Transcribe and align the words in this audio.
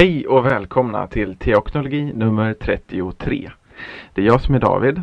Hej 0.00 0.26
och 0.26 0.46
välkomna 0.46 1.06
till 1.06 1.36
Teoknologi 1.36 2.12
nummer 2.14 2.54
33. 2.54 3.50
Det 4.14 4.20
är 4.20 4.26
jag 4.26 4.40
som 4.42 4.54
är 4.54 4.58
David. 4.58 5.02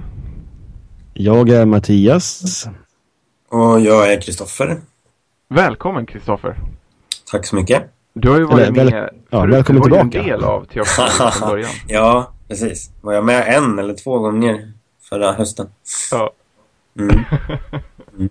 Jag 1.13 1.49
är 1.49 1.65
Mattias. 1.65 2.65
Och 3.49 3.79
jag 3.79 4.13
är 4.13 4.21
Kristoffer. 4.21 4.77
Välkommen 5.49 6.05
Kristoffer. 6.05 6.55
Tack 7.31 7.45
så 7.45 7.55
mycket. 7.55 7.83
Du 8.13 8.29
har 8.29 8.37
ju 8.37 8.43
varit 8.45 8.59
Eller, 8.67 8.71
väl- 8.71 8.91
med 8.91 9.09
ja, 9.29 9.39
förut. 9.39 9.53
välkommen 9.53 9.81
du 9.81 9.89
var 9.89 9.97
ju 9.97 10.09
tillbaka. 10.09 10.19
en 10.33 10.39
del 10.39 10.43
av 10.43 10.65
Teoknologi 10.65 11.31
från 11.39 11.49
början. 11.49 11.69
ja, 11.87 12.33
precis. 12.47 12.91
Var 13.01 13.13
jag 13.13 13.25
med 13.25 13.47
en 13.57 13.79
eller 13.79 13.93
två 13.93 14.19
gånger 14.19 14.71
förra 15.09 15.31
hösten? 15.33 15.67
Ja. 16.11 16.31
Mm. 18.19 18.29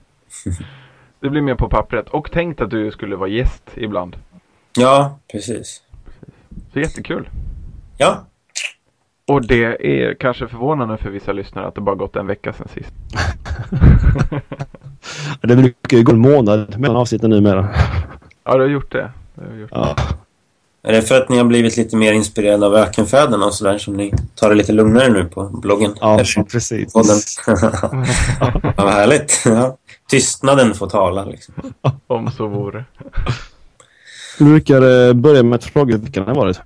Det 1.21 1.29
blir 1.31 1.41
mer 1.43 1.55
på 1.55 1.69
pappret. 1.69 2.09
Och 2.09 2.33
tänkt 2.33 2.61
att 2.61 2.71
du 2.71 2.91
skulle 2.91 3.17
vara 3.17 3.29
gäst 3.29 3.63
ibland. 3.75 4.17
Ja, 4.79 5.19
precis. 5.33 5.83
Så 6.77 6.81
jättekul. 6.81 7.29
Ja, 7.97 8.27
Och 9.27 9.47
det 9.47 9.65
är 9.65 10.15
kanske 10.15 10.49
förvånande 10.49 10.97
för 10.97 11.11
vissa 11.11 11.33
lyssnare 11.33 11.67
att 11.67 11.75
det 11.75 11.81
bara 11.81 11.95
gått 11.95 12.17
en 12.17 12.27
vecka 12.27 12.53
sedan 12.53 12.69
sist. 12.75 12.93
Det 15.43 15.57
brukar 15.57 15.97
ju 15.97 16.03
gå 16.03 16.13
en 16.13 16.19
månad 16.19 16.79
mellan 16.81 16.97
avsnitten 16.97 17.31
numera. 17.31 17.69
Ja, 18.45 18.55
du 18.55 18.61
har 18.61 18.69
gjort 18.69 18.93
det. 18.93 19.13
Du 19.35 19.51
har 19.51 19.57
gjort 19.57 19.71
det. 19.71 19.77
Ja. 19.77 19.97
är 20.83 20.93
det 20.93 21.03
för 21.03 21.21
att 21.21 21.29
ni 21.29 21.37
har 21.37 21.45
blivit 21.45 21.77
lite 21.77 21.97
mer 21.97 22.13
inspirerade 22.13 22.67
av 22.67 22.75
ökenfäderna 22.75 23.47
och 23.47 23.55
sådär 23.55 23.79
som 23.79 23.95
ni 23.95 24.13
tar 24.35 24.49
det 24.49 24.55
lite 24.55 24.73
lugnare 24.73 25.09
nu 25.09 25.25
på 25.25 25.45
bloggen? 25.45 25.95
Ja, 26.01 26.15
Eller 26.15 26.43
precis. 26.43 26.93
ja, 28.41 28.61
vad 28.77 28.93
härligt. 28.93 29.43
Ja. 29.45 29.77
Tystnaden 30.09 30.75
får 30.75 30.89
tala 30.89 31.25
liksom. 31.25 31.55
Om 32.07 32.31
så 32.31 32.47
vore. 32.47 32.85
Vi 34.39 34.45
brukar 34.45 35.13
börja 35.13 35.43
med 35.43 35.57
att 35.57 35.65
fråga 35.65 35.97
hur 35.97 36.03
veckan 36.03 36.27
har 36.27 36.35
varit. 36.35 36.61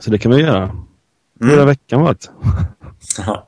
Så 0.00 0.10
det 0.10 0.18
kan 0.18 0.32
vi 0.34 0.42
göra. 0.42 0.70
Hur 1.40 1.46
har 1.48 1.54
Mm. 1.54 1.66
veckan 1.66 2.02
varit? 2.02 2.30
Ja. 3.26 3.46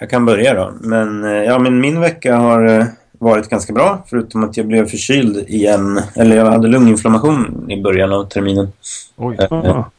Jag 0.00 0.10
kan 0.10 0.26
börja 0.26 0.54
då. 0.54 0.72
Men, 0.80 1.24
eh, 1.24 1.30
ja, 1.30 1.58
men 1.58 1.80
min 1.80 2.00
vecka 2.00 2.36
har 2.36 2.64
eh, 2.66 2.84
varit 3.18 3.48
ganska 3.48 3.72
bra. 3.72 4.04
Förutom 4.10 4.44
att 4.44 4.56
jag 4.56 4.66
blev 4.66 4.86
förkyld 4.88 5.36
igen. 5.48 6.02
Eller 6.16 6.36
jag 6.36 6.50
hade 6.50 6.68
lunginflammation 6.68 7.70
i 7.70 7.82
början 7.82 8.12
av 8.12 8.24
terminen. 8.24 8.72
Oj. 9.16 9.36
Ja. 9.50 9.90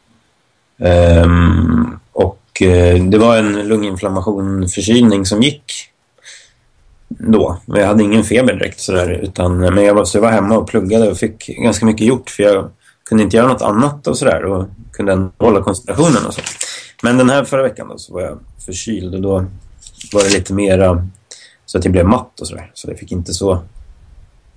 Ehm, 0.78 1.98
och 2.12 2.38
det 3.10 3.18
var 3.18 3.36
en 3.36 3.68
lunginflammation, 3.68 4.68
förkylning 4.68 5.26
som 5.26 5.42
gick 5.42 5.72
då. 7.08 7.58
Men 7.66 7.80
jag 7.80 7.88
hade 7.88 8.02
ingen 8.02 8.24
feber 8.24 8.52
direkt 8.54 8.80
sådär. 8.80 9.10
Utan, 9.22 9.58
men 9.58 9.84
jag 9.84 9.94
var, 9.94 10.04
så 10.04 10.16
jag 10.16 10.22
var 10.22 10.30
hemma 10.30 10.58
och 10.58 10.68
pluggade 10.68 11.10
och 11.10 11.16
fick 11.16 11.46
ganska 11.46 11.86
mycket 11.86 12.06
gjort. 12.06 12.30
För 12.30 12.42
jag 12.42 12.70
kunde 13.12 13.24
inte 13.24 13.36
göra 13.36 13.48
något 13.48 13.62
annat 13.62 14.06
och 14.06 14.18
sådär. 14.18 14.44
Och 14.44 14.66
kunde 14.92 15.12
ändå 15.12 15.30
hålla 15.38 15.62
koncentrationen 15.62 16.26
och 16.26 16.34
så. 16.34 16.40
Men 17.02 17.18
den 17.18 17.30
här 17.30 17.44
förra 17.44 17.62
veckan 17.62 17.88
då 17.88 17.98
så 17.98 18.14
var 18.14 18.20
jag 18.20 18.38
förkyld 18.58 19.14
och 19.14 19.20
då 19.20 19.46
var 20.12 20.22
det 20.22 20.30
lite 20.30 20.54
mera 20.54 21.08
så 21.66 21.78
att 21.78 21.84
jag 21.84 21.92
blev 21.92 22.06
matt 22.06 22.40
och 22.40 22.46
sådär. 22.46 22.70
Så 22.74 22.90
jag 22.90 22.98
fick 22.98 23.12
inte 23.12 23.34
så, 23.34 23.62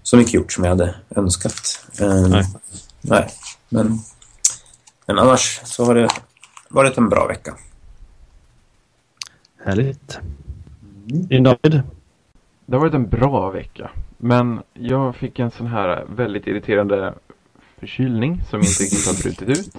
så 0.03 0.17
mycket 0.17 0.33
gjort 0.33 0.51
som 0.51 0.63
jag 0.63 0.71
hade 0.71 0.95
önskat. 1.15 1.85
Ehm, 1.99 2.29
Nej. 2.29 2.43
nej. 3.01 3.29
Men, 3.69 3.99
men 5.05 5.19
annars 5.19 5.61
så 5.63 5.85
har 5.85 5.95
det 5.95 6.07
varit 6.69 6.97
en 6.97 7.09
bra 7.09 7.27
vecka. 7.27 7.55
Härligt. 9.65 10.19
Din 11.05 11.43
David? 11.43 11.81
Det 12.65 12.75
har 12.75 12.79
varit 12.79 12.93
en 12.93 13.09
bra 13.09 13.49
vecka. 13.49 13.91
Men 14.17 14.59
jag 14.73 15.15
fick 15.15 15.39
en 15.39 15.51
sån 15.51 15.67
här 15.67 16.05
väldigt 16.09 16.47
irriterande 16.47 17.13
förkylning 17.85 18.41
som 18.49 18.59
inte 18.59 18.83
riktigt 18.83 19.07
har 19.07 19.23
brutit 19.23 19.59
ut. 19.59 19.75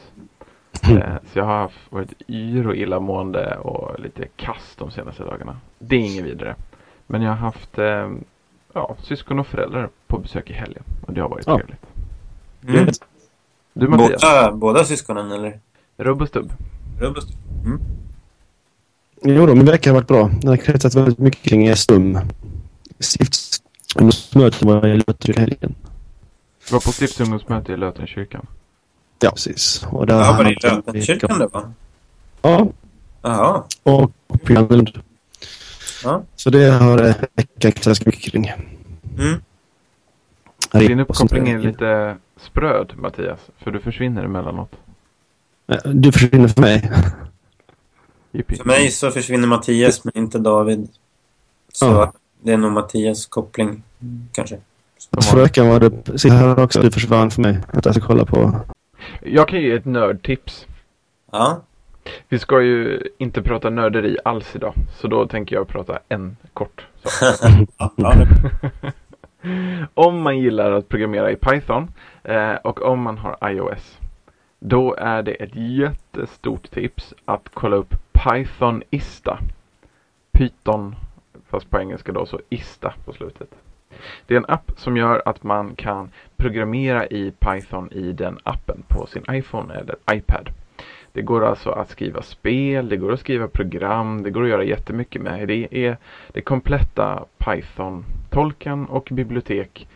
Eh, 0.82 1.16
Så 1.32 1.38
jag 1.38 1.44
har 1.44 1.58
haft, 1.58 1.78
varit 1.90 2.12
yr 2.28 2.66
och 2.66 2.76
illamående 2.76 3.56
och 3.56 4.00
lite 4.00 4.28
kast 4.36 4.78
de 4.78 4.90
senaste 4.90 5.22
dagarna. 5.22 5.56
Det 5.78 5.96
är 5.96 6.00
inget 6.00 6.24
vidare. 6.24 6.54
Men 7.06 7.22
jag 7.22 7.30
har 7.30 7.36
haft 7.36 7.78
eh, 7.78 8.10
ja, 8.72 8.96
syskon 9.02 9.38
och 9.38 9.46
föräldrar 9.46 9.88
på 10.06 10.18
besök 10.18 10.50
i 10.50 10.52
helgen. 10.52 10.82
Och 11.06 11.12
det 11.12 11.20
har 11.20 11.28
varit 11.28 11.46
Ja. 11.46 11.56
trevligt. 11.58 11.82
Mm. 12.68 12.88
Du 13.72 13.88
Mattias, 13.88 14.22
Båda, 14.22 14.52
båda 14.52 14.84
syskonen 14.84 15.32
eller? 15.32 15.60
rubb 15.96 16.22
och 16.22 16.28
stubb. 16.28 16.52
Rubbust? 17.00 17.28
Jo 19.22 19.46
då, 19.46 19.54
min 19.54 19.64
vecka 19.66 19.90
har 19.90 19.94
varit 19.94 20.08
bra. 20.08 20.30
Den 20.40 20.48
har 20.50 20.56
kretsat 20.56 20.94
väldigt 20.94 21.18
mycket 21.18 21.42
kring 21.42 21.76
STUM. 21.76 22.18
Stiftsmötet 23.00 24.62
var 24.62 24.86
Lötterö 25.06 25.32
i 25.32 25.40
helgen. 25.40 25.74
Jag 26.66 26.72
var 26.72 26.80
på 26.80 26.92
stiftsungdomsmöte 26.92 27.72
i 27.72 27.76
Lötenkyrkan. 27.76 28.46
Ja, 29.18 29.30
precis. 29.30 29.86
Och 29.90 30.06
där 30.06 30.14
Ja, 30.20 30.32
var 30.36 30.44
det 30.44 30.50
i 30.50 30.56
Lötenkyrkan 30.62 31.38
det 31.38 31.46
var? 31.46 31.72
Ja, 32.42 32.66
Jaha. 33.22 33.64
och 33.82 34.10
Lund. 34.50 35.02
Ja. 36.04 36.22
Så 36.36 36.50
det 36.50 36.70
har 36.70 36.98
veckan 36.98 37.46
kretsat 37.58 37.84
ganska 37.84 38.04
mycket 38.06 38.32
kring. 38.32 38.52
Mm. 39.18 39.40
Din 40.72 41.00
uppkoppling 41.00 41.48
är 41.48 41.58
lite 41.58 42.16
spröd 42.40 42.92
Mattias. 42.96 43.40
För 43.58 43.70
du 43.70 43.80
försvinner 43.80 44.24
emellanåt. 44.24 44.72
Eh, 45.66 45.76
Du 45.84 46.12
försvinner 46.12 46.48
för 46.48 46.60
mig. 46.60 46.90
För 48.56 48.64
mig 48.64 48.90
så 48.90 49.10
försvinner 49.10 49.48
Mattias 49.48 50.04
men 50.04 50.16
inte 50.18 50.38
David. 50.38 50.88
Så 51.72 51.86
Ja. 51.86 52.12
det 52.42 52.52
är 52.52 52.56
nog 52.56 52.72
Mattias 52.72 53.26
koppling 53.26 53.82
kanske. 54.32 54.58
Förra 55.30 55.42
veckan 55.42 55.68
var 55.68 55.80
det 55.80 56.18
så 56.18 56.28
här 56.28 56.58
också. 56.62 56.80
Du 56.82 56.90
försvann 56.90 57.30
för 57.30 57.42
mig. 57.42 57.58
Att 57.72 57.84
jag 57.84 57.94
ska 57.94 58.06
kolla 58.06 58.24
på. 58.24 58.60
Jag 59.22 59.48
kan 59.48 59.60
ge 59.60 59.72
ett 59.72 59.84
nördtips. 59.84 60.66
Ja. 61.32 61.60
Vi 62.28 62.38
ska 62.38 62.62
ju 62.62 63.02
inte 63.18 63.42
prata 63.42 63.70
nörderi 63.70 64.16
alls 64.24 64.56
idag. 64.56 64.72
Så 64.94 65.08
då 65.08 65.26
tänker 65.26 65.56
jag 65.56 65.68
prata 65.68 65.98
en 66.08 66.36
kort 66.52 66.86
sak. 67.04 67.40
det- 67.96 68.92
om 69.94 70.20
man 70.22 70.38
gillar 70.38 70.72
att 70.72 70.88
programmera 70.88 71.30
i 71.30 71.36
Python 71.36 71.88
eh, 72.24 72.54
och 72.54 72.82
om 72.82 73.02
man 73.02 73.18
har 73.18 73.50
iOS. 73.50 73.98
Då 74.60 74.94
är 74.94 75.22
det 75.22 75.32
ett 75.32 75.54
jättestort 75.54 76.70
tips 76.70 77.14
att 77.24 77.48
kolla 77.54 77.76
upp 77.76 77.94
Python 78.12 78.82
Ista. 78.90 79.38
Python, 80.32 80.94
fast 81.50 81.70
på 81.70 81.80
engelska 81.80 82.12
då 82.12 82.26
så 82.26 82.40
Ista 82.48 82.94
på 83.04 83.12
slutet. 83.12 83.48
Det 84.26 84.34
är 84.34 84.38
en 84.38 84.44
app 84.48 84.72
som 84.76 84.96
gör 84.96 85.22
att 85.24 85.42
man 85.42 85.74
kan 85.74 86.10
programmera 86.36 87.06
i 87.06 87.32
Python 87.38 87.88
i 87.92 88.12
den 88.12 88.38
appen 88.42 88.82
på 88.88 89.06
sin 89.06 89.24
iPhone 89.30 89.74
eller 89.74 89.96
iPad. 90.12 90.50
Det 91.12 91.22
går 91.22 91.44
alltså 91.44 91.70
att 91.70 91.90
skriva 91.90 92.22
spel, 92.22 92.88
det 92.88 92.96
går 92.96 93.12
att 93.12 93.20
skriva 93.20 93.48
program, 93.48 94.22
det 94.22 94.30
går 94.30 94.42
att 94.42 94.48
göra 94.48 94.64
jättemycket 94.64 95.22
med. 95.22 95.48
Det 95.48 95.68
är 95.70 95.96
det 96.32 96.40
kompletta 96.40 97.24
Python-tolken 97.38 98.86
och 98.86 99.08
bibliotek 99.12 99.88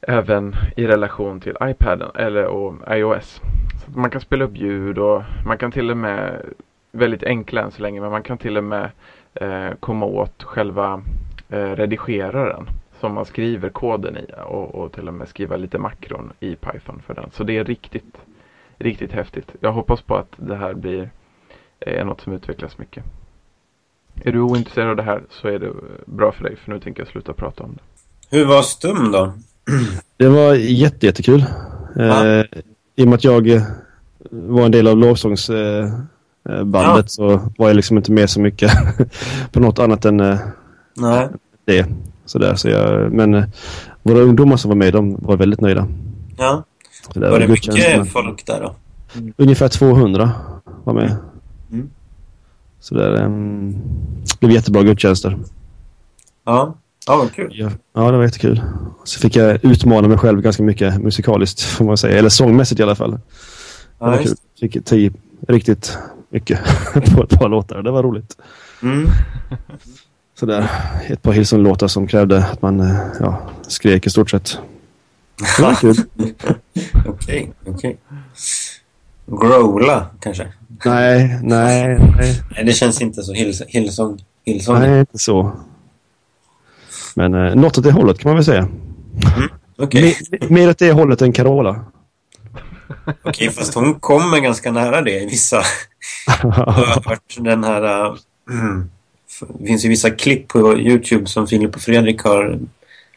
även 0.00 0.54
i 0.76 0.86
relation 0.86 1.40
till 1.40 1.56
iPaden 1.62 2.10
eller 2.14 2.44
och 2.44 2.74
iOS. 2.88 3.40
Så 3.84 3.90
att 3.90 3.96
man 3.96 4.10
kan 4.10 4.20
spela 4.20 4.44
upp 4.44 4.56
ljud 4.56 4.98
och 4.98 5.22
man 5.46 5.58
kan 5.58 5.72
till 5.72 5.90
och 5.90 5.96
med, 5.96 6.40
väldigt 6.92 7.22
enkla 7.22 7.62
än 7.62 7.70
så 7.70 7.82
länge, 7.82 8.00
men 8.00 8.10
man 8.10 8.22
kan 8.22 8.38
till 8.38 8.56
och 8.56 8.64
med 8.64 8.90
eh, 9.34 9.70
komma 9.80 10.06
åt 10.06 10.42
själva 10.42 11.02
eh, 11.48 11.70
redigeraren 11.70 12.68
som 13.04 13.14
man 13.14 13.24
skriver 13.24 13.68
koden 13.68 14.16
i 14.16 14.26
och, 14.46 14.74
och 14.74 14.92
till 14.92 15.08
och 15.08 15.14
med 15.14 15.28
skriva 15.28 15.56
lite 15.56 15.78
makron 15.78 16.32
i 16.40 16.56
Python 16.56 17.02
för 17.06 17.14
den. 17.14 17.30
Så 17.32 17.44
det 17.44 17.56
är 17.56 17.64
riktigt, 17.64 18.16
riktigt 18.78 19.12
häftigt. 19.12 19.48
Jag 19.60 19.72
hoppas 19.72 20.02
på 20.02 20.16
att 20.16 20.32
det 20.36 20.56
här 20.56 20.74
blir 20.74 21.10
eh, 21.80 22.06
något 22.06 22.20
som 22.20 22.32
utvecklas 22.32 22.78
mycket. 22.78 23.04
Är 24.22 24.32
du 24.32 24.40
ointresserad 24.40 24.90
av 24.90 24.96
det 24.96 25.02
här 25.02 25.22
så 25.30 25.48
är 25.48 25.58
det 25.58 25.72
bra 26.06 26.32
för 26.32 26.44
dig 26.44 26.56
för 26.56 26.70
nu 26.70 26.80
tänker 26.80 27.00
jag 27.00 27.08
sluta 27.08 27.32
prata 27.32 27.64
om 27.64 27.74
det. 27.74 27.82
Hur 28.36 28.44
var 28.44 28.62
Stum 28.62 29.12
då? 29.12 29.32
Det 30.16 30.28
var 30.28 30.54
jätte, 30.54 31.06
jättekul. 31.06 31.44
Ja. 31.94 32.26
Eh, 32.26 32.44
I 32.96 33.04
och 33.04 33.08
med 33.08 33.14
att 33.14 33.24
jag 33.24 33.48
eh, 33.48 33.62
var 34.30 34.64
en 34.64 34.70
del 34.70 34.88
av 34.88 34.96
lovsångsbandet 34.96 36.08
eh, 36.48 36.54
eh, 36.54 36.64
bandet 36.64 37.10
så 37.10 37.26
var 37.58 37.68
jag 37.68 37.76
liksom 37.76 37.96
inte 37.96 38.12
med 38.12 38.30
så 38.30 38.40
mycket 38.40 38.72
på 39.52 39.60
något 39.60 39.78
annat 39.78 40.04
än 40.04 40.20
eh, 40.20 40.38
Nej. 40.96 41.28
Det. 42.24 42.28
Sådär, 42.30 42.54
så 42.54 42.68
jag, 42.68 43.12
men 43.12 43.34
eh, 43.34 43.44
våra 44.02 44.18
ungdomar 44.18 44.56
som 44.56 44.68
var 44.68 44.76
med, 44.76 44.92
de 44.92 45.16
var 45.18 45.36
väldigt 45.36 45.60
nöjda. 45.60 45.88
Ja. 46.36 46.64
Så 47.12 47.20
där 47.20 47.30
Var 47.30 47.40
det 47.40 47.48
mycket 47.48 48.12
folk 48.12 48.46
där 48.46 48.60
då? 48.60 48.74
Ungefär 49.36 49.68
200 49.68 50.30
var 50.84 50.94
med. 50.94 51.16
Mm. 51.72 51.90
Så 52.80 52.94
där, 52.94 53.24
um, 53.24 53.72
det 54.22 54.40
blev 54.40 54.52
jättebra 54.52 54.82
gudstjänster. 54.82 55.38
Ja. 56.44 56.74
Ja, 57.06 57.16
vad 57.16 57.32
kul. 57.32 57.52
Ja, 57.54 57.70
ja, 57.94 58.10
det 58.10 58.16
var 58.16 58.24
jättekul. 58.24 58.62
Så 59.04 59.20
fick 59.20 59.36
jag 59.36 59.64
utmana 59.64 60.08
mig 60.08 60.18
själv 60.18 60.40
ganska 60.40 60.62
mycket 60.62 61.02
musikaliskt, 61.02 61.60
får 61.76 61.84
man 61.84 61.96
säga. 61.96 62.18
Eller 62.18 62.28
sångmässigt 62.28 62.80
i 62.80 62.82
alla 62.82 62.94
fall. 62.94 63.10
Det 63.10 63.20
Ja, 63.98 64.06
var 64.06 64.18
kul. 64.18 64.36
Fick 64.60 64.84
tio 64.84 65.12
riktigt 65.48 65.98
mycket 66.30 66.60
på 67.14 67.22
ett 67.22 67.38
par 67.38 67.48
låtar. 67.48 67.82
Det 67.82 67.90
var 67.90 68.02
roligt. 68.02 68.36
Mm. 68.82 69.08
Sådär, 70.44 70.68
ett 71.06 71.22
par 71.22 71.32
Hillsong-låtar 71.32 71.88
som 71.88 72.06
krävde 72.06 72.44
att 72.44 72.62
man 72.62 72.80
eh, 72.80 72.96
ja, 73.20 73.50
skrek 73.68 74.06
i 74.06 74.10
stort 74.10 74.30
sett. 74.30 74.58
Det 75.56 75.62
var 75.62 75.74
kul. 75.74 75.96
Okej, 77.06 77.52
okej. 77.66 77.96
growla 79.26 80.06
kanske? 80.20 80.52
Nej, 80.84 81.38
nej, 81.42 81.98
nej. 82.16 82.42
Nej, 82.50 82.64
det 82.64 82.72
känns 82.72 83.00
inte 83.00 83.22
så 83.22 83.32
Hillsong. 83.32 84.18
Hillsong. 84.44 84.80
Nej, 84.80 85.00
inte 85.00 85.18
så. 85.18 85.52
Men 87.14 87.34
eh, 87.34 87.54
något 87.54 87.78
åt 87.78 87.84
det 87.84 87.92
hållet 87.92 88.18
kan 88.18 88.28
man 88.28 88.36
väl 88.36 88.44
säga. 88.44 88.68
Okej, 89.78 90.16
Mer, 90.30 90.48
mer 90.48 90.70
åt 90.70 90.78
det 90.78 90.92
hållet 90.92 91.22
än 91.22 91.32
Carola. 91.32 91.84
Okej, 93.22 93.50
fast 93.50 93.74
hon 93.74 93.94
kommer 93.94 94.40
ganska 94.40 94.72
nära 94.72 95.02
det 95.02 95.22
i 95.22 95.26
vissa... 95.26 95.62
Jag 96.42 96.50
har 96.50 97.08
hört 97.10 97.36
den 97.38 97.64
här... 97.64 98.06
äh, 98.06 98.16
mm, 98.50 98.90
det 99.40 99.66
finns 99.66 99.84
ju 99.84 99.88
vissa 99.88 100.10
klipp 100.10 100.48
på 100.48 100.78
Youtube 100.78 101.26
som 101.26 101.46
Filip 101.46 101.74
och 101.74 101.80
Fredrik 101.80 102.22
har, 102.22 102.58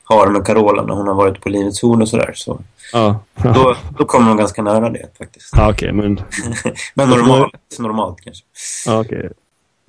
har 0.03 0.27
med 0.27 0.45
Carola 0.45 0.83
när 0.83 0.93
hon 0.93 1.07
har 1.07 1.15
varit 1.15 1.41
på 1.41 1.49
Livets 1.49 1.81
Horn 1.81 2.01
och 2.01 2.09
sådär. 2.09 2.31
Så 2.35 2.61
ja, 2.93 3.19
då, 3.35 3.75
då 3.97 4.05
kommer 4.05 4.27
hon 4.27 4.37
ganska 4.37 4.61
nära 4.61 4.89
det 4.89 5.09
faktiskt. 5.17 5.49
ja 5.57 5.69
okej, 5.71 5.93
men... 5.93 6.21
Men 6.93 7.09
normalt, 7.09 7.79
normalt 7.79 8.21
kanske. 8.21 8.45
Ja, 8.85 9.01
okej. 9.01 9.29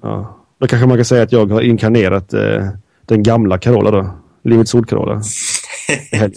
Ja. 0.03 0.37
Då 0.59 0.67
kanske 0.67 0.87
man 0.87 0.99
kan 0.99 1.05
säga 1.05 1.23
att 1.23 1.33
jag 1.33 1.51
har 1.53 1.61
inkarnerat 1.61 2.33
eh, 2.33 2.69
den 3.07 3.23
gamla 3.23 3.59
Carola 3.59 3.91
då. 3.91 4.11
Livets 4.43 4.75
Ord-Carola. 4.75 5.23
Nej, 6.13 6.33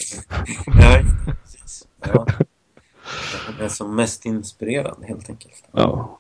precis. 1.42 1.88
Ja. 2.14 2.26
Den 3.48 3.66
är 3.66 3.70
som 3.70 3.96
mest 3.96 4.26
inspirerad 4.26 4.98
helt 5.08 5.30
enkelt. 5.30 5.64
Ja. 5.72 6.20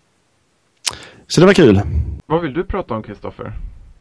Så 1.27 1.41
det 1.41 1.47
var 1.47 1.53
kul. 1.53 1.81
Vad 2.25 2.41
vill 2.41 2.53
du 2.53 2.63
prata 2.63 2.93
om, 2.93 3.03
Kristoffer? 3.03 3.53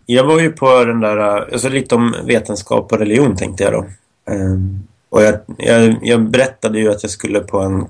Jag 0.07 0.25
var 0.25 0.41
ju 0.41 0.53
på 0.53 0.85
den 0.85 1.01
där, 1.01 1.17
alltså 1.19 1.69
lite 1.69 1.95
om 1.95 2.15
vetenskap 2.25 2.93
och 2.93 2.99
religion 2.99 3.37
tänkte 3.37 3.65
jag 3.65 3.73
då. 3.73 3.87
Ehm, 4.33 4.81
och 5.09 5.23
jag, 5.23 5.41
jag, 5.59 5.99
jag 6.03 6.31
berättade 6.31 6.79
ju 6.79 6.91
att 6.91 7.03
jag 7.03 7.11
skulle 7.11 7.41
på 7.41 7.61
en 7.61 7.87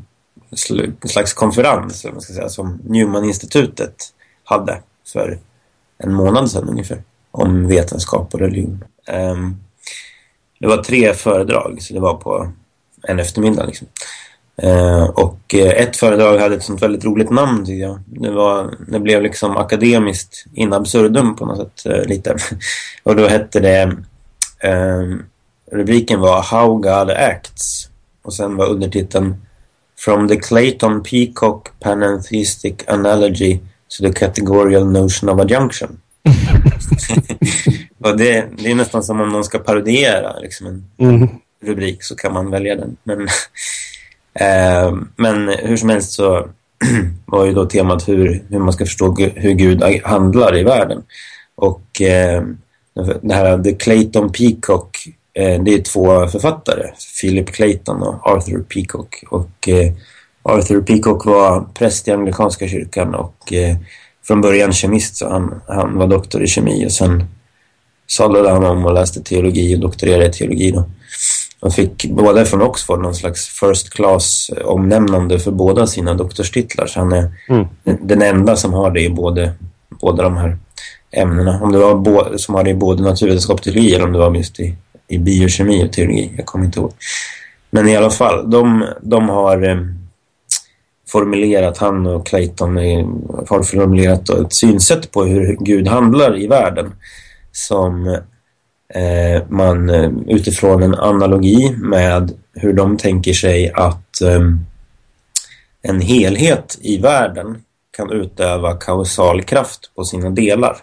sl- 0.50 1.06
slags 1.06 1.34
konferens, 1.34 2.06
man 2.12 2.20
ska 2.20 2.32
säga, 2.34 2.48
som 2.48 2.80
Newman-institutet 2.84 3.94
hade 4.44 4.80
för 5.12 5.38
en 5.98 6.12
månad 6.12 6.50
sedan 6.50 6.68
ungefär, 6.68 7.02
om 7.30 7.66
vetenskap 7.68 8.34
och 8.34 8.40
religion. 8.40 8.84
Ehm, 9.06 9.56
det 10.60 10.66
var 10.66 10.76
tre 10.76 11.14
föredrag, 11.14 11.76
så 11.80 11.94
det 11.94 12.00
var 12.00 12.14
på 12.14 12.52
en 13.02 13.18
eftermiddag 13.18 13.66
liksom. 13.66 13.88
Eh, 14.62 15.02
och 15.04 15.54
eh, 15.54 15.68
ett 15.82 15.96
föredrag 15.96 16.38
hade 16.38 16.54
ett 16.54 16.62
sånt 16.62 16.82
väldigt 16.82 17.04
roligt 17.04 17.30
namn 17.30 17.66
tycker 17.66 17.82
jag. 17.82 17.98
Det, 18.06 18.30
var, 18.30 18.74
det 18.88 19.00
blev 19.00 19.22
liksom 19.22 19.56
akademiskt 19.56 20.44
in 20.54 20.72
absurdum 20.72 21.36
på 21.36 21.46
något 21.46 21.58
sätt 21.80 21.92
eh, 21.92 22.04
lite. 22.08 22.36
och 23.02 23.16
då 23.16 23.26
hette 23.26 23.60
det 23.60 23.96
eh, 24.58 25.02
rubriken 25.72 26.20
var 26.20 26.42
How 26.42 26.74
God 26.74 27.10
Acts 27.10 27.88
och 28.22 28.34
sen 28.34 28.56
var 28.56 28.66
undertiteln 28.66 29.34
From 29.98 30.28
the 30.28 30.36
Clayton 30.36 31.02
Peacock 31.02 31.68
Panentheistic 31.80 32.74
Analogy 32.86 33.58
to 33.98 34.04
the 34.06 34.12
Categorial 34.12 34.86
Notion 34.92 35.28
of 35.28 35.40
Adjunction. 35.40 36.00
och 38.04 38.16
det, 38.16 38.46
det 38.58 38.70
är 38.70 38.74
nästan 38.74 39.02
som 39.02 39.20
om 39.20 39.28
någon 39.28 39.44
ska 39.44 39.58
parodiera 39.58 40.38
liksom 40.38 40.66
en 40.66 40.84
Mm. 40.98 41.28
rubrik 41.64 42.02
så 42.02 42.16
kan 42.16 42.32
man 42.32 42.50
välja 42.50 42.76
den. 42.76 42.96
Men, 43.04 43.18
eh, 44.34 44.94
men 45.16 45.48
hur 45.48 45.76
som 45.76 45.88
helst 45.88 46.12
så 46.12 46.48
var 47.26 47.44
ju 47.44 47.52
då 47.52 47.66
temat 47.66 48.08
hur, 48.08 48.42
hur 48.48 48.58
man 48.58 48.72
ska 48.72 48.84
förstå 48.84 49.14
hur 49.34 49.52
Gud 49.52 49.82
handlar 50.04 50.56
i 50.56 50.62
världen. 50.62 51.02
Och 51.54 52.02
eh, 52.02 52.42
det 53.22 53.34
här 53.34 53.62
The 53.62 53.72
Clayton 53.72 54.32
Peacock, 54.32 54.98
eh, 55.34 55.62
det 55.62 55.74
är 55.74 55.82
två 55.82 56.26
författare, 56.26 56.90
Philip 57.20 57.50
Clayton 57.50 58.02
och 58.02 58.26
Arthur 58.26 58.62
Peacock. 58.62 59.24
Och 59.30 59.68
eh, 59.68 59.92
Arthur 60.42 60.80
Peacock 60.80 61.24
var 61.24 61.66
präst 61.74 62.08
i 62.08 62.10
anglikanska 62.10 62.68
kyrkan 62.68 63.14
och 63.14 63.52
eh, 63.52 63.76
från 64.26 64.40
början 64.40 64.72
kemist 64.72 65.16
så 65.16 65.28
han, 65.28 65.60
han 65.66 65.98
var 65.98 66.06
doktor 66.06 66.42
i 66.42 66.46
kemi 66.46 66.86
och 66.86 66.92
sen 66.92 67.24
sadlade 68.06 68.50
han 68.50 68.64
om 68.64 68.86
och 68.86 68.94
läste 68.94 69.22
teologi 69.22 69.76
och 69.76 69.80
doktorerade 69.80 70.26
i 70.26 70.32
teologi 70.32 70.70
då. 70.70 70.84
Han 71.62 71.70
fick 71.70 72.10
båda 72.10 72.44
från 72.44 72.62
Oxford 72.62 73.00
någon 73.00 73.14
slags 73.14 73.48
first 73.48 73.90
class 73.90 74.50
eh, 74.56 74.66
omnämnande 74.66 75.38
för 75.38 75.50
båda 75.50 75.86
sina 75.86 76.14
doktorstitlar. 76.14 76.86
Så 76.86 77.00
han 77.00 77.12
är 77.12 77.30
Mm. 77.48 77.66
den 78.00 78.22
enda 78.22 78.56
som 78.56 78.72
har 78.72 78.90
det 78.90 79.00
i 79.00 79.10
både, 79.10 79.52
båda 79.88 80.22
de 80.22 80.36
här 80.36 80.58
ämnena. 81.12 81.60
Om 81.62 81.72
det 81.72 81.78
var 81.78 81.94
bo, 81.94 82.38
som 82.38 82.54
har 82.54 82.64
det 82.64 82.70
i 82.70 82.74
både 82.74 83.02
naturvetenskap 83.02 83.58
och 83.58 83.62
teologi 83.62 83.94
eller 83.94 84.04
om 84.04 84.12
det 84.12 84.18
var 84.18 84.34
just 84.34 84.60
i, 84.60 84.74
i 85.08 85.18
biokemi 85.18 85.84
och 85.84 85.92
teologi. 85.92 86.32
Jag 86.36 86.46
kommer 86.46 86.64
inte 86.64 86.80
ihåg. 86.80 86.92
Men 87.70 87.88
i 87.88 87.96
alla 87.96 88.10
fall, 88.10 88.50
de, 88.50 88.84
de 89.02 89.28
har 89.28 89.68
eh, 89.68 89.76
formulerat, 91.08 91.78
han 91.78 92.06
och 92.06 92.26
Clayton 92.26 92.78
eh, 92.78 93.06
har 93.48 93.62
formulerat 93.62 94.28
ett 94.30 94.52
synsätt 94.52 95.10
på 95.12 95.24
hur 95.24 95.56
Gud 95.60 95.88
handlar 95.88 96.38
i 96.38 96.46
världen 96.46 96.92
som 97.52 98.18
man 99.48 99.90
eh, 99.90 100.10
utifrån 100.26 100.82
en 100.82 100.94
analogi 100.94 101.76
med 101.78 102.32
hur 102.54 102.72
de 102.72 102.96
tänker 102.96 103.32
sig 103.32 103.72
att 103.74 104.20
eh, 104.20 104.40
en 105.82 106.00
helhet 106.00 106.78
i 106.80 106.98
världen 106.98 107.62
kan 107.96 108.12
utöva 108.12 108.76
kausal 108.76 109.42
kraft 109.42 109.90
på 109.94 110.04
sina 110.04 110.30
delar. 110.30 110.76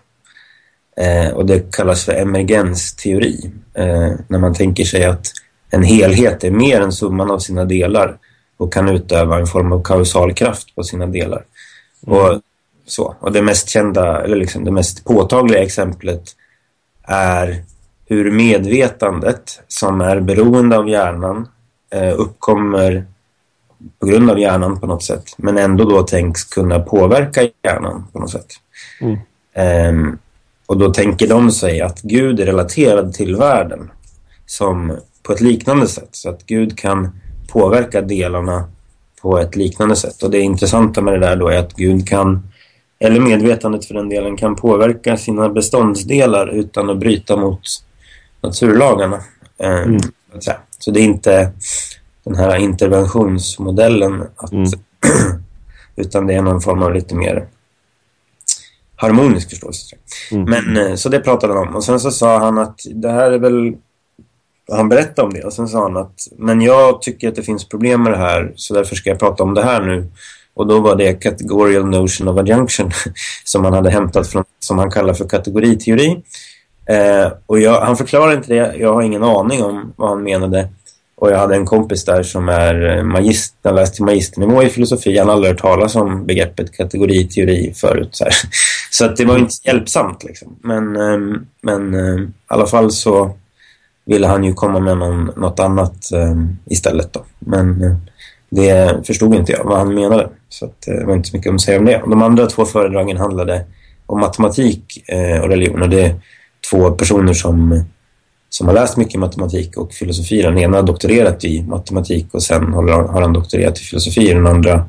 Eh, 0.97 1.29
och 1.29 1.45
det 1.45 1.75
kallas 1.75 2.05
för 2.05 2.13
emergensteori. 2.13 3.51
Eh, 3.73 4.11
när 4.27 4.39
man 4.39 4.53
tänker 4.53 4.83
sig 4.83 5.05
att 5.05 5.31
en 5.69 5.83
helhet 5.83 6.43
är 6.43 6.51
mer 6.51 6.81
än 6.81 6.91
summan 6.91 7.31
av 7.31 7.39
sina 7.39 7.65
delar 7.65 8.17
och 8.57 8.73
kan 8.73 8.89
utöva 8.89 9.39
en 9.39 9.47
form 9.47 9.71
av 9.71 9.83
kausal 9.83 10.33
kraft 10.33 10.75
på 10.75 10.83
sina 10.83 11.07
delar. 11.07 11.43
Och, 12.01 12.41
så. 12.85 13.15
och 13.19 13.31
det 13.31 13.41
mest 13.41 13.69
kända, 13.69 14.23
eller 14.23 14.35
liksom 14.35 14.65
det 14.65 14.71
mest 14.71 15.05
påtagliga 15.05 15.63
exemplet 15.63 16.23
är 17.03 17.63
hur 18.09 18.31
medvetandet 18.31 19.61
som 19.67 20.01
är 20.01 20.19
beroende 20.19 20.77
av 20.77 20.89
hjärnan 20.89 21.47
eh, 21.93 22.19
uppkommer 22.19 23.05
på 23.99 24.05
grund 24.05 24.31
av 24.31 24.39
hjärnan 24.39 24.79
på 24.79 24.87
något 24.87 25.03
sätt 25.03 25.23
men 25.37 25.57
ändå 25.57 25.83
då 25.83 26.03
tänks 26.03 26.43
kunna 26.43 26.79
påverka 26.79 27.41
hjärnan 27.63 28.07
på 28.13 28.19
något 28.19 28.31
sätt. 28.31 28.47
Mm. 29.01 29.17
Ehm, 29.53 30.17
och 30.65 30.77
då 30.77 30.93
tänker 30.93 31.27
de 31.27 31.51
sig 31.51 31.81
att 31.81 32.01
Gud 32.01 32.39
är 32.39 32.45
relaterad 32.45 33.13
till 33.13 33.35
världen 33.35 33.91
som 34.45 34.97
på 35.23 35.33
ett 35.33 35.41
liknande 35.41 35.87
sätt 35.87 36.09
så 36.11 36.29
att 36.29 36.45
Gud 36.45 36.77
kan 36.77 37.09
påverka 37.47 38.01
delarna 38.01 38.69
på 39.21 39.39
ett 39.39 39.55
liknande 39.55 39.95
sätt. 39.95 40.23
Och 40.23 40.31
det 40.31 40.39
intressanta 40.39 41.01
med 41.01 41.13
det 41.13 41.19
där 41.19 41.35
då 41.35 41.47
är 41.47 41.59
att 41.59 41.73
Gud 41.73 42.07
kan, 42.07 42.47
eller 42.99 43.19
medvetandet 43.19 43.85
för 43.85 43.93
den 43.93 44.09
delen, 44.09 44.37
kan 44.37 44.55
påverka 44.55 45.17
sina 45.17 45.49
beståndsdelar 45.49 46.47
utan 46.47 46.89
att 46.89 46.97
bryta 46.97 47.37
mot 47.37 47.59
naturlagarna. 48.41 49.21
Ehm, 49.59 49.83
Mm. 49.83 49.99
så. 50.39 50.51
Så 50.79 50.91
det 50.91 50.99
är 50.99 51.03
inte 51.03 51.51
den 52.23 52.35
här 52.35 52.57
interventionsmodellen 52.57 54.23
att, 54.35 54.51
Mm. 54.51 54.69
utan 55.95 56.27
det 56.27 56.33
är 56.33 56.41
någon 56.41 56.61
form 56.61 56.83
av 56.83 56.93
lite 56.93 57.15
mer 57.15 57.47
harmonisk 58.95 59.49
förståelse. 59.49 59.95
Mm. 60.31 60.43
Men 60.49 60.77
eh, 60.87 60.95
så 60.95 61.09
det 61.09 61.19
pratade 61.19 61.53
han 61.53 61.67
om. 61.67 61.75
Och 61.75 61.83
sen 61.83 61.99
så 61.99 62.11
sa 62.11 62.37
han 62.39 62.57
att 62.57 62.79
det 62.93 63.11
här 63.11 63.31
är 63.31 63.39
väl... 63.39 63.73
Han 64.71 64.89
berättade 64.89 65.27
om 65.27 65.33
det 65.33 65.43
och 65.43 65.53
sen 65.53 65.67
sa 65.67 65.81
han 65.83 65.97
att 65.97 66.27
men 66.37 66.61
jag 66.61 67.01
tycker 67.01 67.27
att 67.29 67.35
det 67.35 67.43
finns 67.43 67.69
problem 67.69 68.03
med 68.03 68.11
det 68.13 68.17
här 68.17 68.53
så 68.55 68.73
därför 68.73 68.95
ska 68.95 69.09
jag 69.09 69.19
prata 69.19 69.43
om 69.43 69.53
det 69.53 69.63
här 69.63 69.81
nu. 69.81 70.07
Och 70.53 70.67
då 70.67 70.79
var 70.79 70.95
det 70.95 71.13
categorial 71.13 71.85
notion 71.85 72.27
of 72.27 72.37
adjunction 72.39 72.91
som 73.43 73.63
han 73.65 73.73
hade 73.73 73.89
hämtat 73.89 74.27
från 74.27 74.43
som 74.59 74.77
han 74.77 74.91
kallar 74.91 75.13
för 75.13 75.27
kategoriteori. 75.29 76.23
Eh, 76.89 77.31
och 77.45 77.59
jag, 77.59 77.81
han 77.81 77.97
förklarar 77.97 78.33
inte 78.33 78.53
det. 78.53 78.75
Jag 78.77 78.93
har 78.93 79.01
ingen 79.01 79.23
aning 79.23 79.63
om 79.63 79.93
vad 79.95 80.09
han 80.09 80.23
menade. 80.23 80.69
Och 81.15 81.31
jag 81.31 81.37
hade 81.37 81.55
en 81.55 81.65
kompis 81.65 82.05
där 82.05 82.23
som 82.23 82.49
är 82.49 82.97
eh, 82.97 83.03
magister, 83.03 83.69
han 83.69 83.75
läste 83.75 83.95
till 83.95 84.05
magisternivå 84.05 84.63
i 84.63 84.69
filosofi. 84.69 85.17
Han 85.17 85.27
har 85.27 85.35
aldrig 85.35 85.53
hört 85.53 85.61
talas 85.61 85.95
om 85.95 86.25
begreppet 86.25 86.71
kategoriteori 86.71 87.73
förut. 87.73 88.09
Så, 88.11 88.23
här. 88.23 88.33
så 88.91 89.05
att 89.05 89.17
det 89.17 89.25
var 89.25 89.37
inte 89.37 89.53
hjälpsamt. 89.63 90.23
Liksom. 90.23 90.55
Men, 90.61 90.95
eh, 90.95 91.39
men 91.61 91.93
eh, 91.93 92.21
i 92.23 92.27
alla 92.47 92.65
fall 92.65 92.91
så 92.91 93.31
ville 94.05 94.27
han 94.27 94.43
ju 94.43 94.53
komma 94.53 94.79
med 94.79 94.97
någon, 94.97 95.25
något 95.25 95.59
annat 95.59 96.11
eh, 96.11 96.35
istället. 96.65 97.13
Då. 97.13 97.25
Men 97.39 97.83
eh, 97.83 97.95
det 98.49 99.07
förstod 99.07 99.35
inte 99.35 99.51
jag 99.51 99.63
vad 99.63 99.77
han 99.77 99.93
menade. 99.93 100.29
Så 100.49 100.65
att, 100.65 100.87
eh, 100.87 100.93
det 100.93 101.05
var 101.05 101.15
inte 101.15 101.29
så 101.29 101.37
mycket 101.37 101.53
att 101.53 101.61
säga 101.61 101.79
om 101.79 101.85
det. 101.85 102.01
De 102.07 102.21
andra 102.21 102.45
två 102.45 102.65
föredragen 102.65 103.17
handlade 103.17 103.65
om 104.05 104.19
matematik 104.19 105.03
eh, 105.07 105.41
och 105.41 105.49
religion. 105.49 105.81
Och 105.81 105.89
det 105.89 106.15
två 106.69 106.91
personer 106.91 107.33
som 107.33 107.83
som 108.49 108.67
har 108.67 108.73
läst 108.73 108.97
mycket 108.97 109.19
matematik 109.19 109.77
och 109.77 109.93
filosofi. 109.93 110.41
Den 110.41 110.57
ena 110.57 110.77
har 110.77 110.83
doktorerat 110.83 111.43
i 111.43 111.63
matematik 111.63 112.27
och 112.31 112.43
sen 112.43 112.73
har, 112.73 112.87
har 112.87 113.21
han 113.21 113.33
doktorerat 113.33 113.79
i 113.79 113.83
filosofi. 113.83 114.33
Den 114.33 114.47
andra 114.47 114.85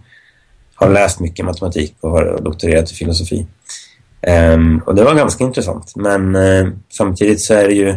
har 0.75 0.89
läst 0.89 1.21
mycket 1.21 1.45
matematik 1.45 1.95
och 2.01 2.11
har 2.11 2.41
doktorerat 2.43 2.91
i 2.91 2.95
filosofi. 2.95 3.47
Um, 4.55 4.83
och 4.87 4.95
det 4.95 5.05
var 5.05 5.15
ganska 5.15 5.45
intressant. 5.45 5.93
Men 5.97 6.37
uh, 6.37 6.69
samtidigt 6.93 7.41
så 7.41 7.55
är 7.55 7.69
det 7.69 7.75
ju, 7.75 7.97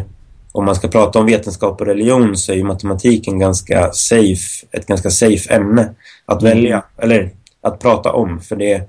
om 0.52 0.64
man 0.64 0.74
ska 0.74 0.88
prata 0.88 1.18
om 1.18 1.26
vetenskap 1.26 1.80
och 1.80 1.86
religion 1.86 2.36
så 2.36 2.52
är 2.52 2.56
ju 2.56 2.64
matematiken 2.64 3.38
ganska 3.38 3.92
safe, 3.92 4.66
ett 4.72 4.86
ganska 4.86 5.10
safe 5.10 5.54
ämne 5.54 5.94
att 6.26 6.42
välja. 6.42 6.84
Eller 6.98 7.30
att 7.62 7.80
prata 7.80 8.12
om. 8.12 8.40
För 8.40 8.56
det, 8.56 8.88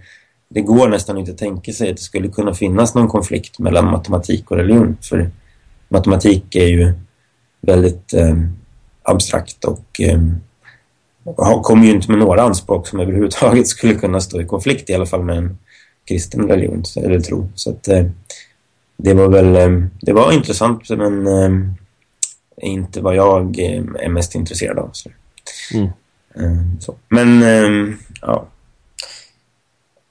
det 0.53 0.61
går 0.61 0.87
nästan 0.87 1.17
inte 1.17 1.31
att 1.31 1.37
tänka 1.37 1.71
sig 1.71 1.89
att 1.89 1.97
det 1.97 2.03
skulle 2.03 2.27
kunna 2.27 2.53
finnas 2.53 2.95
någon 2.95 3.07
konflikt 3.07 3.59
mellan 3.59 3.85
matematik 3.85 4.51
och 4.51 4.57
religion. 4.57 4.97
För 5.01 5.31
matematik 5.89 6.55
är 6.55 6.67
ju 6.67 6.93
väldigt 7.61 8.13
eh, 8.13 8.37
abstrakt 9.03 9.65
och 9.65 10.01
eh, 10.01 10.19
kommer 11.61 11.85
ju 11.85 11.91
inte 11.91 12.11
med 12.11 12.19
några 12.19 12.43
anspråk 12.43 12.87
som 12.87 12.99
överhuvudtaget 12.99 13.67
skulle 13.75 13.93
kunna 13.93 14.21
stå 14.21 14.41
i 14.41 14.45
konflikt 14.45 14.89
i 14.89 14.93
alla 14.93 15.05
fall 15.05 15.23
med 15.23 15.37
en 15.37 15.57
kristen 16.07 16.47
religion 16.47 16.83
eller 16.95 17.19
tro. 17.19 17.49
Så 17.55 17.69
att 17.69 17.87
eh, 17.87 18.05
det 18.97 19.13
var 19.13 19.27
väl 19.27 19.55
eh, 19.55 19.87
det 20.01 20.13
var 20.13 20.31
intressant 20.31 20.89
men 20.89 21.27
eh, 21.27 21.51
inte 22.61 23.01
vad 23.01 23.15
jag 23.15 23.59
eh, 23.59 23.83
är 23.99 24.09
mest 24.09 24.35
intresserad 24.35 24.79
av. 24.79 24.89
Så. 24.93 25.09
Mm. 25.73 25.89
Så. 26.79 26.95
Men 27.09 27.43
ja. 28.21 28.47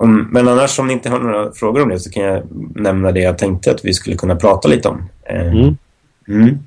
Om, 0.02 0.28
men 0.30 0.48
annars 0.48 0.78
om 0.78 0.86
ni 0.86 0.92
inte 0.92 1.10
har 1.10 1.18
några 1.18 1.52
frågor 1.52 1.82
om 1.82 1.88
det 1.88 2.00
så 2.00 2.10
kan 2.10 2.22
jag 2.22 2.42
nämna 2.74 3.12
det 3.12 3.20
jag 3.20 3.38
tänkte 3.38 3.70
att 3.70 3.84
vi 3.84 3.94
skulle 3.94 4.16
kunna 4.16 4.36
prata 4.36 4.68
lite 4.68 4.88
om. 4.88 5.08
Mm. 5.24 5.76
Mm. 6.28 6.58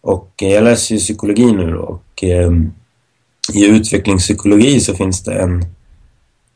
Och 0.00 0.32
jag 0.36 0.64
läser 0.64 0.94
ju 0.94 1.00
psykologi 1.00 1.52
nu 1.52 1.76
och 1.76 2.24
i 3.54 3.66
utvecklingspsykologi 3.66 4.80
så 4.80 4.94
finns 4.94 5.22
det 5.24 5.34
en 5.34 5.64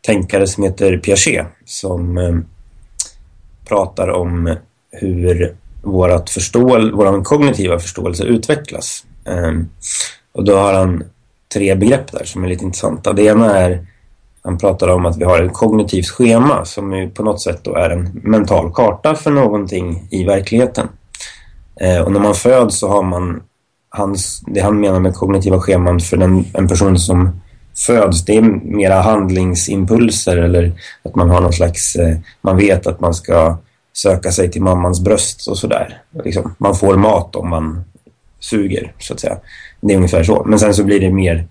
tänkare 0.00 0.46
som 0.46 0.64
heter 0.64 0.98
Piaget 0.98 1.46
som 1.64 2.18
eh, 2.18 2.36
pratar 3.68 4.08
om 4.08 4.56
hur 4.90 5.56
vårat 5.82 6.30
förståel, 6.30 6.92
vår 6.92 7.24
kognitiva 7.24 7.78
förståelse 7.78 8.24
utvecklas. 8.24 9.04
Eh, 9.24 9.52
och 10.32 10.44
då 10.44 10.56
har 10.56 10.74
han 10.74 11.04
tre 11.52 11.74
begrepp 11.74 12.12
där 12.12 12.24
som 12.24 12.44
är 12.44 12.48
lite 12.48 12.64
intressanta. 12.64 13.12
Det 13.12 13.22
ena 13.22 13.58
är 13.58 13.86
han 14.44 14.58
pratar 14.58 14.88
om 14.88 15.06
att 15.06 15.16
vi 15.16 15.24
har 15.24 15.42
ett 15.42 15.52
kognitivt 15.52 16.08
schema 16.08 16.64
som 16.64 17.10
på 17.14 17.22
något 17.22 17.40
sätt 17.40 17.60
då 17.62 17.74
är 17.74 17.90
en 17.90 18.20
mental 18.22 18.72
karta 18.72 19.14
för 19.14 19.30
någonting 19.30 20.06
i 20.10 20.24
verkligheten. 20.24 20.88
Eh, 21.80 22.00
och 22.00 22.12
när 22.12 22.20
man 22.20 22.34
föds 22.34 22.78
så 22.78 22.88
har 22.88 23.02
man 23.02 23.42
hans, 23.88 24.42
det 24.46 24.60
han 24.60 24.80
menar 24.80 25.00
med 25.00 25.14
kognitiva 25.14 25.60
scheman 25.60 26.00
för 26.00 26.16
den, 26.16 26.44
en 26.54 26.68
person 26.68 26.98
som 26.98 27.40
föds, 27.86 28.24
det 28.24 28.36
är 28.36 28.42
mera 28.76 29.00
handlingsimpulser 29.00 30.36
eller 30.36 30.72
att 31.02 31.14
man 31.14 31.30
har 31.30 31.40
någon 31.40 31.52
slags, 31.52 31.96
eh, 31.96 32.16
man 32.40 32.56
vet 32.56 32.86
att 32.86 33.00
man 33.00 33.14
ska 33.14 33.56
söka 33.92 34.32
sig 34.32 34.50
till 34.50 34.62
mammans 34.62 35.00
bröst 35.00 35.48
och 35.48 35.58
sådär. 35.58 36.02
Liksom, 36.24 36.54
man 36.58 36.74
får 36.74 36.96
mat 36.96 37.36
om 37.36 37.48
man 37.48 37.84
suger, 38.40 38.92
så 38.98 39.14
att 39.14 39.20
säga. 39.20 39.36
Det 39.80 39.92
är 39.92 39.96
ungefär 39.96 40.24
så. 40.24 40.44
Men 40.46 40.58
sen 40.58 40.74
så 40.74 40.84
blir 40.84 41.00
det 41.00 41.10
mer 41.10 41.46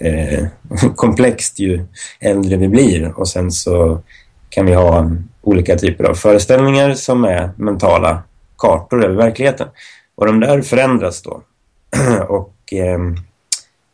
eh, 0.00 0.46
komplext 0.96 1.58
ju 1.58 1.84
äldre 2.20 2.56
vi 2.56 2.68
blir 2.68 3.18
och 3.18 3.28
sen 3.28 3.52
så 3.52 4.00
kan 4.48 4.66
vi 4.66 4.74
ha 4.74 5.10
olika 5.42 5.76
typer 5.76 6.04
av 6.04 6.14
föreställningar 6.14 6.94
som 6.94 7.24
är 7.24 7.50
mentala 7.56 8.22
kartor 8.58 9.04
över 9.04 9.14
verkligheten. 9.14 9.68
Och 10.14 10.26
de 10.26 10.40
där 10.40 10.62
förändras 10.62 11.22
då. 11.22 11.42
och 12.28 12.72
eh, 12.72 12.98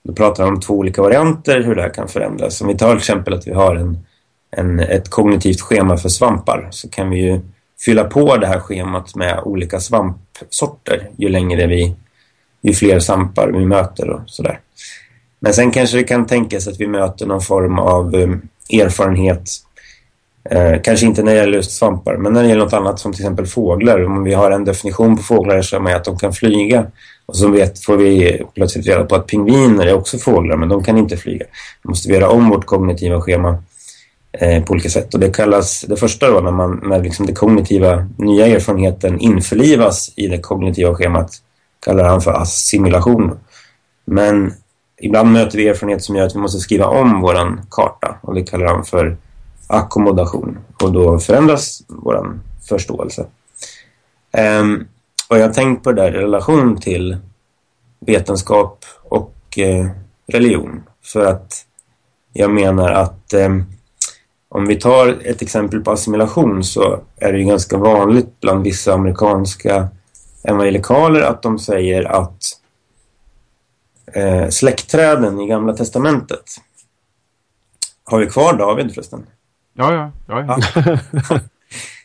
då 0.03 0.13
pratar 0.13 0.45
vi 0.45 0.51
om 0.51 0.61
två 0.61 0.75
olika 0.75 1.03
varianter 1.03 1.61
hur 1.61 1.75
det 1.75 1.83
här 1.83 1.95
kan 1.95 2.09
förändras. 2.09 2.61
Om 2.61 2.69
vi 2.69 2.77
tar 2.77 2.89
till 2.89 2.99
exempel 2.99 3.35
att 3.35 3.47
vi 3.47 3.53
har 3.53 3.77
en, 3.77 4.07
en, 4.51 4.81
ett 4.81 5.11
kognitivt 5.11 5.61
schema 5.61 5.97
för 5.97 6.09
svampar 6.09 6.69
så 6.71 6.89
kan 6.89 7.11
vi 7.11 7.21
ju 7.21 7.41
fylla 7.85 8.05
på 8.05 8.37
det 8.37 8.47
här 8.47 8.61
schemat 8.61 9.15
med 9.15 9.41
olika 9.45 9.81
svampsorter 9.81 11.11
ju 11.17 11.29
längre 11.29 11.67
vi, 11.67 11.97
ju 12.63 12.73
fler 12.73 13.01
svampar 13.01 13.49
vi 13.49 13.67
möter 13.67 14.11
och 14.11 14.21
sådär. 14.27 14.61
Men 15.41 15.55
sen 15.55 15.71
kanske 15.71 15.97
det 15.97 16.05
kan 16.05 16.27
tänkas 16.27 16.69
att 16.69 16.81
vi 16.81 16.87
möter 16.87 17.27
någon 17.27 17.41
form 17.41 17.79
av 17.79 18.15
um, 18.15 18.43
erfarenhet 18.73 19.51
eh, 20.51 20.81
kanske 20.83 21.07
inte 21.07 21.23
när 21.23 21.33
det 21.33 21.39
gäller 21.39 21.57
just 21.57 21.71
svampar 21.71 22.17
men 22.17 22.33
när 22.33 22.43
det 22.43 22.49
gäller 22.49 22.65
något 22.65 22.73
annat 22.73 23.01
som 23.01 23.13
till 23.13 23.23
exempel 23.23 23.47
fåglar. 23.47 24.05
Om 24.05 24.25
vi 24.25 24.35
har 24.35 24.51
en 24.51 24.65
definition 24.65 25.17
på 25.17 25.23
fåglar 25.23 25.63
som 25.63 25.87
är 25.87 25.95
att 25.95 26.05
de 26.05 26.19
kan 26.19 26.33
flyga 26.33 26.87
och 27.27 27.37
så 27.37 27.49
vet, 27.49 27.85
får 27.85 27.97
vi 27.97 28.43
plötsligt 28.55 28.87
reda 28.87 29.05
på 29.05 29.15
att 29.15 29.27
pingviner 29.27 29.87
är 29.87 29.95
också 29.95 30.19
fåglar 30.19 30.57
men 30.57 30.69
de 30.69 30.85
kan 30.85 30.99
inte 30.99 31.17
flyga. 31.17 31.45
Då 31.83 31.89
måste 31.89 32.09
vi 32.09 32.15
göra 32.15 32.29
om 32.29 32.49
vårt 32.49 32.67
kognitiva 32.67 33.21
schema 33.21 33.63
eh, 34.33 34.65
på 34.65 34.73
olika 34.73 34.89
sätt. 34.89 35.15
Och 35.15 35.21
det 35.21 35.31
kallas, 35.31 35.81
det 35.81 35.97
första 35.97 36.31
då 36.31 36.41
när, 36.41 36.51
man, 36.51 36.81
när 36.85 37.03
liksom 37.03 37.27
det 37.27 37.33
kognitiva 37.33 38.09
nya 38.17 38.47
erfarenheten 38.47 39.21
införlivas 39.21 40.13
i 40.17 40.27
det 40.27 40.39
kognitiva 40.39 40.95
schemat 40.95 41.31
kallar 41.85 42.05
han 42.05 42.21
för 42.21 42.33
assimilation. 42.33 43.39
Men 44.05 44.53
ibland 45.01 45.33
möter 45.33 45.59
vi 45.59 45.69
erfarenhet 45.69 46.05
som 46.05 46.17
gör 46.17 46.27
att 46.27 46.35
vi 46.35 46.41
måste 46.41 46.59
skriva 46.59 46.87
om 46.87 47.21
vår 47.21 47.63
karta 47.71 48.19
och 48.21 48.35
det 48.35 48.43
kallar 48.43 48.67
han 48.67 48.85
för 48.85 49.17
ackommodation. 49.67 50.59
Och 50.83 50.93
då 50.93 51.19
förändras 51.19 51.83
vår 51.87 52.39
förståelse. 52.69 53.27
Um, 54.61 54.89
och 55.29 55.39
jag 55.39 55.47
har 55.47 55.55
tänkt 55.55 55.85
på 55.85 55.93
det 55.93 56.03
där 56.03 56.15
i 56.15 56.19
relation 56.19 56.81
till 56.81 57.17
vetenskap 58.01 58.85
och 59.03 59.59
eh, 59.59 59.87
religion. 60.27 60.83
För 61.05 61.25
att 61.25 61.65
jag 62.33 62.51
menar 62.51 62.93
att 62.93 63.33
eh, 63.33 63.57
om 64.49 64.67
vi 64.67 64.77
tar 64.77 65.19
ett 65.25 65.43
exempel 65.43 65.81
på 65.81 65.91
assimilation 65.91 66.65
så 66.65 67.01
är 67.17 67.33
det 67.33 67.39
ju 67.39 67.45
ganska 67.45 67.77
vanligt 67.77 68.41
bland 68.41 68.65
vissa 68.65 68.95
amerikanska 68.95 69.89
evangelikaler 70.43 71.21
att 71.21 71.43
de 71.43 71.59
säger 71.59 72.05
att 72.05 72.38
eh, 74.15 74.49
släktträden 74.49 75.41
i 75.41 75.47
Gamla 75.47 75.73
Testamentet 75.73 76.61
har 78.11 78.19
vi 78.19 78.27
kvar 78.27 78.59
David 78.59 78.95
förresten? 78.95 79.27
Ja, 79.75 79.95
ja, 79.95 80.13
ja. 80.27 80.59
ja. 80.73 81.41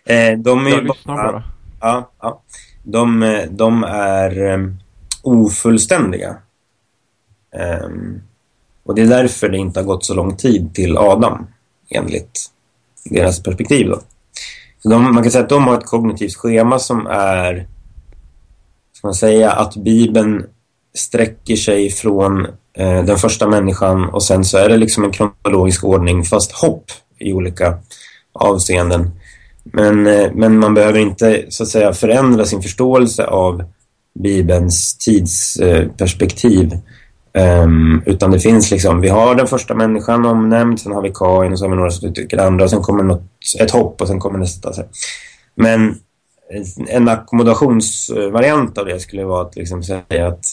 eh, 0.13 0.37
de 0.37 0.67
är 0.67 0.71
jag 0.71 0.83
lyssnar 0.83 1.15
bara. 1.15 1.43
Ja, 1.81 2.11
ja 2.21 2.41
de, 2.83 3.39
de 3.51 3.83
är 3.83 4.53
um, 4.53 4.79
ofullständiga. 5.21 6.35
Um, 7.83 8.21
och 8.83 8.95
det 8.95 9.01
är 9.01 9.07
därför 9.07 9.49
det 9.49 9.57
inte 9.57 9.79
har 9.79 9.85
gått 9.85 10.05
så 10.05 10.13
lång 10.13 10.37
tid 10.37 10.73
till 10.73 10.97
Adam, 10.97 11.47
enligt 11.89 12.51
deras 13.05 13.43
perspektiv. 13.43 13.87
Då. 13.89 14.01
Så 14.79 14.89
de, 14.89 15.03
man 15.03 15.23
kan 15.23 15.31
säga 15.31 15.43
att 15.43 15.49
de 15.49 15.63
har 15.63 15.77
ett 15.77 15.85
kognitivt 15.85 16.35
schema 16.35 16.79
som 16.79 17.07
är, 17.07 17.67
ska 18.93 19.07
man 19.07 19.15
säga, 19.15 19.51
att 19.51 19.75
Bibeln 19.75 20.45
sträcker 20.97 21.55
sig 21.55 21.89
från 21.89 22.45
eh, 22.77 23.03
den 23.03 23.17
första 23.17 23.47
människan 23.47 24.09
och 24.09 24.23
sen 24.23 24.45
så 24.45 24.57
är 24.57 24.69
det 24.69 24.77
liksom 24.77 25.03
en 25.03 25.11
kronologisk 25.11 25.83
ordning 25.83 26.23
fast 26.23 26.51
hopp 26.51 26.85
i 27.19 27.33
olika 27.33 27.77
avseenden. 28.33 29.11
Men, 29.63 30.07
eh, 30.07 30.31
men 30.33 30.59
man 30.59 30.73
behöver 30.73 30.99
inte 30.99 31.45
så 31.49 31.63
att 31.63 31.69
säga 31.69 31.93
förändra 31.93 32.45
sin 32.45 32.61
förståelse 32.61 33.25
av 33.25 33.63
Bibelns 34.19 34.97
tidsperspektiv. 34.97 36.71
Um, 37.37 38.03
utan 38.05 38.31
det 38.31 38.39
finns 38.39 38.71
liksom, 38.71 39.01
vi 39.01 39.09
har 39.09 39.35
den 39.35 39.47
första 39.47 39.75
människan 39.75 40.25
omnämnd, 40.25 40.79
sen 40.79 40.91
har 40.91 41.01
vi 41.01 41.11
Kain 41.13 41.51
och 41.51 41.59
så 41.59 41.65
har 41.65 41.69
vi 41.69 41.75
några 41.75 41.91
som 41.91 42.13
tycker 42.13 42.37
det 42.37 42.45
andra 42.45 42.63
och 42.63 42.69
sen 42.69 42.81
kommer 42.81 43.03
något, 43.03 43.23
ett 43.59 43.71
hopp 43.71 44.01
och 44.01 44.07
sen 44.07 44.19
kommer 44.19 44.39
nästa. 44.39 44.73
Så. 44.73 44.83
Men 45.55 45.95
en 46.87 47.09
ackommodationsvariant 47.09 48.77
av 48.77 48.85
det 48.85 48.99
skulle 48.99 49.23
vara 49.23 49.41
att 49.41 49.55
liksom 49.55 49.83
säga 49.83 50.27
att 50.27 50.45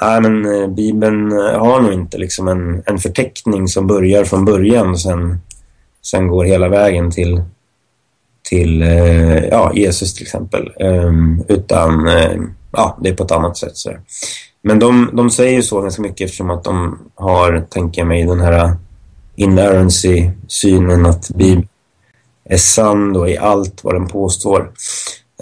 nej, 0.00 0.20
men, 0.20 0.62
eh, 0.62 0.68
Bibeln 0.68 1.32
eh, 1.32 1.58
har 1.58 1.80
nog 1.80 1.92
inte 1.92 2.18
liksom 2.18 2.48
en, 2.48 2.82
en 2.86 2.98
förteckning 2.98 3.68
som 3.68 3.86
börjar 3.86 4.24
från 4.24 4.44
början 4.44 4.90
och 4.90 5.00
sen, 5.00 5.40
sen 6.02 6.28
går 6.28 6.44
hela 6.44 6.68
vägen 6.68 7.10
till 7.10 7.42
till 8.48 8.82
eh, 8.82 9.44
ja, 9.44 9.72
Jesus 9.74 10.14
till 10.14 10.22
exempel. 10.22 10.72
Um, 10.80 11.44
utan 11.48 12.08
eh, 12.08 12.36
ja, 12.72 12.98
det 13.02 13.08
är 13.08 13.14
på 13.14 13.24
ett 13.24 13.30
annat 13.30 13.56
sätt. 13.56 13.76
Så. 13.76 13.92
Men 14.62 14.78
de, 14.78 15.10
de 15.12 15.30
säger 15.30 15.62
så 15.62 15.80
ganska 15.80 16.02
mycket 16.02 16.24
eftersom 16.24 16.50
att 16.50 16.64
de 16.64 16.98
har, 17.14 17.66
tänker 17.70 18.00
jag 18.00 18.08
mig, 18.08 18.24
den 18.24 18.40
här 18.40 18.76
inerrancy-synen 19.36 21.06
att 21.06 21.30
Bibeln 21.30 21.68
är 22.44 22.56
sann 22.56 23.12
då 23.12 23.28
i 23.28 23.38
allt 23.38 23.84
vad 23.84 23.94
den 23.94 24.08
påstår. 24.08 24.70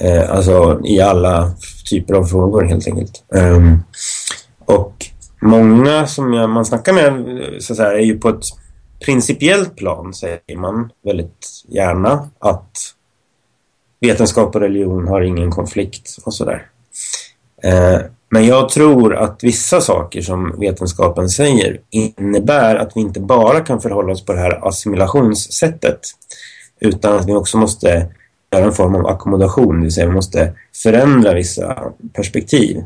Eh, 0.00 0.30
alltså 0.30 0.80
i 0.84 1.00
alla 1.00 1.52
typer 1.90 2.14
av 2.14 2.24
frågor 2.24 2.62
helt 2.62 2.88
enkelt. 2.88 3.24
Ehm, 3.34 3.78
och 4.66 5.06
många 5.40 6.06
som 6.06 6.32
jag, 6.32 6.50
man 6.50 6.64
snackar 6.64 6.92
med 6.92 7.24
så 7.62 7.72
att 7.72 7.76
säga, 7.76 7.92
är 7.92 8.04
ju 8.04 8.18
på 8.18 8.28
ett 8.28 8.44
principiellt 9.04 9.76
plan 9.76 10.14
säger 10.14 10.56
man 10.56 10.90
väldigt 11.04 11.64
gärna 11.68 12.28
att 12.38 12.70
vetenskap 14.00 14.54
och 14.54 14.60
religion 14.60 15.08
har 15.08 15.20
ingen 15.20 15.50
konflikt 15.50 16.16
och 16.24 16.34
sådär. 16.34 16.66
Eh, 17.62 18.00
men 18.28 18.46
jag 18.46 18.68
tror 18.68 19.16
att 19.16 19.44
vissa 19.44 19.80
saker 19.80 20.22
som 20.22 20.60
vetenskapen 20.60 21.28
säger 21.28 21.80
innebär 21.90 22.76
att 22.76 22.92
vi 22.94 23.00
inte 23.00 23.20
bara 23.20 23.60
kan 23.60 23.80
förhålla 23.80 24.12
oss 24.12 24.24
på 24.24 24.32
det 24.32 24.40
här 24.40 24.68
assimilationssättet 24.68 26.00
utan 26.80 27.18
att 27.18 27.28
vi 27.28 27.32
också 27.32 27.58
måste 27.58 28.08
göra 28.52 28.64
en 28.64 28.72
form 28.72 28.94
av 28.94 29.06
ackommodation, 29.06 29.76
det 29.76 29.82
vill 29.82 29.92
säga 29.92 30.06
vi 30.06 30.12
måste 30.12 30.52
förändra 30.82 31.34
vissa 31.34 31.92
perspektiv. 32.12 32.84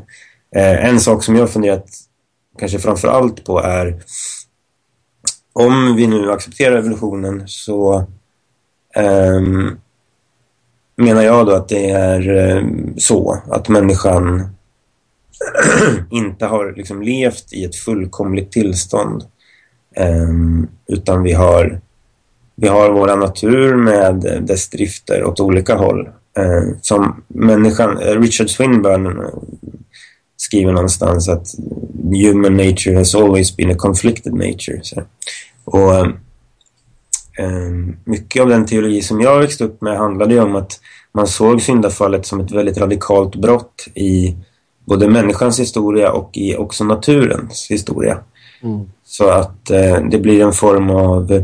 Eh, 0.55 0.85
en 0.85 0.99
sak 0.99 1.23
som 1.23 1.35
jag 1.35 1.49
funderat 1.49 1.85
kanske 2.59 2.79
framför 2.79 3.07
allt 3.07 3.45
på 3.45 3.59
är 3.59 4.03
om 5.53 5.95
vi 5.95 6.07
nu 6.07 6.31
accepterar 6.31 6.77
evolutionen 6.77 7.43
så 7.45 8.07
um, 8.95 9.79
menar 10.95 11.21
jag 11.21 11.45
då 11.45 11.51
att 11.51 11.69
det 11.69 11.89
är 11.89 12.29
um, 12.57 12.93
så 12.97 13.41
att 13.49 13.69
människan 13.69 14.49
inte 16.11 16.45
har 16.45 16.73
liksom 16.77 17.01
levt 17.01 17.53
i 17.53 17.65
ett 17.65 17.75
fullkomligt 17.75 18.51
tillstånd. 18.51 19.23
Um, 19.97 20.67
utan 20.87 21.23
vi 21.23 21.33
har, 21.33 21.81
vi 22.55 22.67
har 22.67 22.91
vår 22.91 23.15
natur 23.15 23.75
med 23.75 24.43
dess 24.47 24.69
drifter 24.69 25.23
åt 25.23 25.39
olika 25.39 25.75
håll. 25.75 26.09
Uh, 26.39 26.77
som 26.81 27.23
människan, 27.27 27.97
eh, 27.97 28.19
Richard 28.21 28.49
Swinburne 28.49 29.31
skriver 30.41 30.71
någonstans 30.71 31.29
att 31.29 31.47
human 32.25 32.57
nature 32.57 32.97
has 32.97 33.15
always 33.15 33.55
been 33.55 33.71
a 33.71 33.75
conflicted 33.77 34.33
nature. 34.33 34.79
Så. 34.83 35.03
Och 35.63 36.05
um, 37.39 37.97
mycket 38.03 38.41
av 38.41 38.49
den 38.49 38.65
teologi 38.65 39.01
som 39.01 39.21
jag 39.21 39.39
växte 39.39 39.63
upp 39.63 39.81
med 39.81 39.97
handlade 39.97 40.33
ju 40.33 40.41
om 40.41 40.55
att 40.55 40.79
man 41.11 41.27
såg 41.27 41.61
syndafallet 41.61 42.25
som 42.25 42.39
ett 42.39 42.51
väldigt 42.51 42.77
radikalt 42.77 43.35
brott 43.35 43.87
i 43.95 44.35
både 44.85 45.09
människans 45.09 45.59
historia 45.59 46.11
och 46.11 46.37
i 46.37 46.55
också 46.55 46.83
naturens 46.83 47.67
historia. 47.69 48.19
Mm. 48.63 48.89
Så 49.05 49.29
att 49.29 49.69
eh, 49.69 49.97
det 50.11 50.19
blir 50.19 50.41
en 50.41 50.53
form 50.53 50.89
av... 50.89 51.43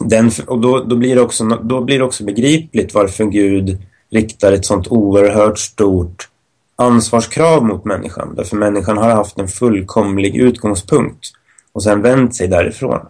Den, 0.00 0.30
och 0.46 0.60
då, 0.60 0.84
då, 0.84 0.96
blir 0.96 1.14
det 1.14 1.22
också, 1.22 1.44
då 1.44 1.80
blir 1.80 1.98
det 1.98 2.04
också 2.04 2.24
begripligt 2.24 2.94
varför 2.94 3.24
Gud 3.24 3.78
riktar 4.10 4.52
ett 4.52 4.66
sånt 4.66 4.88
oerhört 4.88 5.58
stort 5.58 6.28
ansvarskrav 6.78 7.64
mot 7.64 7.84
människan. 7.84 8.34
Därför 8.36 8.56
människan 8.56 8.98
har 8.98 9.10
haft 9.10 9.38
en 9.38 9.48
fullkomlig 9.48 10.36
utgångspunkt 10.36 11.26
och 11.72 11.82
sen 11.82 12.02
vänt 12.02 12.34
sig 12.34 12.48
därifrån. 12.48 13.00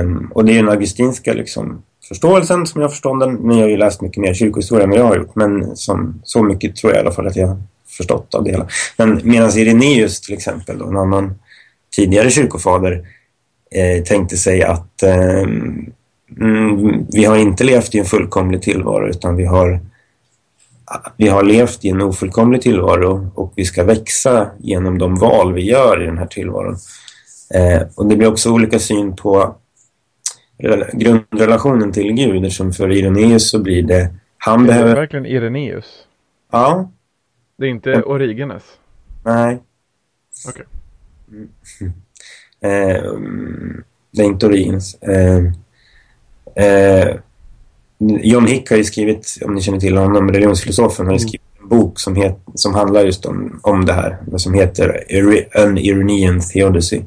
Um, 0.00 0.32
och 0.34 0.44
det 0.44 0.52
är 0.52 0.56
den 0.56 0.68
augustinska 0.68 1.32
liksom, 1.32 1.82
förståelsen 2.08 2.66
som 2.66 2.80
jag 2.80 2.90
förstår 2.90 3.18
den. 3.20 3.34
Men 3.34 3.56
jag 3.56 3.64
har 3.64 3.70
ju 3.70 3.76
läst 3.76 4.00
mycket 4.00 4.22
mer 4.22 4.34
kyrkohistoria 4.34 4.84
än 4.84 4.90
vad 4.90 4.98
jag 4.98 5.04
har 5.04 5.16
gjort. 5.16 5.34
Men 5.34 5.76
som, 5.76 6.20
så 6.24 6.42
mycket 6.42 6.76
tror 6.76 6.92
jag 6.92 6.98
i 6.98 7.00
alla 7.00 7.14
fall 7.14 7.26
att 7.26 7.36
jag 7.36 7.46
har 7.46 7.58
förstått 7.96 8.34
av 8.34 8.44
det 8.44 8.50
hela. 8.50 8.68
Men 8.96 9.20
medan 9.24 9.50
Irenaeus 9.50 10.20
till 10.20 10.34
exempel, 10.34 10.78
då, 10.78 10.86
en 10.86 10.96
annan 10.96 11.34
tidigare 11.96 12.30
kyrkofader, 12.30 13.06
eh, 13.70 14.04
tänkte 14.04 14.36
sig 14.36 14.62
att 14.62 15.02
eh, 15.02 15.42
mm, 16.40 17.06
vi 17.12 17.24
har 17.24 17.36
inte 17.36 17.64
levt 17.64 17.94
i 17.94 17.98
en 17.98 18.04
fullkomlig 18.04 18.62
tillvaro 18.62 19.08
utan 19.08 19.36
vi 19.36 19.44
har, 19.44 19.80
vi 21.16 21.28
har 21.28 21.42
levt 21.42 21.84
i 21.84 21.88
en 21.88 22.02
ofullkomlig 22.02 22.62
tillvaro 22.62 23.30
och 23.34 23.52
vi 23.56 23.64
ska 23.64 23.84
växa 23.84 24.50
genom 24.58 24.98
de 24.98 25.14
val 25.14 25.52
vi 25.52 25.62
gör 25.62 26.02
i 26.02 26.06
den 26.06 26.18
här 26.18 26.26
tillvaron. 26.26 26.76
Eh, 27.54 27.82
och 27.94 28.06
det 28.06 28.16
blir 28.16 28.28
också 28.28 28.52
olika 28.52 28.78
syn 28.78 29.16
på 29.16 29.56
grundrelationen 30.92 31.92
till 31.92 32.12
Gud 32.12 32.44
eftersom 32.44 32.72
för 32.72 32.92
Irenaeus 32.92 33.50
så 33.50 33.58
blir 33.58 33.82
det 33.82 34.14
han 34.38 34.62
är 34.62 34.66
behöver... 34.66 34.88
det 34.88 34.94
verkligen 34.94 35.26
Irenaeus? 35.26 36.06
Ja. 36.52 36.90
Det 37.58 37.66
är 37.66 37.70
inte 37.70 38.02
Origenes? 38.02 38.62
Nej. 39.24 39.62
Okej. 40.48 40.64
Okay. 41.28 41.90
Eh, 42.60 43.12
det 44.10 44.22
är 44.22 44.26
inte 44.26 44.46
Origenes. 44.46 44.94
Eh, 44.94 45.44
eh, 46.64 47.16
John 47.98 48.46
Hick 48.46 48.70
har 48.70 48.76
ju 48.76 48.84
skrivit, 48.84 49.38
om 49.44 49.54
ni 49.54 49.60
känner 49.60 49.80
till 49.80 49.96
honom, 49.96 50.32
religionsfilosofen, 50.32 51.06
har 51.06 51.12
ju 51.12 51.18
mm. 51.18 51.28
skrivit 51.28 51.46
en 51.60 51.68
bok 51.68 52.00
som, 52.00 52.16
het, 52.16 52.38
som 52.54 52.74
handlar 52.74 53.04
just 53.04 53.26
om, 53.26 53.60
om 53.62 53.84
det 53.84 53.92
här. 53.92 54.18
Som 54.36 54.54
heter 54.54 55.04
An 55.54 55.78
Irenaean 55.78 56.40
Theodicy. 56.40 57.00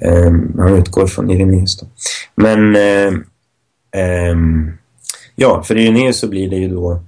Eh, 0.00 0.32
han 0.58 0.74
utgår 0.74 1.06
från 1.06 1.30
Irenaeus 1.30 1.80
då. 1.80 1.86
Men 2.34 2.76
eh, 2.76 3.12
ja, 5.34 5.62
för 5.62 5.76
Irenaeus 5.76 6.18
så 6.18 6.28
blir 6.28 6.50
det 6.50 6.56
ju 6.56 6.68
då 6.68 7.02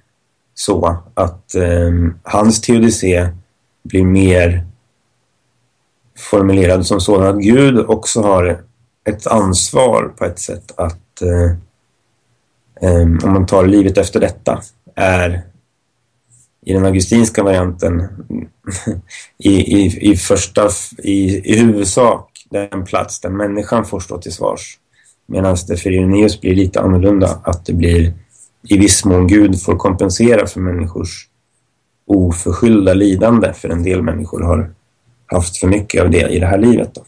så 0.55 1.03
att 1.15 1.55
ehm, 1.55 2.15
hans 2.23 2.61
teodicé 2.61 3.29
blir 3.83 4.05
mer 4.05 4.67
formulerad 6.19 6.87
som 6.87 7.01
sådan 7.01 7.37
att 7.37 7.43
Gud 7.43 7.79
också 7.79 8.23
har 8.23 8.63
ett 9.05 9.27
ansvar 9.27 10.13
på 10.19 10.25
ett 10.25 10.39
sätt 10.39 10.73
att 10.77 11.23
ehm, 11.23 11.57
Ehm, 12.83 13.19
om 13.25 13.33
man 13.33 13.47
tar 13.47 13.67
livet 13.67 13.99
efter 13.99 14.21
detta 14.21 14.63
är 14.95 15.43
i 16.67 16.73
den 16.73 16.85
augustinska 16.85 17.43
varianten 17.43 18.09
i, 19.39 19.51
i, 19.51 20.11
i 20.13 20.17
första 20.17 20.69
i, 20.99 21.53
i 21.53 21.59
huvudsak 21.59 22.47
den 22.51 22.85
plats 22.85 23.21
där 23.21 23.31
människan 23.31 23.85
får 23.85 24.01
stå 24.01 24.19
till 24.19 24.33
svars. 24.33 24.79
Medan 25.27 25.57
det 25.69 25.77
för 25.77 25.91
Irenaeus 25.91 26.41
blir 26.41 26.55
lite 26.55 26.81
annorlunda, 26.81 27.41
att 27.45 27.67
det 27.67 27.73
blir 27.73 28.13
i 28.69 28.79
viss 28.79 29.05
mån 29.05 29.27
Gud 29.27 29.63
får 29.63 29.77
kompensera 29.77 30.47
för 30.47 30.61
människors 30.61 31.29
oförskyllda 32.07 32.95
lidande, 32.95 33.53
för 33.53 33.69
en 33.69 33.83
del 33.83 34.03
människor 34.03 34.41
har 34.41 34.75
haft 35.27 35.57
för 35.57 35.67
mycket 35.67 36.03
av 36.03 36.11
det 36.11 36.29
i 36.29 36.39
det 36.39 36.47
här 36.47 36.59
livet. 36.59 36.95
Då. 36.95 37.05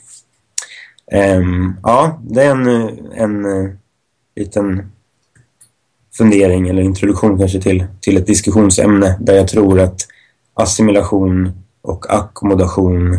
Um, 1.18 1.76
ja, 1.82 2.20
det 2.22 2.42
är 2.42 2.50
en, 2.50 2.66
en 3.12 3.44
eh, 3.44 3.70
liten 4.36 4.92
fundering 6.16 6.68
eller 6.68 6.82
introduktion 6.82 7.38
kanske 7.38 7.60
till, 7.60 7.86
till 8.00 8.16
ett 8.16 8.26
diskussionsämne 8.26 9.16
där 9.20 9.34
jag 9.34 9.48
tror 9.48 9.80
att 9.80 10.00
assimilation 10.54 11.52
och 11.82 12.14
ackommodation 12.14 13.18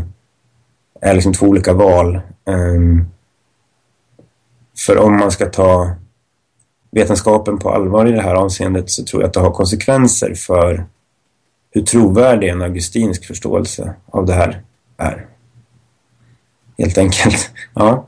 är 1.01 1.13
liksom 1.13 1.33
två 1.33 1.45
olika 1.45 1.73
val. 1.73 2.21
Um, 2.45 3.07
för 4.85 4.97
om 4.97 5.17
man 5.17 5.31
ska 5.31 5.45
ta 5.45 5.95
vetenskapen 6.91 7.57
på 7.57 7.69
allvar 7.69 8.05
i 8.05 8.11
det 8.11 8.21
här 8.21 8.35
avseendet 8.35 8.89
så 8.89 9.03
tror 9.03 9.21
jag 9.21 9.27
att 9.27 9.33
det 9.33 9.39
har 9.39 9.51
konsekvenser 9.51 10.33
för 10.33 10.85
hur 11.71 11.81
trovärdig 11.81 12.49
en 12.49 12.61
augustinsk 12.61 13.25
förståelse 13.25 13.93
av 14.05 14.25
det 14.25 14.33
här 14.33 14.61
är. 14.97 15.27
Helt 16.77 16.97
enkelt. 16.97 17.51
Ja. 17.73 18.07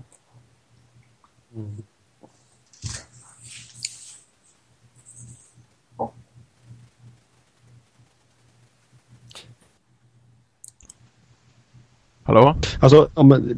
Hallå? 12.27 12.55
Alltså, 12.79 13.09
men, 13.23 13.57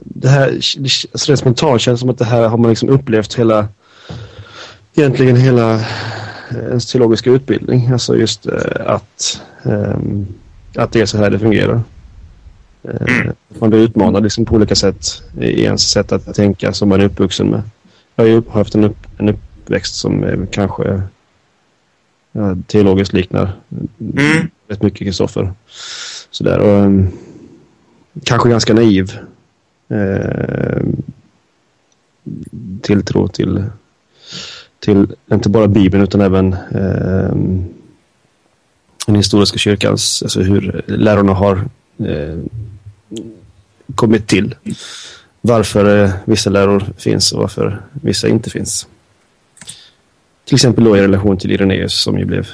det 0.00 0.28
här, 0.28 0.48
alltså 0.48 1.32
rent 1.32 1.40
spontant 1.40 1.80
känns 1.80 2.00
som 2.00 2.10
att 2.10 2.18
det 2.18 2.24
här 2.24 2.48
har 2.48 2.58
man 2.58 2.70
liksom 2.70 2.88
upplevt 2.88 3.34
hela, 3.34 3.68
egentligen 4.94 5.36
hela 5.36 5.74
eh, 5.74 6.68
ens 6.68 6.86
teologiska 6.86 7.30
utbildning. 7.30 7.92
Alltså 7.92 8.16
just 8.16 8.46
äh, 8.46 8.52
att, 8.86 9.42
ähm, 9.62 10.26
att 10.76 10.92
det 10.92 11.00
är 11.00 11.06
så 11.06 11.18
här 11.18 11.30
det 11.30 11.38
fungerar. 11.38 11.80
Äh, 12.82 13.30
man 13.48 13.70
blir 13.70 13.80
utmanad 13.80 14.22
liksom 14.22 14.44
på 14.44 14.54
olika 14.54 14.74
sätt 14.74 15.22
i 15.40 15.62
ens 15.62 15.90
sätt 15.90 16.12
att 16.12 16.34
tänka 16.34 16.72
som 16.72 16.88
man 16.88 17.00
är 17.00 17.04
uppvuxen 17.04 17.50
med. 17.50 17.62
Jag 18.16 18.24
har 18.24 18.28
ju 18.28 18.42
haft 18.50 18.74
en, 18.74 18.84
upp, 18.84 19.06
en 19.16 19.28
uppväxt 19.28 19.94
som 19.94 20.46
kanske 20.50 21.02
teologiskt 22.66 23.12
liknar 23.12 23.52
mm. 24.00 24.50
rätt 24.68 24.82
mycket 24.82 24.98
Kristoffer. 24.98 25.52
Sådär. 26.30 26.58
Och, 26.58 26.84
um, 26.84 27.10
kanske 28.24 28.48
ganska 28.48 28.74
naiv 28.74 29.18
eh, 29.88 30.82
tilltro 32.82 33.28
till, 33.28 33.64
till 34.80 35.06
inte 35.32 35.48
bara 35.48 35.68
Bibeln 35.68 36.04
utan 36.04 36.20
även 36.20 36.52
eh, 36.52 37.34
den 39.06 39.16
historiska 39.16 39.58
kyrkans, 39.58 40.22
alltså 40.22 40.40
hur 40.40 40.82
lärorna 40.86 41.32
har 41.32 41.56
eh, 41.98 42.38
kommit 43.94 44.26
till. 44.26 44.54
Varför 45.40 46.04
eh, 46.04 46.10
vissa 46.24 46.50
läror 46.50 46.84
finns 46.96 47.32
och 47.32 47.40
varför 47.40 47.82
vissa 47.92 48.28
inte 48.28 48.50
finns. 48.50 48.86
Till 50.44 50.54
exempel 50.54 50.84
då 50.84 50.96
i 50.96 51.00
relation 51.00 51.38
till 51.38 51.50
Irenaeus 51.50 52.02
som 52.02 52.18
ju 52.18 52.24
blev 52.24 52.48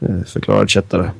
eh, 0.00 0.22
förklarad 0.26 0.70
kättare 0.70 1.10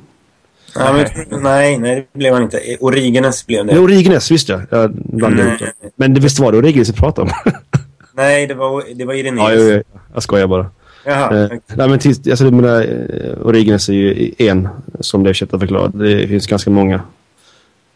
Ja, 0.75 0.93
men, 0.93 1.41
nej, 1.43 1.77
nej, 1.77 1.95
det 1.95 2.19
blev 2.19 2.33
han 2.33 2.43
inte. 2.43 2.77
Origenes 2.79 3.47
blev 3.47 3.65
det. 3.65 3.73
Nej, 3.73 3.81
Origenes, 3.83 4.31
visst 4.31 4.49
ja. 4.49 4.61
Jag 4.69 4.91
blandade 4.93 5.53
ut 5.53 5.61
Men 5.95 6.13
det, 6.13 6.21
visst 6.21 6.39
var 6.39 6.51
det 6.51 6.57
Origenes 6.57 6.89
vi 6.89 6.93
pratade 6.93 7.31
om? 7.31 7.51
nej, 8.13 8.47
det 8.47 8.53
var, 8.53 8.83
det 8.95 9.05
var 9.05 9.13
Irenaeus. 9.13 9.61
Ja, 9.61 9.65
jag, 9.65 9.83
jag 10.13 10.23
skojar 10.23 10.47
bara. 10.47 10.69
Jaha. 11.05 11.43
Eh, 11.43 11.49
nej, 11.67 11.89
men 11.89 11.99
tills, 11.99 12.27
alltså, 12.27 12.45
jag 12.45 12.53
menar, 12.53 12.81
eh, 12.81 13.47
Origenes 13.47 13.89
är 13.89 13.93
ju 13.93 14.31
en 14.37 14.69
som 14.99 15.23
blev 15.23 15.33
kätta 15.33 15.59
förklarad. 15.59 15.99
Det 15.99 16.27
finns 16.27 16.47
ganska 16.47 16.69
många. 16.69 17.01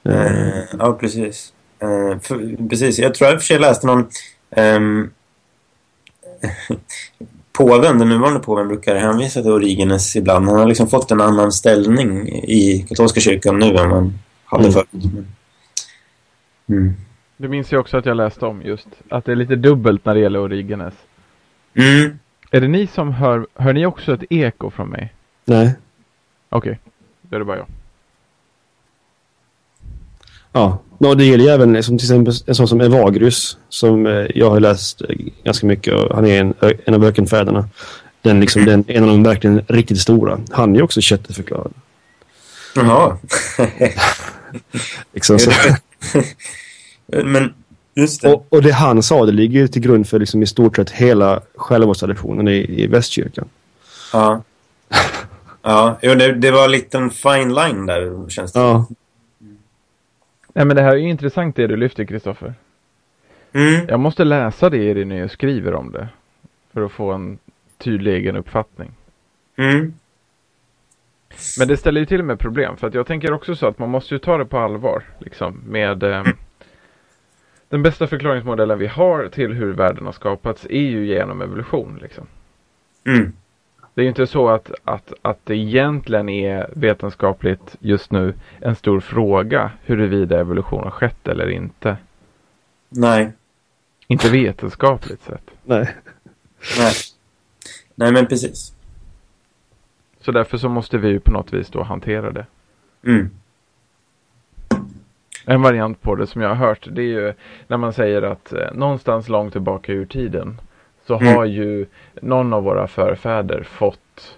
Eh, 0.03 0.63
ja, 0.79 0.93
precis. 0.93 1.53
Eh, 1.79 2.19
för, 2.21 2.67
precis. 2.69 2.99
Jag 2.99 3.13
tror 3.13 3.29
jag 3.29 3.39
för 3.39 3.45
sig 3.45 3.59
läste 3.59 3.87
någon... 3.87 4.07
Um, 4.57 5.11
påven, 7.57 7.99
den 7.99 8.09
nuvarande 8.09 8.39
påven 8.39 8.67
brukar 8.67 8.95
hänvisa 8.95 9.41
till 9.41 9.51
Origenes 9.51 10.15
ibland. 10.15 10.45
Han 10.45 10.59
har 10.59 10.65
liksom 10.65 10.87
fått 10.87 11.11
en 11.11 11.21
annan 11.21 11.51
ställning 11.51 12.27
i 12.29 12.85
katolska 12.89 13.19
kyrkan 13.19 13.59
nu 13.59 13.77
än 13.77 13.89
man 13.89 14.19
hade 14.45 14.63
mm. 14.63 14.73
förut. 14.73 14.87
Mm. 16.69 16.93
Det 17.37 17.47
minns 17.47 17.71
jag 17.71 17.81
också 17.81 17.97
att 17.97 18.05
jag 18.05 18.17
läste 18.17 18.45
om 18.45 18.61
just. 18.61 18.87
Att 19.09 19.25
det 19.25 19.31
är 19.31 19.35
lite 19.35 19.55
dubbelt 19.55 20.05
när 20.05 20.13
det 20.13 20.19
gäller 20.19 20.39
Origenes. 20.39 20.93
Mm. 21.73 22.19
Är 22.51 22.61
det 22.61 22.67
ni 22.67 22.87
som 22.87 23.11
hör, 23.11 23.47
hör 23.53 23.73
ni 23.73 23.85
också 23.85 24.13
ett 24.13 24.23
eko 24.29 24.69
från 24.69 24.89
mig? 24.89 25.13
Nej. 25.45 25.75
Okej, 26.49 26.79
då 27.21 27.35
är 27.35 27.39
det 27.39 27.45
bara 27.45 27.57
jag. 27.57 27.67
Ja, 30.55 30.79
och 30.97 31.17
det 31.17 31.25
gäller 31.25 31.43
ju 31.43 31.49
även 31.49 31.73
liksom, 31.73 31.97
till 31.97 32.05
exempel 32.05 32.33
en 32.45 32.55
sån 32.55 32.67
som 32.67 32.81
Evagrius 32.81 33.57
som 33.69 34.05
eh, 34.05 34.25
jag 34.35 34.49
har 34.49 34.59
läst 34.59 35.01
eh, 35.01 35.07
ganska 35.43 35.67
mycket 35.67 35.93
och 35.93 36.15
han 36.15 36.25
är 36.25 36.41
en, 36.41 36.53
en 36.85 36.93
av 36.93 37.05
ökenfäderna. 37.05 37.69
Den 38.21 38.39
liksom, 38.39 38.65
den, 38.65 38.83
en 38.87 39.03
av 39.03 39.09
de 39.09 39.23
verkligen 39.23 39.61
riktigt 39.67 39.99
stora. 39.99 40.39
Han 40.51 40.71
är 40.71 40.75
ju 40.77 40.83
också 40.83 41.01
köttet 41.01 41.35
förklarad. 41.35 41.73
Jaha. 42.75 43.17
Liksom, 45.13 45.39
så. 45.39 45.51
Men 47.23 47.53
just 47.95 48.21
det. 48.21 48.33
och, 48.33 48.45
och 48.49 48.61
det 48.61 48.71
han 48.71 49.03
sa 49.03 49.25
det 49.25 49.31
ligger 49.31 49.59
ju 49.59 49.67
till 49.67 49.81
grund 49.81 50.07
för 50.07 50.19
liksom, 50.19 50.43
i 50.43 50.47
stort 50.47 50.75
sett 50.75 50.89
hela 50.89 51.41
självmordstraditionen 51.55 52.47
i, 52.47 52.83
i 52.83 52.87
västkyrkan. 52.87 53.47
Ja. 54.13 54.43
Ja, 55.61 55.97
jo, 56.01 56.15
det, 56.15 56.33
det 56.33 56.51
var 56.51 56.65
en 56.65 56.71
liten 56.71 57.09
fine 57.09 57.53
line 57.53 57.85
där 57.85 58.29
känns 58.29 58.51
det 58.51 58.59
Ja, 58.59 58.85
Nej 60.55 60.65
men 60.65 60.75
det 60.75 60.81
här 60.81 60.91
är 60.91 60.97
ju 60.97 61.09
intressant 61.09 61.55
det 61.55 61.67
du 61.67 61.75
lyfter 61.75 62.05
Kristoffer. 62.05 62.53
mm. 63.53 63.85
Jag 63.87 63.99
måste 63.99 64.23
läsa 64.23 64.69
det 64.69 64.83
i 64.83 65.05
när 65.05 65.17
jag 65.17 65.31
skriver 65.31 65.73
om 65.73 65.91
det. 65.91 66.07
För 66.73 66.81
att 66.81 66.91
få 66.91 67.11
en 67.11 67.37
tydlig 67.77 68.13
egen 68.13 68.35
uppfattning. 68.35 68.91
Mm. 69.55 69.93
Men 71.59 71.67
det 71.67 71.77
ställer 71.77 71.99
ju 71.99 72.05
till 72.05 72.23
med 72.23 72.39
problem. 72.39 72.77
För 72.77 72.87
att 72.87 72.93
jag 72.93 73.07
tänker 73.07 73.33
också 73.33 73.55
så 73.55 73.67
att 73.67 73.79
man 73.79 73.89
måste 73.89 74.15
ju 74.15 74.19
ta 74.19 74.37
det 74.37 74.45
på 74.45 74.57
allvar. 74.57 75.03
Liksom 75.19 75.61
med 75.67 76.03
eh, 76.03 76.23
Den 77.69 77.83
bästa 77.83 78.07
förklaringsmodellen 78.07 78.79
vi 78.79 78.87
har 78.87 79.29
till 79.29 79.53
hur 79.53 79.73
världen 79.73 80.05
har 80.05 80.13
skapats 80.13 80.65
är 80.65 80.89
ju 80.89 81.05
genom 81.05 81.41
evolution. 81.41 81.99
Liksom. 82.01 82.27
Mm. 83.05 83.33
Det 83.95 84.01
är 84.01 84.03
ju 84.03 84.09
inte 84.09 84.27
så 84.27 84.49
att, 84.49 84.71
att, 84.83 85.13
att 85.21 85.39
det 85.43 85.55
egentligen 85.55 86.29
är 86.29 86.69
vetenskapligt 86.73 87.75
just 87.79 88.11
nu 88.11 88.33
en 88.59 88.75
stor 88.75 88.99
fråga 88.99 89.71
huruvida 89.83 90.39
evolution 90.39 90.83
har 90.83 90.91
skett 90.91 91.27
eller 91.27 91.49
inte. 91.49 91.97
Nej. 92.89 93.31
Inte 94.07 94.29
vetenskapligt 94.29 95.23
sett. 95.23 95.51
nej. 95.63 95.95
Nej. 96.77 96.93
Nej, 97.95 98.11
men 98.11 98.27
precis. 98.27 98.73
Så 100.21 100.31
därför 100.31 100.57
så 100.57 100.69
måste 100.69 100.97
vi 100.97 101.07
ju 101.07 101.19
på 101.19 101.31
något 101.31 101.53
vis 101.53 101.69
då 101.69 101.83
hantera 101.83 102.31
det. 102.31 102.45
Mm. 103.05 103.29
En 105.45 105.61
variant 105.61 106.01
på 106.01 106.15
det 106.15 106.27
som 106.27 106.41
jag 106.41 106.49
har 106.49 106.55
hört 106.55 106.87
det 106.91 107.01
är 107.01 107.05
ju 107.05 107.33
när 107.67 107.77
man 107.77 107.93
säger 107.93 108.21
att 108.21 108.53
eh, 108.53 108.73
någonstans 108.73 109.29
långt 109.29 109.51
tillbaka 109.51 109.91
ur 109.91 110.05
tiden 110.05 110.61
så 111.07 111.19
Mm. 111.19 111.35
har 111.35 111.45
ju 111.45 111.85
någon 112.21 112.53
av 112.53 112.63
våra 112.63 112.87
förfäder 112.87 113.63
fått 113.63 114.37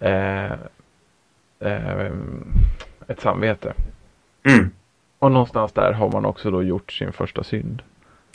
eh, 0.00 0.52
eh, 1.60 2.12
ett 3.08 3.20
samvete. 3.20 3.72
Mm. 4.46 4.70
Och 5.18 5.32
någonstans 5.32 5.72
där 5.72 5.92
har 5.92 6.08
man 6.10 6.24
också 6.24 6.50
då 6.50 6.62
gjort 6.62 6.92
sin 6.92 7.12
första 7.12 7.44
synd. 7.44 7.82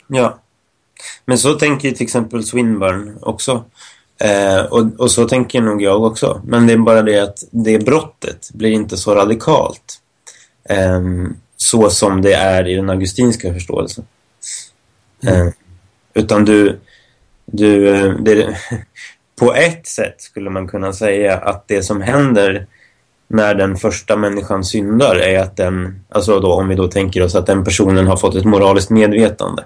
Ja. 0.06 0.38
Men 1.24 1.38
så 1.38 1.54
tänker 1.54 1.88
ju 1.88 1.94
till 1.94 2.04
exempel 2.04 2.44
Swinburne 2.44 3.12
också. 3.20 3.64
Eh, 4.20 4.64
och, 4.64 5.00
och 5.00 5.10
så 5.10 5.28
tänker 5.28 5.60
nog 5.60 5.82
jag 5.82 6.02
också. 6.04 6.42
Men 6.44 6.66
det 6.66 6.72
är 6.72 6.76
bara 6.78 7.02
det 7.02 7.18
att 7.18 7.38
det 7.50 7.84
brottet 7.84 8.50
blir 8.54 8.70
inte 8.70 8.96
så 8.96 9.14
radikalt. 9.14 10.00
ehm, 10.68 11.36
så 11.56 11.90
som 11.90 12.22
det 12.22 12.32
är 12.34 12.68
i 12.68 12.74
den 12.74 12.90
augustinska 12.90 13.52
förståelsen. 13.54 14.04
Eh, 15.26 15.48
utan 16.14 16.44
du... 16.44 16.78
du 17.52 17.88
eh, 17.88 18.12
det, 18.12 18.56
på 19.38 19.54
ett 19.54 19.86
sätt 19.86 20.20
skulle 20.20 20.50
man 20.50 20.68
kunna 20.68 20.92
säga 20.92 21.36
att 21.36 21.68
det 21.68 21.82
som 21.82 22.02
händer 22.02 22.66
när 23.28 23.54
den 23.54 23.76
första 23.76 24.16
människan 24.16 24.64
syndar 24.64 25.16
är 25.16 25.38
att 25.38 25.56
den, 25.56 26.04
alltså 26.08 26.40
då 26.40 26.52
om 26.52 26.68
vi 26.68 26.74
då 26.74 26.88
tänker 26.88 27.22
oss 27.22 27.34
att 27.34 27.46
den 27.46 27.64
personen 27.64 28.06
har 28.06 28.16
fått 28.16 28.34
ett 28.34 28.44
moraliskt 28.44 28.90
medvetande. 28.90 29.64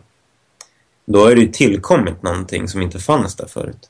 Då 1.07 1.27
är 1.27 1.35
det 1.35 1.40
ju 1.40 1.49
tillkommit 1.49 2.23
någonting 2.23 2.68
som 2.68 2.83
inte 2.83 2.99
fanns 2.99 3.37
där 3.37 3.47
förut. 3.47 3.88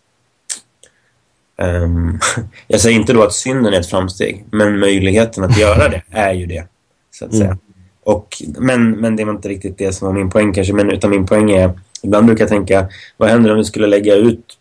Ehm, 1.57 2.19
jag 2.67 2.81
säger 2.81 2.99
inte 2.99 3.13
då 3.13 3.23
att 3.23 3.33
synden 3.33 3.75
är 3.75 3.81
ett 3.81 3.91
framsteg, 3.91 4.45
men 4.51 4.79
möjligheten 4.79 5.45
att 5.45 5.59
göra 5.59 5.89
det 5.89 6.03
är 6.11 6.33
ju 6.33 6.47
det, 6.47 6.67
så 7.11 7.25
att 7.25 7.33
säga. 7.33 7.45
Mm. 7.45 7.59
Och, 8.05 8.43
men, 8.59 8.91
men 8.91 9.17
det 9.17 9.25
var 9.25 9.33
inte 9.33 9.49
riktigt 9.49 9.79
det 9.79 9.93
som 9.93 10.07
var 10.07 10.15
min 10.15 10.31
poäng 10.31 10.53
kanske, 10.53 10.73
men 10.73 10.91
utan 10.91 11.11
min 11.11 11.27
poäng 11.27 11.51
är, 11.51 11.81
ibland 12.03 12.27
brukar 12.27 12.45
jag 12.45 12.51
tänka, 12.51 12.89
vad 13.17 13.29
händer 13.29 13.51
om 13.51 13.59
vi 13.59 13.65
skulle 13.65 13.87
lägga 13.87 14.15
ut 14.15 14.59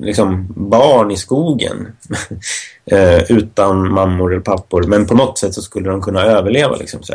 liksom, 0.00 0.46
barn 0.56 1.10
i 1.10 1.16
skogen 1.16 1.88
eh, 2.90 3.30
utan 3.30 3.92
mammor 3.92 4.32
eller 4.32 4.42
pappor, 4.42 4.82
men 4.82 5.06
på 5.06 5.14
något 5.14 5.38
sätt 5.38 5.54
så 5.54 5.62
skulle 5.62 5.90
de 5.90 6.02
kunna 6.02 6.22
överleva. 6.22 6.76
Liksom, 6.76 7.02
så. 7.02 7.14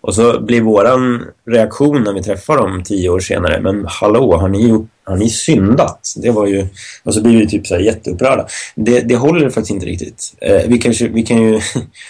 Och 0.00 0.14
så 0.14 0.40
blir 0.40 0.60
våran 0.60 1.24
reaktion 1.46 2.02
när 2.02 2.12
vi 2.12 2.22
träffar 2.22 2.56
dem 2.56 2.82
tio 2.84 3.08
år 3.08 3.20
senare, 3.20 3.60
men 3.60 3.86
hallå, 3.88 4.36
har 4.36 4.48
ni, 4.48 4.68
gjort, 4.68 4.88
har 5.04 5.16
ni 5.16 5.30
syndat? 5.30 6.14
Det 6.16 6.30
var 6.30 6.46
ju, 6.46 6.66
och 7.04 7.14
så 7.14 7.22
blir 7.22 7.36
vi 7.36 7.48
typ 7.48 7.66
så 7.66 7.74
här 7.74 7.82
jätteupprörda. 7.82 8.46
Det, 8.74 9.00
det 9.00 9.16
håller 9.16 9.50
faktiskt 9.50 9.70
inte 9.70 9.86
riktigt. 9.86 10.34
Eh, 10.40 10.62
vi, 10.68 10.78
kanske, 10.78 11.08
vi 11.08 11.22
kan 11.22 11.42
ju 11.42 11.60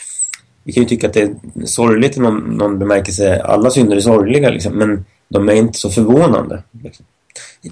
vi 0.65 0.73
kan 0.73 0.83
ju 0.83 0.89
tycka 0.89 1.07
att 1.07 1.13
det 1.13 1.23
är 1.23 1.35
sorgligt 1.67 2.17
i 2.17 2.21
någon, 2.21 2.39
någon 2.39 2.79
bemärkelse. 2.79 3.43
Alla 3.43 3.71
synder 3.71 3.97
är 3.97 4.01
sorgliga, 4.01 4.51
liksom, 4.51 4.73
men 4.73 5.05
de 5.33 5.49
är 5.49 5.53
inte 5.53 5.79
så 5.79 5.91
förvånande. 5.91 6.63
Liksom. 6.83 7.07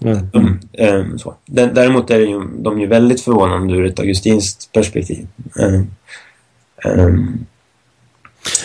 Mm. 0.03 0.29
De, 0.33 0.59
eh, 0.73 1.05
så. 1.17 1.35
Dä- 1.47 1.73
Däremot 1.75 2.11
är 2.11 2.19
det 2.19 2.25
ju, 2.25 2.41
de 2.59 2.81
ju 2.81 2.87
väldigt 2.87 3.21
förvånande 3.21 3.75
ur 3.75 3.85
ett 3.87 4.01
augustinskt 4.01 4.73
perspektiv. 4.73 5.27
Eh, 5.59 5.75
eh, 6.85 7.09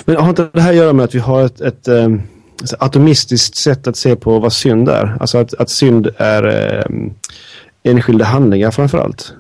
Men 0.05 0.15
har 0.15 0.29
inte 0.29 0.49
det 0.53 0.62
här 0.62 0.69
att 0.69 0.75
göra 0.75 0.93
med 0.93 1.05
att 1.05 1.15
vi 1.15 1.19
har 1.19 1.45
ett, 1.45 1.62
ett 1.62 1.88
um, 1.88 2.21
atomistiskt 2.79 3.55
sätt 3.55 3.88
att 3.88 3.95
se 3.97 4.15
på 4.15 4.39
vad 4.39 4.53
synd 4.53 4.89
är? 4.89 5.17
Alltså 5.19 5.38
att, 5.38 5.53
att 5.53 5.69
synd 5.69 6.08
är 6.17 6.45
um, 6.89 7.13
enskilda 7.84 8.25
handlingar 8.25 8.71
framför 8.71 8.97
allt. 8.97 9.34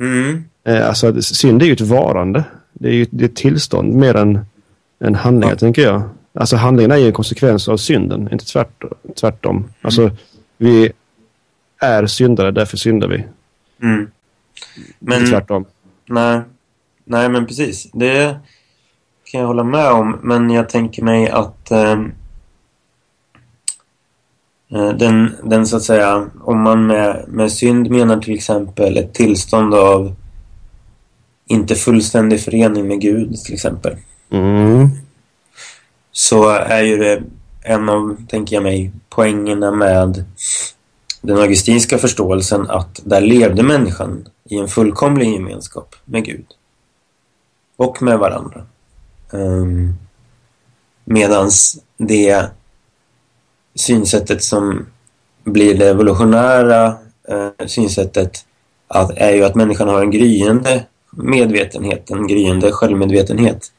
mm, 0.00 0.44
Eh, 0.64 0.88
alltså 0.88 1.06
att 1.06 1.24
synd 1.24 1.62
är 1.62 1.66
ju 1.66 1.72
ett 1.72 1.80
varande. 1.80 2.44
Det 2.72 2.88
är 2.88 2.92
ju 2.92 3.06
det 3.10 3.24
är 3.24 3.28
ett 3.28 3.36
tillstånd 3.36 3.94
mer 3.94 4.16
än 4.16 4.38
en 4.98 5.14
handling, 5.14 5.50
Ja. 5.50 5.56
tänker 5.56 5.82
jag. 5.82 6.02
Alltså 6.34 6.56
handlingen 6.56 6.90
är 6.90 6.96
ju 6.96 7.06
en 7.06 7.12
konsekvens 7.12 7.68
av 7.68 7.76
synden, 7.76 8.28
inte 8.32 8.44
tvärt, 8.44 8.84
tvärtom. 9.20 9.68
Alltså 9.82 10.10
vi 10.58 10.92
är 11.80 12.06
syndare, 12.06 12.50
därför 12.50 12.76
syndar 12.76 13.08
vi. 13.08 13.24
mm. 13.82 14.10
Men, 14.98 15.18
Inte 15.18 15.30
tvärtom. 15.30 15.64
nej, 16.06 16.40
nej, 17.04 17.28
men 17.28 17.46
precis. 17.46 17.90
Det 17.92 18.36
kan 19.24 19.40
jag 19.40 19.48
hålla 19.48 19.64
med 19.64 19.90
om. 19.90 20.18
Men 20.22 20.50
jag 20.50 20.68
tänker 20.68 21.02
mig 21.02 21.28
att 21.28 21.70
ehm, 21.70 22.12
eh, 24.72 24.88
den, 24.88 25.34
den 25.44 25.66
så 25.66 25.76
att 25.76 25.82
säga, 25.82 26.30
om 26.40 26.60
man 26.60 26.86
med, 26.86 27.24
med 27.28 27.52
synd 27.52 27.90
menar 27.90 28.20
till 28.20 28.34
exempel 28.34 28.96
ett 28.98 29.14
tillstånd 29.14 29.74
av 29.74 30.14
inte 31.46 31.74
fullständig 31.74 32.40
förening 32.40 32.88
med 32.88 33.00
Gud 33.00 33.36
till 33.44 33.54
exempel. 33.54 33.96
Mm 34.30 34.88
så 36.12 36.48
är 36.48 36.82
ju 36.82 36.96
det 36.96 37.22
en 37.62 37.88
av, 37.88 38.16
tänker 38.28 38.56
jag 38.56 38.62
mig, 38.62 38.92
poängerna 39.08 39.70
med 39.70 40.24
den 41.20 41.38
augustinska 41.38 41.98
förståelsen 41.98 42.70
att 42.70 43.00
där 43.04 43.20
levde 43.20 43.62
människan 43.62 44.28
i 44.44 44.58
en 44.58 44.68
fullkomlig 44.68 45.32
gemenskap 45.32 45.96
med 46.04 46.24
Gud 46.24 46.46
och 47.76 48.02
med 48.02 48.18
varandra. 48.18 48.66
Um, 49.30 49.94
medans 51.04 51.82
det 51.96 52.46
synsättet 53.74 54.42
som 54.42 54.86
blir 55.44 55.74
det 55.78 55.88
evolutionära 55.88 56.88
uh, 57.30 57.66
synsättet 57.66 58.46
att, 58.88 59.10
är 59.10 59.34
ju 59.34 59.44
att 59.44 59.54
människan 59.54 59.88
har 59.88 60.00
en 60.00 60.10
gryende 60.10 60.84
medvetenhet, 61.10 62.10
en 62.10 62.26
gryende 62.26 62.72
självmedvetenhet 62.72 63.72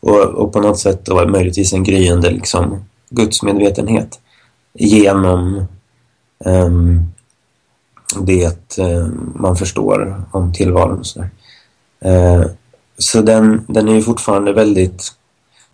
och, 0.00 0.20
och 0.20 0.52
på 0.52 0.60
något 0.60 0.78
sätt 0.78 1.04
då 1.04 1.26
möjligtvis 1.28 1.72
en 1.72 1.84
gryende 1.84 2.30
liksom, 2.30 2.84
gudsmedvetenhet 3.10 4.20
genom 4.74 5.64
um, 6.44 7.04
det 8.20 8.78
um, 8.78 9.32
man 9.36 9.56
förstår 9.56 10.22
om 10.30 10.52
tillvaron. 10.52 11.04
Så 11.04 11.20
uh, 12.06 12.44
så 12.98 13.22
den, 13.22 13.64
den 13.68 13.88
är 13.88 13.94
ju 13.94 14.02
fortfarande 14.02 14.52
väldigt, 14.52 15.12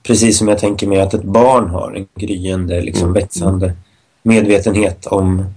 precis 0.03 0.39
som 0.39 0.49
jag 0.49 0.59
tänker 0.59 0.87
mig 0.87 1.01
att 1.01 1.15
ett 1.15 1.25
barn 1.25 1.71
har, 1.71 1.93
en 1.93 2.07
gryende, 2.15 2.81
liksom, 2.81 3.09
Mm. 3.09 3.15
växande 3.15 3.73
medvetenhet 4.23 5.07
om, 5.07 5.55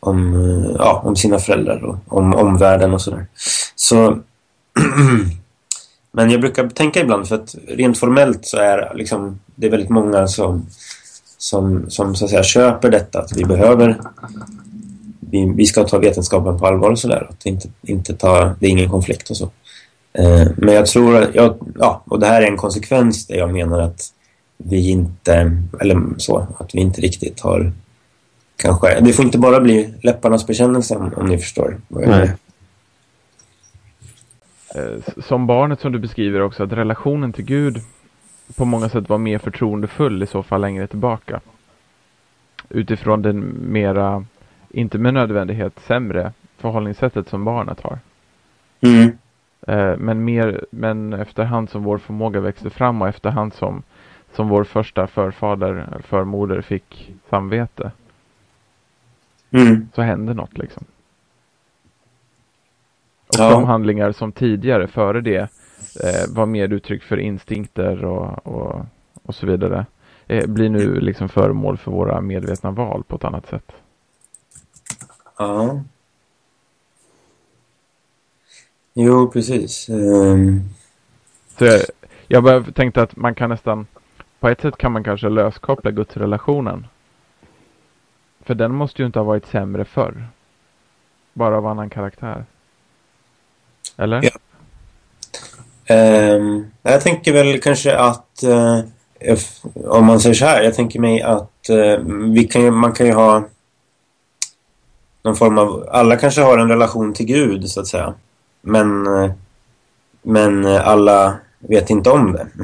om, 0.00 0.34
uh, 0.34 0.76
ja, 0.78 1.02
om 1.04 1.16
sina 1.16 1.38
föräldrar 1.38 1.84
och 1.84 2.18
om 2.18 2.34
omvärlden 2.34 2.94
och 2.94 3.00
sådär. 3.00 3.26
Så 3.76 4.18
Men 6.18 6.30
jag 6.30 6.40
brukar 6.40 6.68
tänka 6.68 7.00
ibland 7.00 7.28
för 7.28 7.34
att 7.34 7.54
rent 7.68 7.98
formellt 7.98 8.46
så 8.46 8.56
är 8.56 8.92
liksom, 8.94 9.40
det 9.54 9.66
är 9.66 9.70
väldigt 9.70 9.88
många 9.88 10.28
som 10.28 10.66
som, 11.38 11.90
som 11.90 12.14
så 12.14 12.24
att 12.24 12.30
säga 12.30 12.42
köper 12.42 12.90
detta 12.90 13.18
att 13.18 13.36
vi 13.36 13.44
behöver 13.44 14.00
vi, 15.20 15.52
vi 15.56 15.66
ska 15.66 15.84
ta 15.84 15.98
vetenskapen 15.98 16.58
på 16.58 16.66
allvar 16.66 16.90
och 16.90 16.98
sådär. 16.98 17.30
Inte, 17.44 17.68
inte 17.82 18.14
ta, 18.14 18.54
det 18.60 18.66
är 18.66 18.70
ingen 18.70 18.90
konflikt 18.90 19.30
och 19.30 19.36
så. 19.36 19.44
Eh, 20.12 20.46
men 20.56 20.74
jag 20.74 20.86
tror 20.86 21.16
att, 21.16 21.34
jag, 21.34 21.54
ja, 21.78 22.02
och 22.04 22.20
det 22.20 22.26
här 22.26 22.42
är 22.42 22.46
en 22.46 22.56
konsekvens 22.56 23.26
där 23.26 23.36
jag 23.36 23.52
menar 23.52 23.78
att 23.78 24.12
vi 24.56 24.90
inte, 24.90 25.52
eller 25.80 26.02
så, 26.16 26.46
att 26.58 26.74
vi 26.74 26.80
inte 26.80 27.00
riktigt 27.00 27.40
har 27.40 27.72
kanske, 28.56 29.00
det 29.00 29.12
får 29.12 29.24
inte 29.24 29.38
bara 29.38 29.60
bli 29.60 29.94
läpparnas 30.02 30.46
bekännelse 30.46 30.96
om, 30.96 31.12
om 31.16 31.26
ni 31.26 31.38
förstår. 31.38 31.80
Nej. 31.88 32.30
Eh, 34.74 35.22
som 35.22 35.46
barnet 35.46 35.80
som 35.80 35.92
du 35.92 35.98
beskriver 35.98 36.42
också, 36.42 36.62
att 36.62 36.72
relationen 36.72 37.32
till 37.32 37.44
Gud 37.44 37.76
på 38.56 38.64
många 38.64 38.88
sätt 38.88 39.08
var 39.08 39.18
mer 39.18 39.38
förtroendefull 39.38 40.22
i 40.22 40.26
så 40.26 40.42
fall 40.42 40.60
längre 40.60 40.86
tillbaka. 40.86 41.40
Utifrån 42.68 43.22
den 43.22 43.56
mera, 43.72 44.24
inte 44.70 44.98
med 44.98 45.14
nödvändighet 45.14 45.80
sämre 45.80 46.32
förhållningssättet 46.56 47.28
som 47.28 47.44
barnet 47.44 47.80
har. 47.80 47.98
Mm. 48.80 49.18
Eh, 49.66 49.96
men 49.96 50.24
mer, 50.24 50.64
men 50.70 51.12
efterhand 51.12 51.70
som 51.70 51.82
vår 51.82 51.98
förmåga 51.98 52.40
växte 52.40 52.70
fram 52.70 53.02
och 53.02 53.08
efterhand 53.08 53.54
som, 53.54 53.82
som 54.32 54.48
vår 54.48 54.64
första 54.64 55.06
förfader, 55.06 55.86
förmoder 56.02 56.60
fick 56.60 57.12
samvete. 57.30 57.90
Mm. 59.50 59.88
Så 59.94 60.02
hände 60.02 60.34
något 60.34 60.58
liksom. 60.58 60.84
Ja. 63.38 63.50
de 63.50 63.64
handlingar 63.64 64.12
som 64.12 64.32
tidigare, 64.32 64.86
före 64.86 65.20
det, 65.20 65.36
eh, 66.04 66.28
var 66.34 66.46
mer 66.46 66.72
uttryck 66.72 67.02
för 67.02 67.16
instinkter 67.16 68.04
och, 68.04 68.46
och, 68.46 68.86
och 69.22 69.34
så 69.34 69.46
vidare. 69.46 69.86
Eh, 70.26 70.46
blir 70.46 70.68
nu 70.68 71.00
liksom 71.00 71.28
föremål 71.28 71.76
för 71.76 71.90
våra 71.90 72.20
medvetna 72.20 72.70
val 72.70 73.04
på 73.08 73.16
ett 73.16 73.24
annat 73.24 73.46
sätt. 73.46 73.72
Ja. 75.38 75.82
Jo, 78.94 79.30
precis. 79.30 79.88
Ehm, 79.88 80.60
Så 81.58 81.64
jag, 81.64 81.80
jag 82.28 82.44
bara 82.44 82.62
tänkte 82.64 83.02
att 83.02 83.16
man 83.16 83.34
kan 83.34 83.50
nästan, 83.50 83.86
på 84.40 84.48
ett 84.48 84.60
sätt 84.60 84.76
kan 84.76 84.92
man 84.92 85.04
kanske 85.04 85.28
löskoppla 85.28 85.90
gudsrelationen. 85.90 86.86
För 88.40 88.54
den 88.54 88.74
måste 88.74 89.02
ju 89.02 89.06
inte 89.06 89.18
ha 89.18 89.24
varit 89.24 89.46
sämre 89.46 89.84
förr. 89.84 90.26
Bara 91.32 91.56
av 91.56 91.66
annan 91.66 91.90
karaktär. 91.90 92.44
Eller? 93.96 94.22
Ja. 94.22 94.30
Um, 95.90 96.70
jag 96.82 97.00
tänker 97.00 97.32
väl 97.32 97.60
kanske 97.60 97.96
att 97.96 98.40
uh, 98.44 98.80
if, 99.20 99.60
om 99.74 100.04
man 100.04 100.20
säger 100.20 100.34
så 100.34 100.44
här, 100.44 100.62
jag 100.62 100.74
tänker 100.74 101.00
mig 101.00 101.22
att 101.22 101.66
uh, 101.70 101.98
vi 102.34 102.44
kan 102.44 102.74
man 102.74 102.92
kan 102.92 103.06
ju 103.06 103.12
ha 103.12 103.44
någon 105.22 105.36
form 105.36 105.58
av, 105.58 105.88
alla 105.90 106.16
kanske 106.16 106.40
har 106.40 106.58
en 106.58 106.68
relation 106.68 107.14
till 107.14 107.26
Gud 107.26 107.70
så 107.70 107.80
att 107.80 107.86
säga. 107.86 108.14
Men, 108.62 109.06
uh, 109.06 109.30
men 110.22 110.66
alla 110.66 111.36
vet 111.58 111.90
inte 111.90 112.10
om 112.10 112.32
det. 112.32 112.46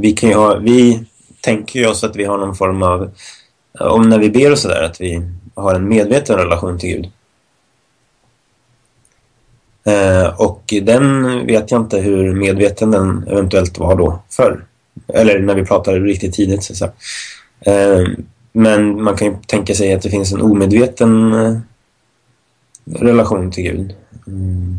Vi 0.00 0.12
kan 0.12 0.28
ju 0.28 0.34
ha, 0.36 0.54
vi 0.54 1.04
tänker 1.40 1.80
ju 1.80 1.86
oss 1.86 2.04
att 2.04 2.16
vi 2.16 2.24
har 2.24 2.38
någon 2.38 2.54
form 2.56 2.82
av, 2.82 3.10
om 3.80 4.08
när 4.08 4.18
vi 4.18 4.30
ber 4.30 4.52
och 4.52 4.58
sådär, 4.58 4.82
att 4.82 5.00
vi 5.00 5.22
har 5.54 5.74
en 5.74 5.88
medveten 5.88 6.36
relation 6.36 6.78
till 6.78 6.88
Gud. 6.90 7.10
Eh, 9.88 10.40
och 10.40 10.74
den 10.82 11.24
vet 11.46 11.70
jag 11.70 11.80
inte 11.80 11.98
hur 11.98 12.34
medveten 12.34 12.90
den 12.90 13.28
eventuellt 13.28 13.78
var 13.78 13.96
då 13.96 14.22
förr. 14.30 14.64
Eller 15.08 15.38
när 15.38 15.54
vi 15.54 15.64
pratade 15.64 16.00
riktigt 16.00 16.34
tidigt. 16.34 16.62
Så 16.62 16.72
att 16.72 16.76
säga. 16.76 16.92
Eh, 17.60 18.06
men 18.52 19.02
man 19.02 19.16
kan 19.16 19.28
ju 19.28 19.36
tänka 19.46 19.74
sig 19.74 19.92
att 19.92 20.02
det 20.02 20.10
finns 20.10 20.32
en 20.32 20.42
omedveten 20.42 21.32
eh, 21.32 21.58
relation 22.84 23.50
till 23.50 23.64
Gud. 23.64 23.94
Mm. 24.26 24.76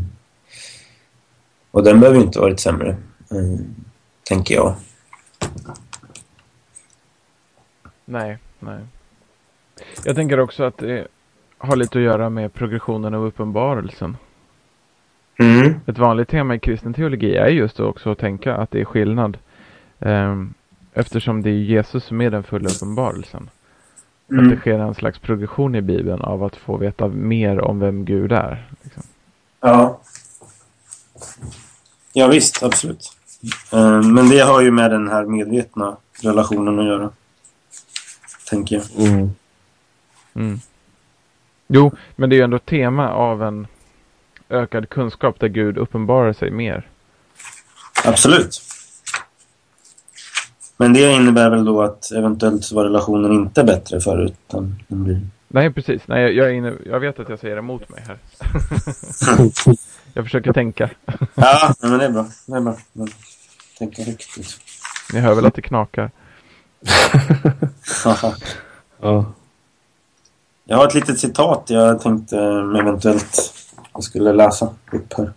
Och 1.70 1.84
den 1.84 2.00
behöver 2.00 2.18
ju 2.18 2.24
inte 2.24 2.38
varit 2.38 2.60
sämre, 2.60 2.88
eh, 3.30 3.60
tänker 4.28 4.54
jag. 4.54 4.74
Nej, 8.04 8.38
nej. 8.58 8.80
Jag 10.04 10.16
tänker 10.16 10.40
också 10.40 10.62
att 10.62 10.78
det 10.78 11.06
har 11.58 11.76
lite 11.76 11.98
att 11.98 12.04
göra 12.04 12.30
med 12.30 12.54
progressionen 12.54 13.14
av 13.14 13.24
uppenbarelsen. 13.24 14.16
Mm. 15.40 15.74
Ett 15.86 15.98
vanligt 15.98 16.28
tema 16.28 16.54
i 16.54 16.58
kristen 16.58 16.94
teologi 16.94 17.36
är 17.36 17.46
just 17.48 17.80
också 17.80 18.10
att 18.12 18.18
tänka 18.18 18.54
att 18.56 18.70
det 18.70 18.80
är 18.80 18.84
skillnad. 18.84 19.38
ehm, 19.98 20.54
eftersom 20.94 21.42
det 21.42 21.50
är 21.50 21.54
Jesus 21.54 22.04
som 22.04 22.20
är 22.20 22.30
den 22.30 22.42
fulla 22.42 22.68
uppenbarelsen. 22.70 23.42
Att 23.42 24.36
det 24.36 24.42
Mm. 24.42 24.58
sker 24.58 24.78
en 24.78 24.94
slags 24.94 25.18
progression 25.18 25.74
i 25.74 25.80
Bibeln 25.80 26.20
av 26.22 26.44
att 26.44 26.56
få 26.56 26.76
veta 26.76 27.08
mer 27.08 27.60
om 27.60 27.78
vem 27.80 28.04
Gud 28.04 28.32
är. 28.32 28.66
Liksom. 28.82 29.02
Ja. 29.60 30.00
Ja 32.12 32.28
visst, 32.28 32.62
absolut. 32.62 33.12
Eh, 33.72 34.02
Men 34.02 34.28
det 34.28 34.38
har 34.40 34.60
ju 34.60 34.70
med 34.70 34.90
den 34.90 35.08
här 35.08 35.24
medvetna 35.26 35.96
relationen 36.22 36.78
att 36.78 36.84
göra. 36.86 37.10
Tänker 38.50 38.76
jag. 38.76 39.06
Mm. 39.08 39.30
Mm. 40.34 40.58
Jo, 41.68 41.92
men 42.16 42.30
det 42.30 42.34
är 42.34 42.38
ju 42.38 42.44
ändå 42.44 42.58
tema 42.58 43.10
av 43.10 43.42
en 43.42 43.66
ökad 44.50 44.88
kunskap 44.88 45.40
där 45.40 45.48
Gud 45.48 45.78
uppenbarar 45.78 46.32
sig 46.32 46.50
mer. 46.50 46.88
Absolut. 48.04 48.62
Men 50.76 50.92
det 50.92 51.12
innebär 51.12 51.50
väl 51.50 51.64
då 51.64 51.82
att 51.82 52.12
eventuellt 52.12 52.72
var 52.72 52.84
relationen 52.84 53.32
inte 53.32 53.64
bättre 53.64 54.00
förut. 54.00 54.34
Utan 54.48 54.82
den 54.88 55.04
blir... 55.04 55.20
Nej, 55.48 55.72
precis. 55.72 56.02
Nej, 56.06 56.36
jag, 56.36 56.54
inne, 56.54 56.72
jag 56.86 57.00
vet 57.00 57.20
att 57.20 57.28
jag 57.28 57.38
säger 57.38 57.56
emot 57.56 57.88
mig 57.88 58.04
här. 58.06 58.18
jag 60.14 60.24
försöker 60.24 60.52
tänka. 60.52 60.90
Ja, 61.34 61.74
men 61.80 61.98
det 61.98 62.04
är 62.04 62.10
bra. 62.10 62.26
Det 62.46 62.56
är 62.56 62.60
bra. 62.60 62.76
Men, 62.92 63.08
tänka 63.78 64.02
liksom. 64.06 64.42
Ni 65.12 65.20
hör 65.20 65.34
väl 65.34 65.46
att 65.46 65.54
det 65.54 65.62
knakar? 65.62 66.10
ja. 69.00 69.32
Jag 70.64 70.76
har 70.76 70.86
ett 70.86 70.94
litet 70.94 71.18
citat 71.18 71.64
jag 71.66 72.00
tänkte 72.00 72.38
eventuellt 72.80 73.54
jag 74.00 74.04
skulle 74.04 74.32
läsa 74.32 74.74
upp 74.92 75.12
här. 75.12 75.32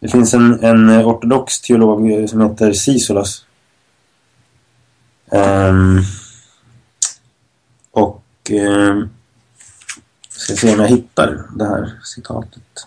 Det 0.00 0.08
finns 0.08 0.34
en, 0.34 0.64
en 0.64 0.90
ortodox 0.90 1.60
teolog 1.60 2.12
eh, 2.12 2.26
som 2.26 2.40
heter 2.40 2.72
Sisolas. 2.72 3.44
Um, 5.30 6.02
och 7.90 8.22
um, 8.50 9.10
ska 10.28 10.56
se 10.56 10.74
om 10.74 10.80
jag 10.80 10.88
hittar 10.88 11.42
det 11.56 11.64
här 11.64 11.92
citatet. 12.04 12.86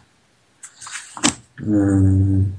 Mm. 1.61 2.53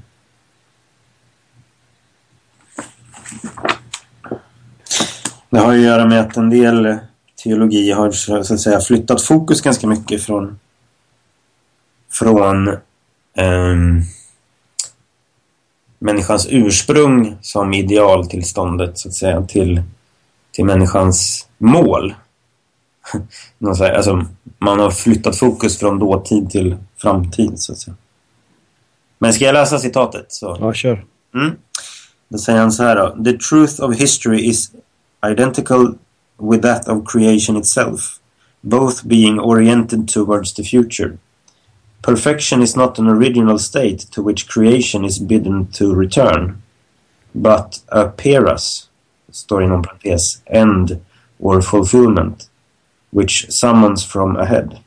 Det 5.50 5.58
har 5.58 5.72
ju 5.72 5.78
att 5.78 5.84
göra 5.84 6.06
med 6.06 6.20
att 6.20 6.36
en 6.36 6.50
del 6.50 6.98
teologi 7.42 7.90
har 7.90 8.10
så 8.10 8.36
att 8.36 8.60
säga 8.60 8.80
flyttat 8.80 9.22
fokus 9.22 9.60
ganska 9.60 9.86
mycket 9.86 10.22
från 10.22 10.58
från 12.12 12.68
ehm, 13.36 14.02
människans 15.98 16.46
ursprung 16.50 17.36
som 17.40 17.72
idealtillståndet 17.74 18.98
så 18.98 19.08
att 19.08 19.14
säga 19.14 19.42
till, 19.42 19.82
till 20.52 20.64
människans 20.64 21.48
mål. 21.58 22.14
Alltså, 23.80 24.26
man 24.58 24.80
har 24.80 24.90
flyttat 24.90 25.36
fokus 25.36 25.78
från 25.78 25.98
dåtid 25.98 26.50
till 26.50 26.76
framtid 26.96 27.52
så 27.54 27.72
att 27.72 27.78
säga. 27.78 27.96
Men 29.18 29.32
ska 29.32 29.44
jag 29.44 29.52
läsa 29.52 29.78
citatet? 29.78 30.26
Så. 30.28 30.56
ja, 30.60 30.72
kör. 30.72 31.04
Mm. 31.34 31.52
Då 32.28 32.38
säger 32.38 32.58
han 32.58 32.72
så 32.72 32.82
här 32.82 32.96
då. 32.96 33.24
The 33.24 33.32
truth 33.32 33.82
of 33.82 33.96
history 33.96 34.48
is 34.48 34.72
identical 35.30 35.94
with 36.38 36.62
that 36.62 36.88
of 36.88 37.12
creation 37.12 37.56
itself, 37.56 38.00
both 38.60 39.06
being 39.06 39.40
oriented 39.40 40.08
towards 40.08 40.54
the 40.54 40.62
future. 40.62 41.18
Perfection 42.02 42.62
is 42.62 42.76
not 42.76 42.98
an 42.98 43.08
original 43.08 43.58
state 43.58 44.06
to 44.10 44.22
which 44.22 44.48
creation 44.48 45.04
is 45.04 45.18
bidden 45.18 45.66
to 45.66 45.94
return, 45.94 46.62
but 47.34 47.80
a 47.88 48.08
peras, 48.08 48.88
står 49.30 49.62
inom 49.62 49.82
parentes, 49.82 50.42
end 50.46 51.00
or 51.38 51.62
fulfillment, 51.62 52.48
which 53.10 53.46
summons 53.50 54.04
from 54.04 54.36
ahead. 54.36 54.78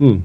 Mm. 0.00 0.24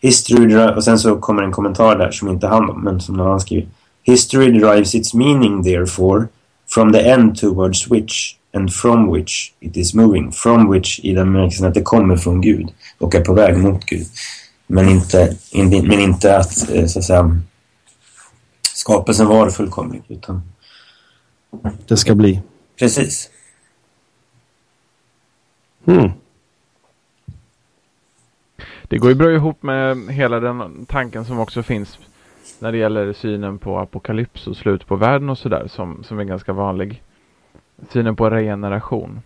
History 0.00 0.74
och 0.76 0.84
sen 0.84 0.98
så 0.98 1.16
kommer 1.16 1.42
en 1.42 1.52
kommentar 1.52 1.98
där 1.98 2.10
som 2.10 2.28
inte 2.28 2.46
han 2.46 2.80
men 2.82 3.00
som 3.00 3.16
någon 3.16 3.26
annan 3.26 3.40
skriver. 3.40 3.68
History 4.02 4.60
derives 4.60 4.94
its 4.94 5.14
meaning 5.14 5.62
therefore 5.62 6.28
from 6.74 6.92
the 6.92 7.10
end 7.10 7.38
towards 7.38 7.90
which 7.90 8.36
and 8.54 8.72
from 8.72 9.12
which 9.12 9.52
it 9.60 9.76
is 9.76 9.94
moving. 9.94 10.32
From 10.32 10.70
which 10.70 11.00
i 11.02 11.14
den 11.14 11.32
bemärkelsen 11.32 11.66
att 11.66 11.74
det 11.74 11.82
kommer 11.82 12.16
från 12.16 12.40
Gud 12.40 12.68
och 12.98 13.14
är 13.14 13.20
på 13.20 13.34
väg 13.34 13.58
mot 13.58 13.86
Gud. 13.86 14.06
Men 14.72 14.88
inte, 14.88 15.36
in, 15.50 15.88
men 15.88 16.00
inte 16.00 16.36
att, 16.36 16.70
eh, 16.70 16.86
så 16.86 16.98
att 16.98 17.04
säga, 17.04 17.40
skapelsen 18.62 19.26
var 19.26 19.50
fullkomlig. 19.50 20.02
Utan, 20.08 20.42
Det 21.88 21.96
ska 21.96 22.14
bli. 22.14 22.42
precis. 22.78 23.30
Mm. 25.86 26.10
Det 28.82 28.98
går 28.98 29.10
ju 29.10 29.14
bra 29.14 29.32
ihop 29.32 29.62
med 29.62 30.08
hela 30.08 30.40
den 30.40 30.86
tanken 30.86 31.24
som 31.24 31.38
också 31.38 31.62
finns 31.62 31.98
när 32.58 32.72
det 32.72 32.78
gäller 32.78 33.12
synen 33.12 33.58
på 33.58 33.78
apokalyps 33.78 34.46
och 34.46 34.56
slut 34.56 34.86
på 34.86 34.96
världen 34.96 35.28
och 35.28 35.38
sådär 35.38 35.66
som, 35.68 36.04
som 36.04 36.18
är 36.18 36.24
ganska 36.24 36.52
vanlig. 36.52 37.02
Synen 37.88 38.16
på 38.16 38.30
regeneration. 38.30 39.20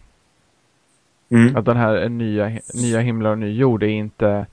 Mm. 1.28 1.56
Att 1.56 1.64
den 1.64 1.76
här 1.76 2.08
nya, 2.08 2.58
nya 2.74 3.00
himlar 3.00 3.30
och 3.30 3.38
ny 3.38 3.52
jord 3.52 3.82
är 3.82 3.88
inte 3.88 4.46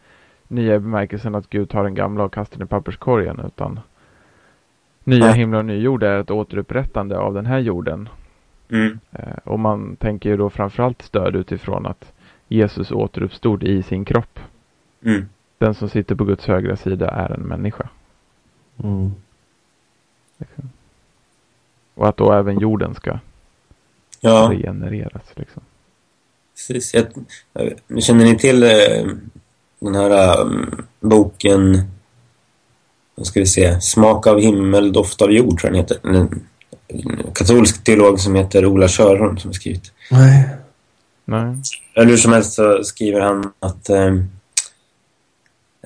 nya 0.51 0.75
i 0.75 0.79
bemärkelsen 0.79 1.35
att 1.35 1.49
Gud 1.49 1.69
tar 1.69 1.83
den 1.83 1.95
gamla 1.95 2.23
och 2.23 2.33
kastar 2.33 2.57
den 2.57 2.65
i 2.67 2.69
papperskorgen 2.69 3.41
utan 3.47 3.79
nya 5.03 5.25
Ja. 5.25 5.31
himlar 5.31 5.59
och 5.59 5.65
ny 5.65 5.77
jord 5.77 6.03
är 6.03 6.19
ett 6.19 6.31
återupprättande 6.31 7.17
av 7.17 7.33
den 7.33 7.45
här 7.45 7.59
jorden. 7.59 8.09
Mm. 8.69 8.99
Eh, 9.11 9.37
och 9.43 9.59
man 9.59 9.95
tänker 9.95 10.29
ju 10.29 10.37
då 10.37 10.49
framförallt 10.49 11.01
stöd 11.01 11.35
utifrån 11.35 11.85
att 11.85 12.11
Jesus 12.47 12.91
återuppstod 12.91 13.63
i 13.63 13.83
sin 13.83 14.05
kropp. 14.05 14.39
Mm. 15.05 15.29
Den 15.57 15.73
som 15.73 15.89
sitter 15.89 16.15
på 16.15 16.23
Guds 16.23 16.45
högra 16.47 16.75
sida 16.75 17.09
är 17.09 17.29
en 17.31 17.41
människa. 17.41 17.89
Mm. 18.83 19.11
Liksom. 20.37 20.69
Och 21.93 22.07
att 22.07 22.17
då 22.17 22.31
även 22.33 22.59
jorden 22.59 22.95
ska 22.95 23.19
Ja, 24.19 24.47
regenereras. 24.51 25.33
Liksom. 25.35 25.61
precis. 26.55 26.93
Jag, 26.93 27.05
jag, 27.87 28.03
känner 28.03 28.23
ni 28.25 28.37
till 28.37 28.63
eh, 28.63 29.05
den 29.81 29.95
här 29.95 30.41
um, 30.41 30.85
boken, 30.99 31.81
vad 33.15 33.27
ska 33.27 33.39
vi 33.39 33.45
se, 33.45 33.81
Smak 33.81 34.27
av 34.27 34.39
himmel, 34.39 34.93
doft 34.93 35.21
av 35.21 35.31
jord, 35.31 35.59
tror 35.59 35.73
jag 35.73 35.73
den 35.73 35.81
heter. 35.81 35.97
En, 36.03 36.41
en 36.87 37.33
katolsk 37.33 37.83
teolog 37.83 38.19
som 38.19 38.35
heter 38.35 38.65
Ola 38.65 38.87
Körholm 38.87 39.37
som 39.37 39.49
har 39.49 39.53
skrivit. 39.53 39.91
Nej. 40.11 40.49
Nej. 41.25 41.55
Eller 41.95 42.09
hur 42.09 42.17
som 42.17 42.33
helst 42.33 42.53
så 42.53 42.83
skriver 42.83 43.19
han 43.19 43.51
att 43.59 43.89
eh, 43.89 44.13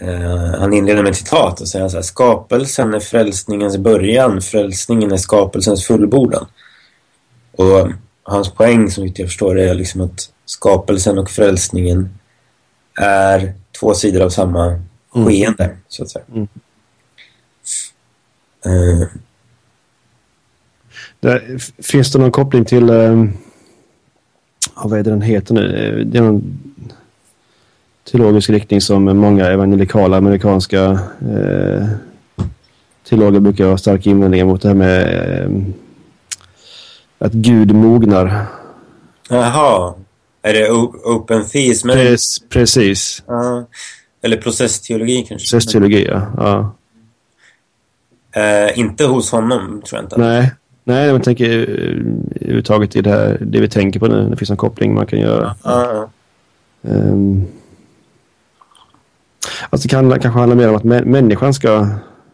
eh, 0.01 0.59
han 0.59 0.73
inleder 0.73 1.03
med 1.03 1.11
ett 1.11 1.17
citat 1.17 1.61
och 1.61 1.67
säger 1.67 1.89
så 1.89 1.97
här, 1.97 2.01
skapelsen 2.01 2.93
är 2.93 2.99
frälsningens 2.99 3.77
början, 3.77 4.41
frälsningen 4.41 5.11
är 5.11 5.17
skapelsens 5.17 5.85
fullbordan. 5.85 6.45
Och 7.51 7.89
hans 8.23 8.51
poäng 8.51 8.91
som 8.91 9.07
jag 9.07 9.15
förstår 9.15 9.59
är 9.59 9.73
liksom 9.73 10.01
att 10.01 10.29
skapelsen 10.45 11.17
och 11.17 11.29
frälsningen 11.29 12.09
är 13.01 13.53
två 13.79 13.93
sidor 13.93 14.21
av 14.21 14.29
samma 14.29 14.79
Mm. 15.15 15.27
skeende, 15.27 15.77
så 15.87 16.03
att 16.03 16.09
säga. 16.09 16.25
Mm. 16.33 16.47
Där, 21.19 21.43
f- 21.55 21.71
finns 21.85 22.11
det 22.11 22.19
någon 22.19 22.31
koppling 22.31 22.65
till... 22.65 22.87
Ja, 24.75 24.81
vad 24.87 24.99
är 24.99 25.03
det 25.03 25.09
den 25.09 25.21
heter 25.21 25.53
nu? 25.53 25.75
Eh, 25.99 26.05
Det 26.05 26.17
är 26.17 26.21
någon 26.21 26.59
teologisk 28.11 28.49
riktning 28.49 28.81
som 28.81 29.03
många 29.17 29.45
evangelikala 29.47 30.17
amerikanska 30.17 30.83
eh, 31.31 31.87
teologer 33.09 33.39
brukar 33.39 33.65
ha 33.65 33.77
starka 33.77 34.09
invändningar 34.09 34.45
mot 34.45 34.61
det 34.61 34.67
här 34.67 34.75
med 34.75 35.01
eh, 35.43 35.49
att 37.19 37.33
Gud 37.33 37.75
mognar. 37.75 38.45
Jaha, 39.29 39.93
är 40.45 40.53
det 40.53 40.71
open 40.71 41.45
theism? 41.45 41.89
eller- 41.89 42.11
Pre- 42.11 42.43
precis. 42.49 43.23
Ja. 43.27 43.65
Eller 44.21 44.37
processteologi 44.37 45.25
kanske? 45.29 45.35
Processteologi, 45.35 46.05
ja. 46.05 46.21
ja. 46.37 46.75
Eh, 48.41 48.79
inte 48.79 49.05
hos 49.05 49.31
honom, 49.31 49.81
tror 49.85 49.97
jag 49.97 50.05
inte. 50.05 50.17
Nej, 50.17 50.51
nej, 50.83 51.07
jag 51.07 51.23
tänker 51.23 51.45
eh, 51.49 51.59
överhuvudtaget 52.41 52.95
i 52.95 53.01
det, 53.01 53.09
här, 53.09 53.37
det 53.41 53.59
vi 53.61 53.69
tänker 53.69 53.99
på 53.99 54.07
nu. 54.07 54.29
Det 54.29 54.37
finns 54.37 54.49
en 54.49 54.57
koppling 54.57 54.93
man 54.93 55.05
kan 55.05 55.19
göra. 55.19 55.55
Ja, 55.63 55.93
ja. 55.93 56.09
Um, 56.91 57.45
alltså 59.69 59.87
det 59.87 59.91
kan 59.91 60.09
kanske 60.19 60.39
handla 60.39 60.55
mer 60.55 60.69
om 60.69 60.75
att 60.75 60.83
mä- 60.83 61.05
människan 61.05 61.53
ska, 61.53 61.87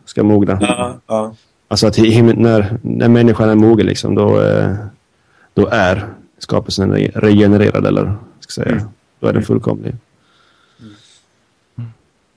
ska 0.05 0.23
mogna. 0.23 0.57
Ja, 0.61 0.99
ja. 1.07 1.35
Alltså 1.67 1.87
att 1.87 1.97
när, 1.97 2.77
när 2.81 3.07
människan 3.09 3.49
är 3.49 3.55
mogen 3.55 3.85
liksom, 3.85 4.15
då, 4.15 4.41
eh, 4.41 4.73
då 5.53 5.67
är 5.67 6.07
skapelsen 6.41 6.93
re- 6.95 7.11
regenererad 7.15 7.85
eller 7.85 8.15
ska 8.39 8.61
jag 8.61 8.67
säga. 8.67 8.79
Mm. 8.79 8.91
Då 9.19 9.27
är 9.27 9.33
den 9.33 9.43
fullkomlig. 9.43 9.95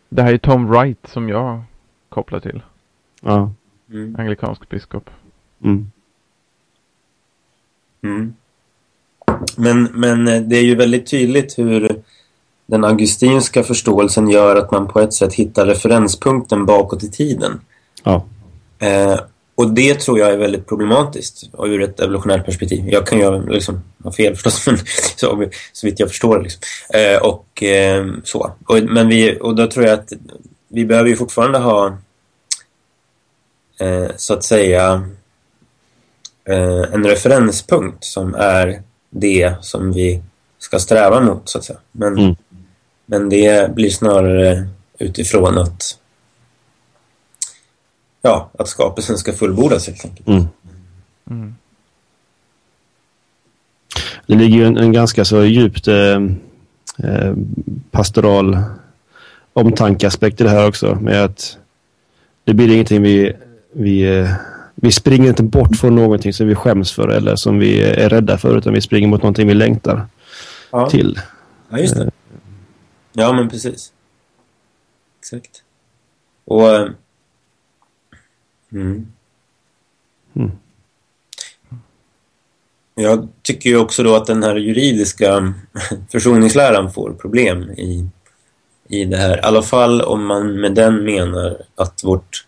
Det 0.09 0.23
här 0.23 0.33
är 0.33 0.39
Tom 0.39 0.69
Wright 0.69 1.07
som 1.13 1.29
jag 1.29 1.63
kopplar 2.09 2.41
till. 2.41 2.63
Ja. 3.21 3.53
Mm. 3.91 4.17
Anglikansk 4.19 4.69
biskop. 4.69 5.11
Mm. 5.65 5.91
Mm. 8.03 8.35
Men, 9.57 9.83
men 9.83 10.29
eh, 10.29 10.43
det 10.43 10.57
är 10.57 10.65
ju 10.65 10.75
väldigt 10.75 11.11
tydligt 11.11 11.59
hur 11.59 12.03
den 12.67 12.85
augustinska 12.85 13.63
förståelsen 13.63 14.29
gör 14.29 14.57
att 14.57 14.71
man 14.71 14.89
på 14.89 15.01
ett 15.01 15.15
sätt 15.15 15.35
hittar 15.35 15.67
referenspunkten 15.67 16.67
bakåt 16.67 17.03
i 17.03 17.11
tiden. 17.11 17.61
Ja. 18.03 18.25
Eh, 18.79 19.21
och 19.55 19.75
det 19.75 20.01
tror 20.01 20.19
jag 20.19 20.31
är 20.31 20.37
väldigt 20.37 20.67
problematiskt 20.67 21.51
ur 21.59 21.83
ett 21.83 22.01
evolutionärt 22.01 22.45
perspektiv. 22.45 22.89
Jag 22.89 23.07
kan 23.07 23.19
ju 23.19 23.47
liksom 23.47 23.83
ha 24.05 24.13
fel 24.13 24.35
förstås, 24.35 24.67
men 24.67 24.79
så, 25.17 25.47
så 25.73 25.87
vitt 25.87 26.01
jag 26.01 26.09
förstår. 26.09 26.43
Liksom. 26.43 26.61
Eh, 26.95 27.23
och 27.23 27.63
eh, 27.63 28.07
så. 28.25 28.53
Och, 28.67 28.83
men 28.83 29.09
vi, 29.09 29.39
och 29.41 29.55
då 29.55 29.67
tror 29.67 29.87
jag 29.87 29.99
att 29.99 30.13
vi 30.69 30.85
behöver 30.85 31.09
ju 31.09 31.17
fortfarande 31.17 31.59
ha 31.59 31.99
eh, 33.81 34.07
så 34.17 34.35
att 34.35 34.45
säga 34.45 35.09
eh, 36.49 36.83
en 36.93 37.07
referenspunkt 37.07 38.05
som 38.05 38.35
är 38.35 38.83
det 39.11 39.55
som 39.61 39.93
vi 39.93 40.23
ska 40.59 40.79
sträva 40.79 41.21
mot, 41.21 41.49
så 41.49 41.59
att 41.59 41.65
säga. 41.65 41.79
Men, 41.93 42.19
Mm. 42.19 42.37
men 43.07 43.29
det 43.29 43.75
blir 43.75 43.91
snarare 43.91 44.69
utifrån 44.99 45.59
att 45.59 45.99
ja, 48.25 48.51
att 48.59 48.69
skapelsen 48.69 49.19
ska 49.19 49.33
fullbordas 49.33 49.87
helt 49.87 50.05
enkelt. 50.05 50.29
Mm. 50.29 50.45
Mm. 51.31 51.55
Det 54.27 54.35
ligger 54.35 54.57
ju 54.57 54.65
en, 54.67 54.77
en 54.77 54.93
ganska 54.93 55.25
så 55.25 55.45
djupt 55.45 55.89
eh, 55.89 56.21
eh, 56.99 57.35
pastoral 57.91 58.59
omtankeaspekt 59.53 60.41
i 60.41 60.45
det 60.45 60.51
här 60.51 60.69
också. 60.69 60.95
Med 60.95 61.25
att 61.25 61.59
det 62.45 62.55
blir 62.55 62.73
ingenting 62.73 63.03
vi, 63.03 63.33
vi, 63.73 64.19
eh, 64.19 64.31
vi 64.75 64.93
springer 64.93 65.29
inte 65.29 65.43
bort 65.43 65.77
från 65.77 65.95
någonting 65.95 66.33
som 66.33 66.47
vi 66.47 66.55
skäms 66.55 66.93
för 66.93 67.09
eller 67.09 67.37
som 67.37 67.59
vi 67.59 67.83
är 67.83 68.09
rädda 68.09 68.39
för 68.39 68.59
utan 68.59 68.73
vi 68.73 68.81
springer 68.81 69.09
mot 69.09 69.23
någonting 69.23 69.49
vi 69.49 69.55
längtar 69.55 70.07
Ja, 70.71 70.91
till. 70.91 71.21
ja 71.69 71.79
just 71.79 71.95
det. 71.95 72.11
Ja, 73.13 73.33
men 73.33 73.49
precis. 73.49 73.93
Exakt. 75.21 75.63
Och... 76.45 76.89
Mm. 78.75 79.07
Mm. 80.37 80.51
Jag 82.95 83.29
tycker 83.43 83.71
ju 83.71 83.77
också 83.77 84.03
då 84.03 84.17
att 84.17 84.27
den 84.27 84.43
här 84.43 84.57
juridiska 84.57 85.55
försoningsläran 86.13 86.93
får 86.93 87.13
problem 87.13 87.71
i, 87.71 88.09
i 88.89 89.05
det 89.05 89.17
här. 89.17 89.37
I 89.37 89.41
alla 89.41 89.63
fall 89.63 90.01
om 90.01 90.27
man 90.27 90.61
med 90.61 90.75
den 90.75 91.05
menar 91.05 91.63
att 91.75 92.05
vårt 92.05 92.47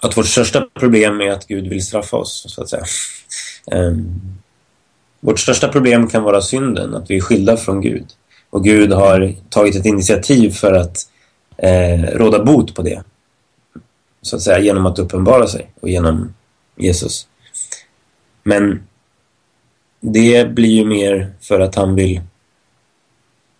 att 0.00 0.16
vårt 0.16 0.26
största 0.26 0.68
problem 0.74 1.20
är 1.20 1.30
att 1.30 1.46
Gud 1.46 1.68
vill 1.68 1.86
straffa 1.86 2.16
oss, 2.16 2.44
så 2.48 2.62
att 2.62 2.68
säga. 2.68 2.84
Ehm, 3.72 4.20
vårt 5.20 5.38
största 5.38 5.68
problem 5.68 6.08
kan 6.08 6.22
vara 6.22 6.40
synden, 6.40 6.94
att 6.94 7.10
vi 7.10 7.16
är 7.16 7.20
skilda 7.20 7.56
från 7.56 7.80
Gud. 7.80 8.06
Och 8.50 8.64
Gud 8.64 8.92
har 8.92 9.34
tagit 9.50 9.76
ett 9.76 9.86
initiativ 9.86 10.50
för 10.50 10.72
att 10.72 10.96
eh, 11.56 12.02
råda 12.02 12.44
bot 12.44 12.74
på 12.74 12.82
det. 12.82 13.02
Så 14.22 14.36
att 14.36 14.42
säga 14.42 14.58
genom 14.58 14.86
att 14.86 14.98
uppenbara 14.98 15.46
sig 15.46 15.70
och 15.80 15.88
genom 15.88 16.34
Jesus. 16.76 17.28
Men 18.42 18.86
det 20.00 20.48
blir 20.54 20.70
ju 20.70 20.84
mer 20.84 21.32
för 21.40 21.60
att 21.60 21.74
han 21.74 21.94
vill 21.94 22.20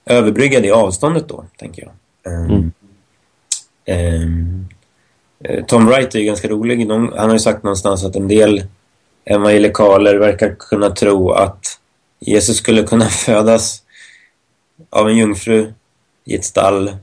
överbrygga 0.07 0.61
det 0.61 0.71
avståndet 0.71 1.29
då, 1.29 1.45
tänker 1.57 1.83
jag. 1.83 1.93
Ehm, 2.35 2.73
Mm. 3.89 4.67
eh, 5.45 5.65
Tom 5.65 5.87
Wright 5.87 6.15
är 6.15 6.19
ju 6.19 6.25
ganska 6.25 6.49
rolig. 6.49 6.91
Han 6.91 7.13
har 7.13 7.33
ju 7.33 7.39
sagt 7.39 7.63
någonstans 7.63 8.05
att 8.05 8.17
en 8.17 8.29
del 8.29 8.65
evangelikaler 9.25 10.17
verkar 10.17 10.55
kunna 10.59 10.91
tro 10.91 11.31
att 11.31 11.65
Jesus 12.21 12.57
skulle 12.57 12.83
kunna 12.83 13.05
födas 13.09 13.83
av 14.91 15.09
en 15.09 15.17
jungfru 15.17 15.73
i 16.25 16.35
ett 16.35 16.45
stall 16.45 16.97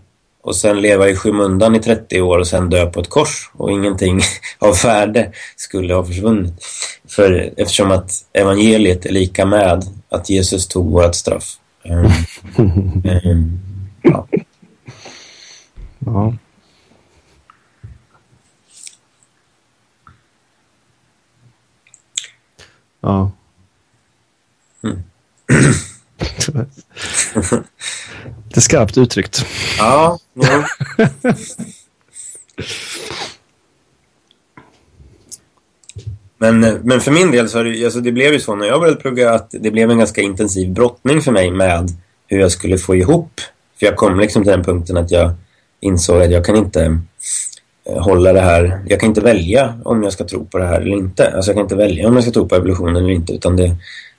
och 0.44 0.56
sen 0.56 0.82
leva 0.82 1.10
i 1.10 1.16
skymundan 1.16 1.76
i 1.76 1.80
30 1.80 2.22
år 2.22 2.40
och 2.40 2.48
sen 2.48 2.70
dö 2.70 2.86
på 2.86 3.00
ett 3.00 3.10
kors 3.10 3.52
och 3.54 3.72
ingenting 3.72 4.22
av 4.60 4.76
värde 4.84 5.32
skulle 5.56 5.94
ha 5.94 6.06
försvunnit. 6.06 6.54
För 7.08 7.54
eftersom 7.58 7.92
att 7.92 8.12
evangeliet 8.34 9.06
är 9.06 9.12
lika 9.12 9.46
med 9.46 9.84
att 10.10 10.30
Jesus 10.30 10.68
tog 10.68 10.92
vårt 10.92 11.16
straff. 11.16 11.58
Ehm, 11.84 12.06
ehm, 13.06 13.60
ja. 14.02 14.28
Ja. 16.00 16.34
Ja. 23.02 23.32
Mm. 24.84 25.04
Det 28.54 28.60
är 28.60 28.62
skarpt 28.62 28.98
uttryckt. 28.98 29.46
Ja, 29.78 30.20
ja. 30.34 30.64
Men, 36.38 36.60
men 36.60 37.02
för 37.02 37.12
min 37.12 37.32
del 37.32 37.50
så 37.50 37.64
det, 37.64 37.86
alltså 37.86 38.00
det 38.00 38.12
blev 38.12 38.34
ju 38.34 38.40
så 38.40 38.56
när 38.56 38.68
jag 38.68 38.80
började 38.80 39.02
plugga 39.02 39.34
att 39.34 39.48
det 39.52 39.72
blev 39.72 39.92
en 39.92 39.98
ganska 39.98 40.22
intensiv 40.22 40.72
brottning 40.72 41.22
för 41.22 41.32
mig 41.32 41.52
med 41.52 41.90
hur 42.28 42.40
jag 42.40 42.52
skulle 42.52 42.78
få 42.78 42.96
ihop. 42.96 43.42
För 43.80 43.86
jag 43.86 43.96
kom 43.96 44.20
liksom 44.20 44.44
till 44.44 44.52
den 44.52 44.64
punkten 44.64 44.98
att 44.98 45.12
jag 45.12 45.32
insåg 45.80 46.22
att 46.22 46.32
jag 46.32 46.46
kan 46.46 46.56
inte 46.56 47.00
eh, 47.90 48.02
hålla 48.04 48.34
det 48.34 48.42
här. 48.42 48.84
Jag 48.88 49.00
kan 49.00 49.10
inte 49.10 49.22
välja 49.22 49.80
om 49.86 50.04
jag 50.04 50.14
ska 50.14 50.24
tro 50.24 50.46
på 50.46 50.58
det 50.58 50.66
här 50.66 50.82
eller 50.82 50.98
inte. 50.98 51.32
Alltså 51.32 51.52
jag 51.52 51.56
kan 51.56 51.66
inte 51.66 51.76
välja 51.76 52.08
om 52.08 52.14
jag 52.14 52.24
ska 52.24 52.34
tro 52.34 52.48
på 52.48 52.56
evolutionen 52.56 52.96
eller 52.96 53.10
inte 53.10 53.34
utan 53.34 53.56
det, 53.56 53.76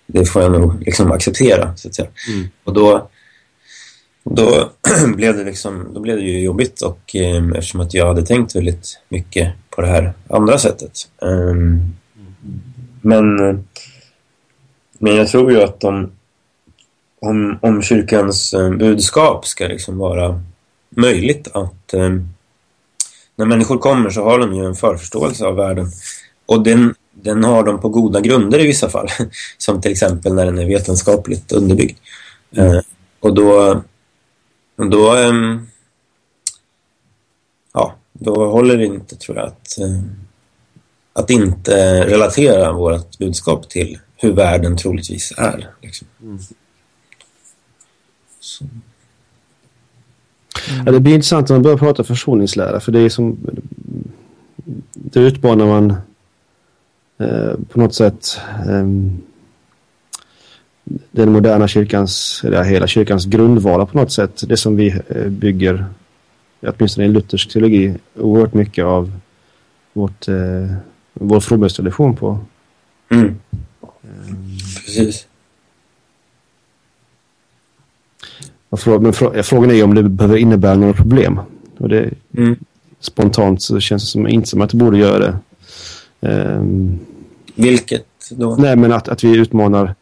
det 0.07 0.25
får 0.25 0.43
jag 0.43 0.53
nog 0.53 0.83
liksom 0.83 1.13
acceptera 1.13 1.77
så 1.77 1.89
att 1.89 1.95
säga. 1.95 2.09
Mm. 2.29 2.49
Och 2.65 2.73
då 2.75 3.09
då 4.25 4.71
blev 5.17 5.37
det 5.37 5.45
liksom 5.45 5.89
då 5.95 6.01
blev 6.01 6.17
det 6.17 6.23
ju 6.23 6.41
jobbigt 6.41 6.81
och 6.81 7.17
eh, 7.17 7.49
eftersom 7.49 7.81
att 7.81 7.95
jag 7.95 8.07
hade 8.07 8.27
tänkt 8.27 8.57
väldigt 8.57 9.01
mycket 9.09 9.53
på 9.71 9.81
det 9.81 9.87
här 9.87 10.13
andra 10.29 10.59
sättet. 10.59 10.93
Eh, 11.23 11.55
men, 13.01 13.37
men 14.99 15.17
jag 15.17 15.29
tror 15.29 15.53
ju 15.53 15.63
att 15.63 15.85
om, 15.85 16.13
om, 17.21 17.59
om 17.63 17.83
kyrkans 17.83 18.55
eh, 18.55 18.71
budskap 18.71 19.47
ska 19.47 19.67
liksom 19.67 19.99
vara 19.99 20.41
möjligt 20.97 21.49
att 21.55 21.95
eh, 21.95 22.11
när 23.37 23.47
människor 23.47 23.79
kommer 23.79 24.11
så 24.11 24.25
har 24.25 24.39
de 24.39 24.55
ju 24.55 24.65
en 24.65 24.75
förförståelse 24.75 25.45
av 25.45 25.57
världen. 25.57 25.87
Och 26.47 26.63
den, 26.63 26.95
den 27.13 27.45
har 27.45 27.65
de 27.65 27.81
på 27.81 27.89
goda 27.89 28.21
grunder 28.21 28.59
i 28.59 28.67
vissa 28.67 28.91
fall. 28.91 29.09
Som 29.59 29.81
till 29.81 29.93
exempel 29.93 30.35
när 30.35 30.45
den 30.45 30.59
är 30.59 30.67
vetenskapligt 30.67 31.53
underbyggd. 31.53 31.99
Eh, 32.57 32.81
och 33.21 33.35
då, 33.35 33.83
då, 34.77 35.17
eh, 35.17 35.61
ja, 37.73 37.95
då 38.13 38.51
håller 38.51 38.77
det 38.77 38.85
inte 38.85 39.17
tror 39.17 39.37
jag 39.37 39.47
att, 39.47 39.79
eh, 39.79 40.01
att 41.13 41.31
inte 41.31 42.05
relatera 42.07 42.73
vårt 42.73 43.19
budskap 43.19 43.69
till 43.69 43.99
hur 44.17 44.33
världen 44.33 44.77
troligtvis 44.77 45.33
är. 45.37 45.71
Liksom. 45.83 46.07
Så. 48.41 48.65
Ja, 50.87 50.93
det 50.93 51.01
blir 51.01 51.15
intressant 51.15 51.49
när 51.49 51.57
man 51.57 51.63
börjar 51.63 51.79
prata 51.79 52.05
försoningslära 52.05 52.81
för 52.81 52.93
det 52.93 53.01
är 53.01 53.09
som 53.09 53.39
det 54.93 55.21
utmanar 55.21 55.67
man 55.67 55.91
eh, 57.19 57.53
på 57.69 57.81
något 57.81 57.95
sätt 57.95 58.39
eh, 58.69 58.87
den 61.11 61.33
moderna 61.33 61.69
kyrkans, 61.69 62.41
eller 62.45 62.63
hela 62.65 62.87
kyrkans 62.87 63.25
grundvalar 63.27 63.87
på 63.87 63.99
något 63.99 64.13
sätt. 64.13 64.43
Det 64.49 64.57
som 64.57 64.77
vi 64.77 65.01
eh, 65.09 65.27
bygger, 65.29 65.85
åtminstone 66.67 67.07
i 67.07 67.09
luthersk 67.11 67.53
teologi, 67.53 67.95
oerhört 68.17 68.55
mycket 68.55 68.85
av 68.85 69.13
vårt, 69.93 70.29
eh, 70.29 70.35
vår 71.13 71.41
fromhetstradition 71.41 72.17
på. 72.17 72.39
Mm. 73.11 73.35
Precis. 74.87 75.27
Och 78.69 78.79
frå- 78.79 79.01
Men 79.01 79.13
frå- 79.13 79.43
frågan 79.43 79.71
är 79.71 79.75
ju 79.75 79.83
om 79.83 79.95
det 79.95 80.03
behöver 80.03 80.37
innebära 80.37 80.75
några 80.75 80.93
problem. 80.93 81.41
Och 81.79 81.89
det, 81.89 82.11
Mm. 82.37 82.57
spontant 83.01 83.63
så 83.63 83.81
känns 83.81 84.03
det 84.03 84.07
som, 84.09 84.29
inte 84.29 84.49
som 84.49 84.61
att 84.61 84.71
det 84.71 84.77
borde 84.77 84.99
göra 84.99 85.19
det. 85.19 85.37
Ehm, 86.29 86.99
Vilket 87.55 88.07
då? 88.31 88.57
nej, 88.57 88.77
men 88.77 88.93
att, 88.93 89.09
att 89.09 89.25
vi 89.25 89.37
utmanar 89.37 89.95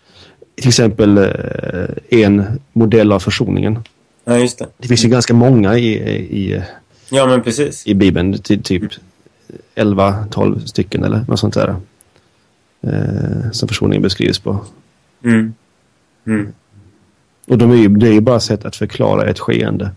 till 0.55 0.68
exempel 0.68 1.18
eh, 1.18 2.20
en 2.20 2.61
modell 2.72 3.12
av 3.12 3.20
försoningen. 3.20 3.78
Ja, 4.24 4.38
just 4.38 4.59
det. 4.59 4.66
Det 4.78 4.88
finns 4.88 5.05
ju 5.05 5.09
ganska 5.09 5.34
många 5.34 5.78
i, 5.78 5.92
i, 5.92 6.62
Ja, 7.11 7.26
men 7.26 7.42
precis. 7.42 7.86
i 7.86 7.94
Bibeln, 7.94 8.38
ty, 8.38 8.59
typ 8.59 8.82
11-12 9.74 10.66
stycken 10.66 11.05
eller 11.05 11.24
något 11.28 11.40
sånt 11.40 11.55
där. 11.55 11.76
Eh, 12.80 13.50
som 13.53 13.68
försoningen 13.68 14.03
beskrivs 14.03 14.38
på. 14.38 14.64
Mm. 15.24 15.55
Mm. 16.26 16.53
Och 17.46 17.59
de 17.59 17.70
är 17.70 17.76
ju, 17.76 17.88
det 17.88 18.09
är 18.09 18.12
ju 18.12 18.20
bara 18.20 18.40
sätt 18.40 18.64
att 18.64 18.76
förklara 18.76 19.30
ett 19.30 19.38
skeende. 19.38 19.90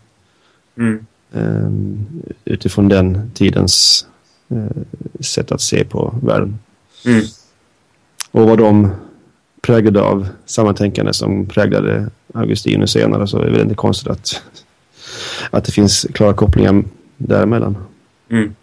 Eh, 1.34 1.70
utifrån 2.46 2.90
den 2.90 3.32
tidens 3.34 4.06
eh, 4.50 4.84
sätt 5.20 5.52
att 5.52 5.62
se 5.62 5.86
på 5.86 6.16
världen. 6.24 6.60
Mm. 7.06 7.24
Och 8.32 8.50
vad 8.50 8.58
de 8.58 8.90
präglade 9.66 10.02
av 10.02 10.28
samma 10.46 10.74
tänkande 10.74 11.14
som 11.14 11.46
präglade 11.46 12.08
Augustinus 12.34 12.92
senare 12.92 13.28
så 13.28 13.38
är 13.38 13.46
det 13.46 13.52
väl 13.52 13.62
inte 13.62 13.76
konstigt 13.76 14.08
att, 14.08 14.42
att 15.50 15.66
det 15.66 15.72
finns 15.72 16.08
klara 16.14 16.34
kopplingar 16.34 16.84
däremellan. 17.18 17.78
Mm. 18.30 18.56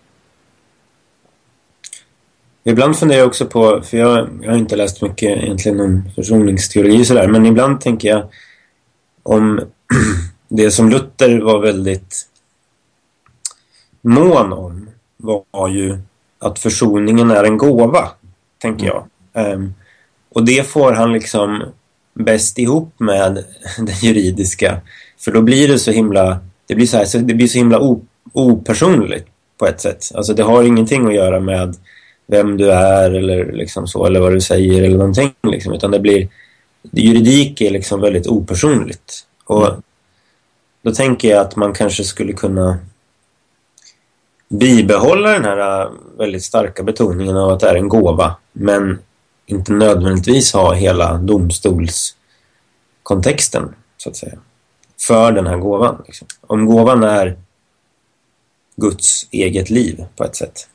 Ibland 2.64 2.96
funderar 2.96 3.18
jag 3.18 3.28
också 3.28 3.46
på, 3.46 3.82
för 3.82 3.96
jag, 3.96 4.28
jag 4.42 4.50
har 4.50 4.58
inte 4.58 4.76
läst 4.76 5.02
mycket 5.02 5.42
egentligen 5.42 5.80
om 5.80 6.02
försoningsteologi 6.14 7.02
och 7.02 7.06
sådär, 7.06 7.28
men 7.28 7.46
ibland 7.46 7.80
tänker 7.80 8.08
jag 8.08 8.28
om 9.22 9.60
det 10.48 10.70
som 10.70 10.90
Luther 10.90 11.40
var 11.40 11.60
väldigt 11.60 12.28
mån 14.02 14.52
om 14.52 14.88
var 15.16 15.68
ju 15.68 15.98
att 16.38 16.58
försoningen 16.58 17.30
är 17.30 17.44
en 17.44 17.56
gåva, 17.56 18.08
tänker 18.58 18.86
jag. 18.86 19.06
Ehm, 19.32 19.74
och 20.34 20.44
det 20.44 20.66
får 20.66 20.92
han 20.92 21.12
liksom 21.12 21.62
bäst 22.14 22.58
ihop 22.58 22.94
med 22.98 23.34
den 23.78 23.96
juridiska. 24.02 24.80
För 25.18 25.32
då 25.32 25.42
blir 25.42 25.68
det 25.68 25.78
så 25.78 25.90
himla, 25.90 26.38
det 26.66 26.74
blir 26.74 26.86
så, 26.86 26.96
här, 26.96 27.04
så, 27.04 27.18
det 27.18 27.34
blir 27.34 27.46
så 27.46 27.58
himla 27.58 27.80
o, 27.80 28.04
opersonligt 28.32 29.28
på 29.58 29.66
ett 29.66 29.80
sätt. 29.80 30.04
Alltså 30.14 30.34
det 30.34 30.42
har 30.42 30.62
ingenting 30.64 31.06
att 31.06 31.14
göra 31.14 31.40
med 31.40 31.76
vem 32.26 32.56
du 32.56 32.72
är 32.72 33.10
eller 33.10 33.52
liksom 33.52 33.86
så, 33.86 34.06
eller 34.06 34.20
vad 34.20 34.32
du 34.32 34.40
säger 34.40 34.82
eller 34.82 34.98
någonting. 34.98 35.34
Liksom, 35.42 35.72
utan 35.72 35.90
det 35.90 36.00
blir, 36.00 36.28
juridik 36.92 37.60
är 37.60 37.70
liksom 37.70 38.00
väldigt 38.00 38.26
opersonligt. 38.26 39.26
Och 39.44 39.68
då 40.82 40.92
tänker 40.92 41.28
jag 41.30 41.40
att 41.40 41.56
man 41.56 41.72
kanske 41.72 42.04
skulle 42.04 42.32
kunna 42.32 42.78
bibehålla 44.48 45.30
den 45.30 45.44
här 45.44 45.82
äh, 45.82 45.90
väldigt 46.18 46.44
starka 46.44 46.82
betoningen 46.82 47.36
av 47.36 47.50
att 47.50 47.60
det 47.60 47.68
är 47.68 47.74
en 47.74 47.88
gåva, 47.88 48.36
men 48.52 48.98
inte 49.54 49.72
nödvändigtvis 49.72 50.52
ha 50.52 50.72
hela 50.72 51.18
domstolskontexten, 51.18 53.74
så 53.96 54.10
att 54.10 54.16
säga, 54.16 54.38
för 55.00 55.32
den 55.32 55.46
här 55.46 55.56
gåvan. 55.56 56.02
Liksom. 56.06 56.26
Om 56.40 56.66
gåvan 56.66 57.02
är 57.02 57.36
Guds 58.76 59.26
eget 59.30 59.70
liv 59.70 60.04
på 60.16 60.24
ett 60.24 60.36
sätt. 60.36 60.68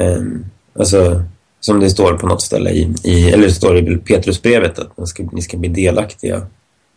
um, 0.00 0.44
alltså, 0.78 1.22
som 1.60 1.80
det 1.80 1.90
står 1.90 2.14
på 2.14 2.26
något 2.26 2.42
ställe 2.42 2.70
i, 2.70 2.94
i 3.04 3.30
eller 3.30 3.46
det 3.46 3.54
står 3.54 3.78
i 3.78 3.96
Petrusbrevet 3.96 4.78
att 4.78 4.96
man 4.96 5.06
ska, 5.06 5.22
ni 5.32 5.42
ska 5.42 5.56
bli 5.56 5.68
delaktiga 5.68 6.46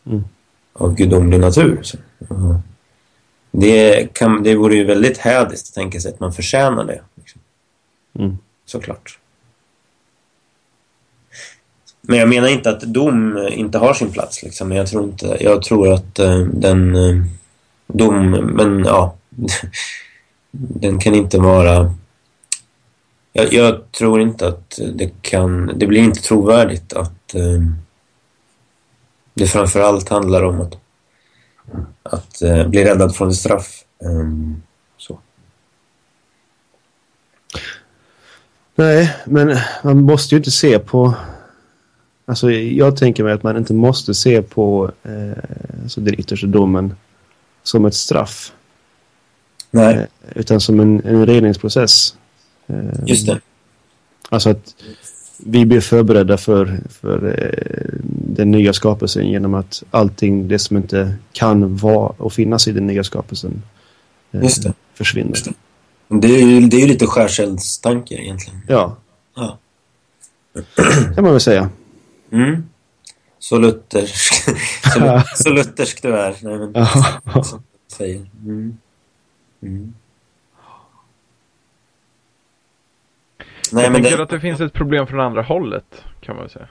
Mm. 0.07 0.23
av 0.73 0.95
gudomlig 0.95 1.39
natur. 1.39 1.79
Så. 1.83 1.97
uh, 2.31 2.59
det, 3.51 4.07
kan, 4.13 4.43
det 4.43 4.55
vore 4.55 4.75
ju 4.75 4.83
väldigt 4.83 5.17
hädiskt 5.17 5.67
att 5.67 5.73
tänka 5.73 5.99
sig 5.99 6.13
att 6.13 6.19
man 6.19 6.33
förtjänar 6.33 6.85
det. 6.85 7.01
Liksom. 7.15 7.41
Mm. 8.19 8.37
Såklart. 8.65 9.19
Men 12.09 12.19
jag 12.19 12.29
menar 12.29 12.47
inte 12.47 12.69
att 12.69 12.81
dom 12.81 13.47
inte 13.51 13.77
har 13.77 13.93
sin 13.93 14.11
plats. 14.11 14.43
Liksom. 14.43 14.71
Jag, 14.71 14.87
tror 14.87 15.03
inte, 15.03 15.37
jag 15.39 15.63
tror 15.63 15.93
att 15.93 16.19
uh, 16.19 16.39
den 16.39 16.95
uh, 16.95 17.25
dom, 17.87 18.31
men 18.31 18.83
ja, 18.85 19.15
den 20.51 20.99
kan 20.99 21.15
inte 21.15 21.39
vara... 21.39 21.93
Jag, 23.33 23.53
jag, 23.53 23.91
tror 23.91 24.21
inte 24.21 24.47
att 24.47 24.79
det 24.93 25.11
kan... 25.21 25.71
Det 25.75 25.87
blir 25.87 26.01
inte 26.01 26.21
trovärdigt 26.21 26.93
att 26.93 27.35
uh, 27.35 27.61
det 29.33 29.47
framförallt 29.47 30.09
handlar 30.09 30.43
om 30.43 30.61
att, 30.61 30.77
att 32.03 32.69
bli 32.69 32.85
räddad 32.85 33.15
från 33.15 33.29
ett 33.29 33.35
straff. 33.35 33.83
Um, 33.99 34.63
så. 34.97 35.19
Nej, 38.75 39.15
men 39.25 39.57
man 39.83 40.01
måste 40.01 40.35
ju 40.35 40.37
inte 40.37 40.51
se 40.51 40.79
på... 40.79 41.13
Alltså 42.29 42.51
jag 42.51 42.97
tänker 42.97 43.23
mig 43.23 43.33
att 43.33 43.43
man 43.43 43.57
inte 43.57 43.73
måste 43.73 44.13
se 44.13 44.41
på 44.41 44.91
eh, 45.03 45.43
alltså 45.83 46.01
den 46.01 46.19
yttersta 46.19 46.47
domen 46.47 46.95
som 47.63 47.85
ett 47.85 47.93
straff. 47.93 48.53
Nej. 49.71 49.95
Eh, 49.95 50.03
utan 50.35 50.59
som 50.61 50.79
en, 50.79 51.01
en 51.05 51.25
reningsprocess. 51.25 52.15
Eh, 52.67 52.75
Just 53.05 53.27
det. 53.27 53.39
Alltså 54.29 54.49
att 54.49 54.75
vi 55.45 55.65
blir 55.65 55.81
förberedda 55.81 56.37
för, 56.37 56.79
för 56.89 57.39
eh, 57.39 57.99
den 58.35 58.51
nya 58.51 58.73
skapelsen 58.73 59.27
genom 59.29 59.53
att 59.53 59.83
allting 59.91 60.47
det 60.47 60.59
som 60.59 60.77
inte 60.77 61.15
kan 61.31 61.75
vara 61.77 62.13
och 62.17 62.33
finnas 62.33 62.67
i 62.67 62.71
den 62.71 62.87
nya 62.87 63.03
skapelsen 63.03 63.63
eh, 64.31 64.49
försvinner. 64.93 65.29
Just 65.29 65.45
det. 65.45 65.53
Det 66.09 66.27
är 66.27 66.47
ju, 66.47 66.59
det 66.67 66.77
är 66.77 66.81
ju 66.81 66.87
lite 66.87 67.05
skärseldstankar 67.05 68.15
egentligen. 68.15 68.61
Ja, 68.67 68.95
Ja. 69.35 69.57
kan 71.15 71.23
man 71.23 71.31
väl 71.31 71.39
säga. 71.41 71.69
Mm. 72.31 72.63
så 73.39 73.57
luthersk, 73.59 74.33
så, 74.93 74.99
lu- 74.99 75.23
så 75.35 75.49
luthersk 75.49 76.01
du 76.01 76.15
är. 76.17 76.35
Nej, 76.41 76.57
men, 76.57 77.43
som 77.43 77.63
säger. 77.87 78.25
Mm. 78.45 78.77
Mm. 79.61 79.93
Nej, 83.71 83.83
jag 83.83 83.91
men 83.91 84.01
tänker 84.01 84.17
det, 84.17 84.23
att 84.23 84.29
det 84.29 84.39
finns 84.39 84.61
ett 84.61 84.73
problem 84.73 85.07
från 85.07 85.19
andra 85.19 85.41
hållet, 85.41 86.03
kan 86.21 86.35
man 86.35 86.43
väl 86.43 86.51
säga. 86.51 86.67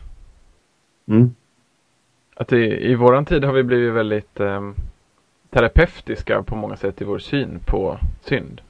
Mm. 1.08 1.34
Att 2.34 2.52
i, 2.52 2.90
i 2.90 2.94
våran 2.94 3.24
tid 3.24 3.44
har 3.44 3.52
vi 3.52 3.62
blivit 3.62 3.92
väldigt 3.94 4.40
ehm, 4.40 4.74
terapeutiska 5.50 6.42
på 6.42 6.56
många 6.56 6.76
sätt 6.76 7.00
i 7.00 7.04
vår 7.04 7.18
syn 7.18 7.60
på 7.66 7.98
synd. 8.24 8.60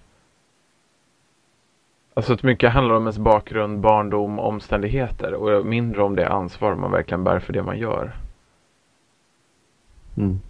Alltså 2.17 2.33
att 2.33 2.43
mycket 2.43 2.73
handlar 2.73 2.95
om 2.95 3.03
ens 3.03 3.19
bakgrund, 3.19 3.81
barndom, 3.81 4.39
omständigheter 4.39 5.35
och 5.35 5.67
mindre 5.67 6.03
om 6.03 6.17
det 6.17 6.29
ansvar 6.29 6.75
man 6.75 6.91
verkligen 6.93 7.25
bär 7.25 7.39
för 7.39 7.53
det 7.53 7.63
man 7.63 7.79
gör. 7.79 8.13
Mm. 10.17 10.41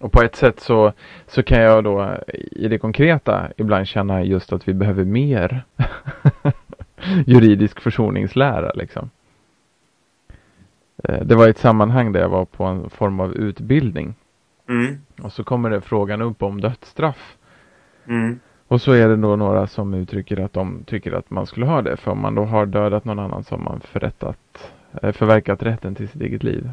Och 0.00 0.12
på 0.12 0.22
ett 0.22 0.36
sätt 0.36 0.60
så, 0.60 0.92
så 1.26 1.42
kan 1.42 1.60
jag 1.60 1.84
då 1.84 2.16
i 2.52 2.68
det 2.68 2.78
konkreta 2.78 3.48
ibland 3.56 3.86
känna 3.88 4.24
just 4.24 4.52
att 4.52 4.68
vi 4.68 4.74
behöver 4.74 5.04
mer 5.04 5.64
juridisk 7.26 7.80
försoningslära 7.80 8.72
liksom. 8.74 9.10
Eh, 11.04 11.20
Det 11.24 11.34
var 11.34 11.48
ett 11.48 11.58
sammanhang 11.58 12.12
där 12.12 12.20
jag 12.20 12.28
var 12.28 12.44
på 12.44 12.64
en 12.64 12.90
form 12.90 13.20
av 13.20 13.34
utbildning 13.34 14.14
mm, 14.68 14.98
och 15.22 15.32
så 15.32 15.44
kommer 15.44 15.70
det 15.70 15.80
frågan 15.80 16.22
upp 16.22 16.42
om 16.42 16.60
dödsstraff. 16.60 17.36
mm, 18.06 18.40
Och 18.70 18.80
så 18.80 18.92
är 18.92 19.08
det 19.08 19.16
då 19.16 19.36
några 19.36 19.66
som 19.66 19.94
uttrycker 19.94 20.40
att 20.40 20.52
de 20.52 20.82
tycker 20.86 21.12
att 21.12 21.30
man 21.30 21.46
skulle 21.46 21.66
ha 21.66 21.82
det 21.82 21.96
för 21.96 22.10
om 22.10 22.20
man 22.20 22.34
då 22.34 22.44
har 22.44 22.66
dödat 22.66 23.04
någon 23.04 23.18
annan 23.18 23.44
så 23.44 23.54
har 23.56 23.62
man 23.62 23.80
förrättat, 23.80 24.70
eh, 25.02 25.12
förverkat 25.12 25.62
rätten 25.62 25.94
till 25.94 26.08
sitt 26.08 26.20
eget 26.22 26.42
liv. 26.42 26.70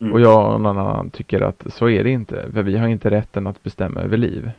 mm. 0.00 0.12
Och 0.12 0.20
jag 0.20 0.54
och 0.54 0.60
någon 0.60 0.78
annan 0.78 1.10
tycker 1.10 1.40
att 1.40 1.66
så 1.72 1.88
är 1.88 2.04
det 2.04 2.10
inte. 2.10 2.46
För 2.52 2.62
vi 2.62 2.76
har 2.78 2.88
inte 2.88 3.10
rätten 3.10 3.46
att 3.46 3.62
bestämma 3.62 4.00
över 4.00 4.16
liv. 4.16 4.50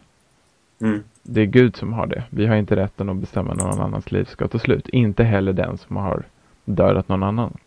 Mm, 0.81 1.03
Det 1.23 1.41
är 1.41 1.45
Gud 1.45 1.75
som 1.75 1.93
har 1.93 2.05
det. 2.07 2.23
Vi 2.29 2.45
har 2.47 2.55
inte 2.55 2.75
rätten 2.75 3.09
att 3.09 3.15
bestämma 3.17 3.53
när 3.53 3.63
någon 3.63 3.81
annans 3.81 4.11
liv 4.11 4.25
ska 4.25 4.47
ta 4.47 4.59
slut. 4.59 4.89
Inte 4.89 5.23
heller 5.23 5.53
den 5.53 5.77
som 5.77 5.95
har 5.95 6.23
dödat 6.65 7.09
någon 7.09 7.23
annan. 7.23 7.57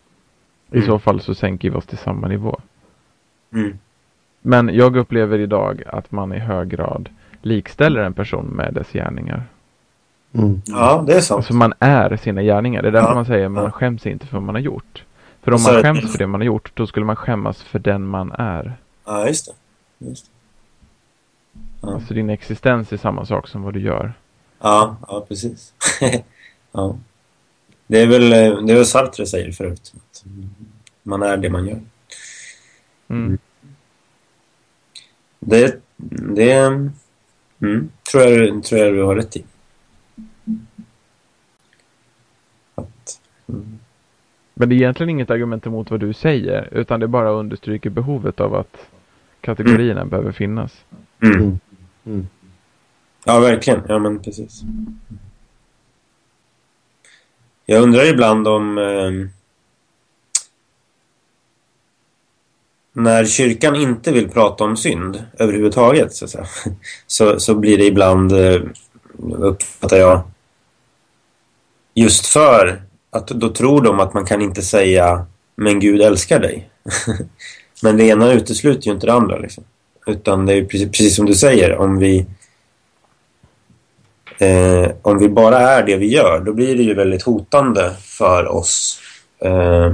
I 0.71 0.75
Mm. 0.75 0.87
så 0.87 0.99
fall 0.99 1.19
så 1.21 1.35
sänker 1.35 1.69
vi 1.69 1.75
oss 1.77 1.85
till 1.85 1.97
samma 1.97 2.27
nivå. 2.27 2.59
mm, 3.53 3.77
Men 4.41 4.69
jag 4.75 4.95
upplever 4.97 5.39
idag 5.39 5.83
att 5.87 6.11
man 6.11 6.33
i 6.33 6.39
hög 6.39 6.67
grad 6.69 7.09
likställer 7.45 8.01
en 8.01 8.13
person 8.13 8.45
med 8.45 8.73
dess 8.73 8.91
gärningar. 8.91 9.43
Mm. 10.33 10.61
ja, 10.65 11.03
det 11.07 11.13
är 11.13 11.21
sant. 11.21 11.37
Alltså 11.37 11.53
man 11.53 11.73
är 11.79 12.17
sina 12.17 12.43
gärningar. 12.43 12.81
Det 12.81 12.87
är 12.87 12.91
därför 12.91 13.09
Ja, 13.09 13.15
man 13.15 13.25
säger 13.25 13.45
att 13.45 13.51
man 13.51 13.63
ja. 13.63 13.71
skäms 13.71 14.05
inte 14.05 14.27
för 14.27 14.33
vad 14.37 14.43
man 14.43 14.55
har 14.55 14.61
gjort. 14.61 15.03
För 15.41 15.53
om 15.53 15.63
man 15.63 15.81
skäms 15.81 16.11
för 16.11 16.17
det 16.17 16.27
man 16.27 16.41
har 16.41 16.45
gjort, 16.45 16.71
då 16.73 16.87
skulle 16.87 17.05
man 17.05 17.15
skämmas 17.15 17.63
för 17.63 17.79
den 17.79 18.07
man 18.07 18.31
är. 18.31 18.77
Ja, 19.05 19.27
just 19.27 19.45
det. 19.45 19.53
Just 20.07 20.25
det. 20.25 20.31
Ja. 21.81 21.93
Alltså 21.93 22.13
din 22.13 22.29
existens 22.29 22.93
är 22.93 22.97
samma 22.97 23.25
sak 23.25 23.47
som 23.47 23.61
vad 23.61 23.73
du 23.73 23.79
gör. 23.79 24.13
Ja, 24.61 24.95
ja 25.07 25.25
precis. 25.27 25.73
ja. 26.71 26.97
Det 27.87 28.01
är 28.01 28.07
väl 28.07 28.29
det 28.29 28.73
är 28.73 28.75
väl 28.75 28.85
Sartre 28.85 29.25
säger 29.25 29.51
förut. 29.51 29.93
Att 29.95 30.23
man 31.03 31.23
är 31.23 31.37
det 31.37 31.49
man 31.49 31.67
gör. 31.67 31.81
Mm. 33.07 33.37
Det, 35.39 35.79
det 36.35 36.89
mm, 37.61 37.89
tror, 38.11 38.23
jag, 38.23 38.63
tror 38.63 38.81
jag 38.81 38.93
du 38.93 39.03
har 39.03 39.15
rätt 39.15 39.37
i. 39.37 39.43
Att, 42.75 43.21
mm, 43.47 43.79
Men 44.53 44.69
det 44.69 44.75
är 44.75 44.77
egentligen 44.77 45.09
inget 45.09 45.29
argument 45.29 45.65
emot 45.65 45.91
vad 45.91 45.99
du 45.99 46.13
säger, 46.13 46.69
utan 46.71 46.99
det 46.99 47.07
bara 47.07 47.29
understryker 47.29 47.89
behovet 47.89 48.39
av 48.39 48.55
att 48.55 48.77
kategorierna 49.41 50.05
behöver 50.05 50.31
finnas. 50.31 50.85
mm. 51.19 51.35
Mm. 51.41 51.59
Mm. 52.05 52.27
Ja, 53.25 53.39
verkligen. 53.39 53.81
Ja, 53.87 53.99
men 53.99 54.19
precis. 54.19 54.61
Jag 57.65 57.83
undrar 57.83 58.13
ibland 58.13 58.47
om... 58.47 58.77
Eh, 58.77 59.29
när 62.97 63.25
kyrkan 63.25 63.75
inte 63.75 64.11
vill 64.11 64.29
prata 64.29 64.63
om 64.63 64.77
synd 64.77 65.23
överhuvudtaget 65.37 66.13
så, 66.13 66.25
att 66.25 66.31
säga, 66.31 66.45
så, 67.07 67.39
så 67.39 67.55
blir 67.55 67.77
det 67.77 67.85
ibland, 67.85 68.31
eh, 68.31 68.61
uppfattar 69.31 69.97
jag, 69.97 70.21
just 71.93 72.25
för 72.25 72.81
att 73.09 73.27
då 73.27 73.49
tror 73.49 73.81
de 73.81 73.99
att 73.99 74.13
man 74.13 74.25
kan 74.25 74.41
inte 74.41 74.61
säga 74.61 75.25
men 75.55 75.79
Gud 75.79 76.01
älskar 76.01 76.39
dig. 76.39 76.69
men 77.83 77.97
det 77.97 78.03
ena 78.03 78.33
utesluter 78.33 78.87
ju 78.87 78.93
inte 78.93 79.05
det 79.05 79.13
andra. 79.13 79.37
Liksom. 79.37 79.63
Utan 80.07 80.45
det 80.45 80.53
är 80.53 80.55
ju 80.55 80.67
precis, 80.67 80.91
precis 80.91 81.15
som 81.15 81.25
du 81.25 81.35
säger, 81.35 81.77
om 81.77 81.99
vi 81.99 82.25
eh, 84.39 84.91
om 85.01 85.19
vi 85.19 85.29
bara 85.29 85.59
är 85.59 85.83
det 85.83 85.97
vi 85.97 86.07
gör, 86.07 86.39
då 86.45 86.53
blir 86.53 86.75
det 86.75 86.83
ju 86.83 86.93
väldigt 86.93 87.23
hotande 87.23 87.91
för 87.99 88.47
oss 88.47 88.99
eh, 89.39 89.93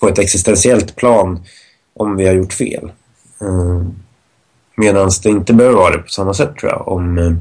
på 0.00 0.08
ett 0.08 0.18
existentiellt 0.18 0.96
plan 0.96 1.44
om 1.96 2.16
vi 2.16 2.26
har 2.26 2.34
gjort 2.34 2.52
fel. 2.52 2.92
Eh, 3.40 3.86
Medan 4.76 5.10
det 5.22 5.28
inte 5.28 5.54
behöver 5.54 5.76
vara 5.76 5.96
det 5.96 6.02
på 6.02 6.08
samma 6.08 6.34
sätt 6.34 6.56
tror 6.56 6.72
jag 6.72 6.88
om 6.88 7.18
eh, 7.18 7.32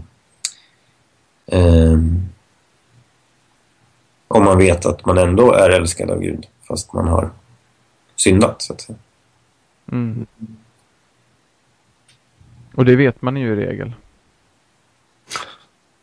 eh, 1.59 1.99
om 4.27 4.43
man 4.43 4.57
vet 4.57 4.85
att 4.85 5.05
man 5.05 5.17
ändå 5.17 5.53
är 5.53 5.69
älskad 5.69 6.09
av 6.09 6.19
Gud 6.19 6.47
fast 6.67 6.93
man 6.93 7.07
har 7.07 7.29
syndat 8.15 8.61
så 8.61 8.73
att 8.73 8.81
säga. 8.81 8.97
Mm. 9.91 10.25
Och 12.75 12.85
det 12.85 12.95
vet 12.95 13.21
man 13.21 13.37
ju 13.37 13.53
i 13.53 13.55
regel. 13.55 13.93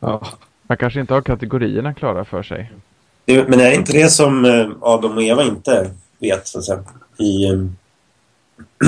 Ja. 0.00 0.26
Man 0.62 0.76
kanske 0.76 1.00
inte 1.00 1.14
har 1.14 1.22
kategorierna 1.22 1.94
klara 1.94 2.24
för 2.24 2.42
sig. 2.42 2.72
Det, 3.24 3.48
men 3.48 3.60
är 3.60 3.70
det 3.70 3.74
inte 3.74 3.92
det 3.92 4.08
som 4.08 4.44
eh, 4.44 4.70
Adam 4.80 5.16
och 5.16 5.22
Eva 5.22 5.44
inte 5.44 5.90
vet, 6.18 6.46
så 6.46 6.58
att 6.58 6.64
säga? 6.64 6.84
I, 7.18 7.44
eh, 7.44 7.66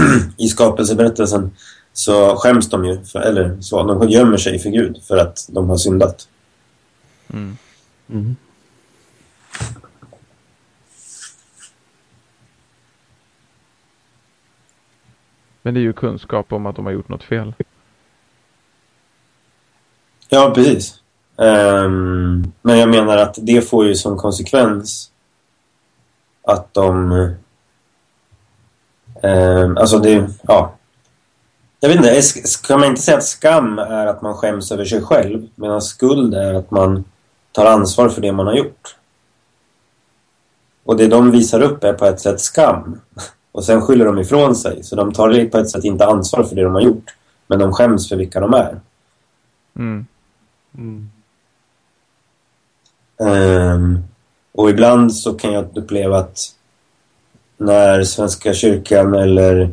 I 0.37 0.49
skapelseberättelsen 0.49 1.51
så 1.93 2.37
skäms 2.37 2.70
de 2.70 2.85
ju, 2.85 3.05
för, 3.05 3.20
eller 3.20 3.61
så, 3.61 3.83
de 3.83 4.09
gömmer 4.09 4.37
sig 4.37 4.59
för 4.59 4.70
Gud 4.70 5.03
för 5.09 5.16
att 5.16 5.47
de 5.49 5.70
har 5.70 5.77
syndat. 5.77 6.29
Mm. 7.33 7.57
Mm. 8.09 8.37
Men 15.62 15.75
det 15.75 15.81
är 15.81 15.83
ju 15.83 15.93
kunskap 15.93 16.53
om 16.53 16.66
att 16.66 16.77
de 16.77 16.85
har 16.85 16.93
gjort 16.93 17.09
något 17.09 17.22
fel. 17.22 17.55
Ja, 20.29 20.53
precis. 20.55 21.01
Ehm, 21.37 22.53
men 22.62 22.79
jag 22.79 22.89
menar 22.89 23.16
att 23.16 23.39
det 23.43 23.68
får 23.68 23.87
ju 23.87 23.95
som 23.95 24.16
konsekvens 24.16 25.11
att 26.43 26.75
de... 26.75 27.35
ehm, 29.25 29.77
alltså 29.77 29.99
det... 29.99 30.27
Ja. 30.43 30.75
Jag 31.81 31.89
vet 31.89 31.97
inte, 31.97 32.22
ska 32.22 32.77
man 32.77 32.89
inte 32.89 33.03
säga 33.03 33.16
att 33.16 33.25
skam 33.25 33.79
är 33.79 34.07
att 34.07 34.22
man 34.22 34.35
skäms 34.35 34.72
över 34.72 34.85
sig 34.85 35.03
själv 35.03 35.49
medan 35.55 35.83
skuld 35.83 36.35
är 36.35 36.55
att 36.55 36.70
man 36.70 37.05
tar 37.53 37.66
ansvar 37.66 38.09
för 38.09 38.20
det 38.20 38.33
man 38.33 38.47
har 38.47 38.55
gjort? 38.55 38.97
Och 40.85 40.97
det 40.97 41.07
de 41.07 41.31
visar 41.31 41.61
upp 41.61 41.85
är 41.85 41.93
på 41.93 42.07
ett 42.07 42.20
sätt 42.20 42.41
skam. 42.41 43.01
Och 43.53 43.64
sen 43.64 43.83
skyller 43.83 44.05
de 44.05 44.18
ifrån 44.18 44.57
sig. 44.57 44.83
Så 44.83 44.97
de 44.97 45.12
tar 45.12 45.51
på 45.51 45.59
ett 45.59 45.70
sätt 45.70 45.85
inte 45.85 46.07
ansvar 46.07 46.45
för 46.45 46.57
det 46.57 46.62
de 46.62 46.75
har 46.75 46.81
gjort. 46.81 47.16
Men 47.47 47.59
de 47.59 47.72
skäms 47.72 48.09
för 48.09 48.16
vilka 48.16 48.41
de 48.41 48.55
är. 48.55 48.81
Mm. 49.77 50.07
Mm. 50.79 51.11
Ehm, 53.20 53.99
och 54.53 54.70
ibland 54.70 55.14
så 55.14 55.35
kan 55.35 55.53
jag 55.53 55.66
uppleva 55.75 56.18
att 56.18 56.39
när 57.65 58.05
Svenska 58.05 58.55
kyrkan 58.55 59.15
eller 59.15 59.71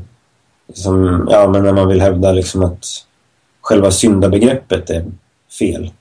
liksom, 0.68 1.28
ja, 1.32 1.50
men 1.50 1.64
när 1.64 1.74
man 1.74 1.88
vill 1.88 2.02
hävda 2.02 2.32
liksom 2.32 2.64
att 2.64 2.86
själva 3.62 3.92
syndabegreppet 3.92 4.89
är 4.89 5.06
fel 5.60 5.92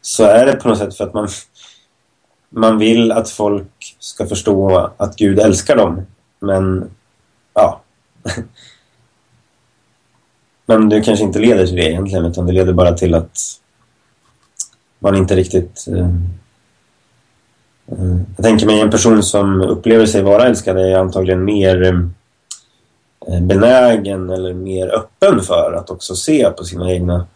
så 0.00 0.24
är 0.24 0.46
det 0.46 0.52
på 0.52 0.68
något 0.68 0.78
sätt 0.78 0.96
för 0.96 1.04
att 1.04 1.14
man, 1.14 1.28
man 2.48 2.78
vill 2.78 3.12
att 3.12 3.30
folk 3.30 3.96
ska 3.98 4.26
förstå 4.26 4.90
att 4.96 5.16
Gud 5.16 5.38
älskar 5.38 5.76
dem. 5.76 6.06
Men 6.40 6.90
ja. 7.54 7.80
Men 10.66 10.88
det 10.88 11.00
kanske 11.00 11.24
inte 11.24 11.38
leder 11.38 11.66
till 11.66 11.76
det 11.76 11.90
egentligen 11.90 12.24
utan 12.24 12.46
det 12.46 12.52
leder 12.52 12.72
bara 12.72 12.92
till 12.92 13.14
att 13.14 13.38
man 14.98 15.16
inte 15.16 15.36
riktigt 15.36 15.88
eh, 15.88 16.08
jag 18.36 18.44
tänker 18.44 18.66
mig 18.66 18.80
en 18.80 18.90
person 18.90 19.22
som 19.22 19.60
upplever 19.60 20.06
sig 20.06 20.22
vara 20.22 20.46
älskad 20.46 20.78
är 20.78 20.98
antagligen 20.98 21.44
mer 21.44 21.82
eh, 23.26 23.40
benägen 23.40 24.30
eller 24.30 24.52
mer 24.52 24.88
öppen 24.88 25.40
för 25.40 25.72
att 25.72 25.90
också 25.90 26.14
se 26.14 26.50
på 26.50 26.64
sina 26.64 26.92
egna 26.92 27.26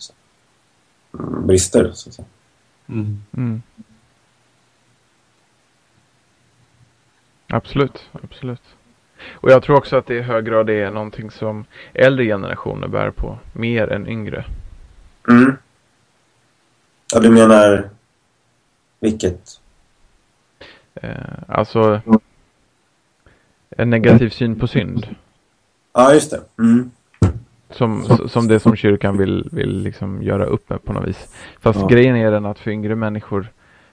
mm, 1.18 1.46
brister. 1.46 1.90
Så 1.94 2.09
att 2.09 2.14
säga. 2.14 2.26
Mm. 2.88 3.22
Mm. 3.36 3.62
Absolut, 7.48 7.98
absolut. 8.22 8.62
Och 9.30 9.50
jag 9.50 9.62
tror 9.62 9.76
också 9.76 9.96
att 9.96 10.07
det 10.07 10.14
i 10.14 10.22
hög 10.22 10.44
grad 10.44 10.70
är 10.70 10.90
någonting 10.90 11.30
som 11.30 11.64
äldre 11.94 12.24
generationer 12.24 12.88
bär 12.88 13.11
på 13.11 13.38
mer 13.53 13.92
än 13.92 14.09
yngre. 14.09 14.44
Mm. 15.28 15.57
Ja, 17.14 17.20
du 17.20 17.30
menar 17.30 17.90
vilket? 19.00 19.61
Eh, 20.95 21.11
alltså 21.49 22.01
en 23.70 23.90
negativ 23.90 24.28
syn 24.28 24.59
på 24.59 24.66
synd. 24.66 25.07
Ja, 25.93 26.14
just 26.14 26.30
det. 26.30 26.62
Mm. 26.62 26.90
Som, 27.70 28.05
som 28.28 28.49
det 28.49 28.61
som 28.61 28.76
kyrkan 28.76 29.18
vill, 29.18 29.49
vill 29.53 29.82
liksom 29.82 30.22
göra 30.22 30.45
upp 30.45 30.70
med 30.70 30.84
på 30.84 30.93
något 30.93 31.09
vis. 31.09 31.34
Fast 31.61 31.80
Ja. 31.80 31.86
grejen 31.86 32.16
är 32.16 32.30
den 32.30 32.47
att 32.47 32.59
för 32.59 32.70
yngre 32.70 32.95
människor 32.95 33.47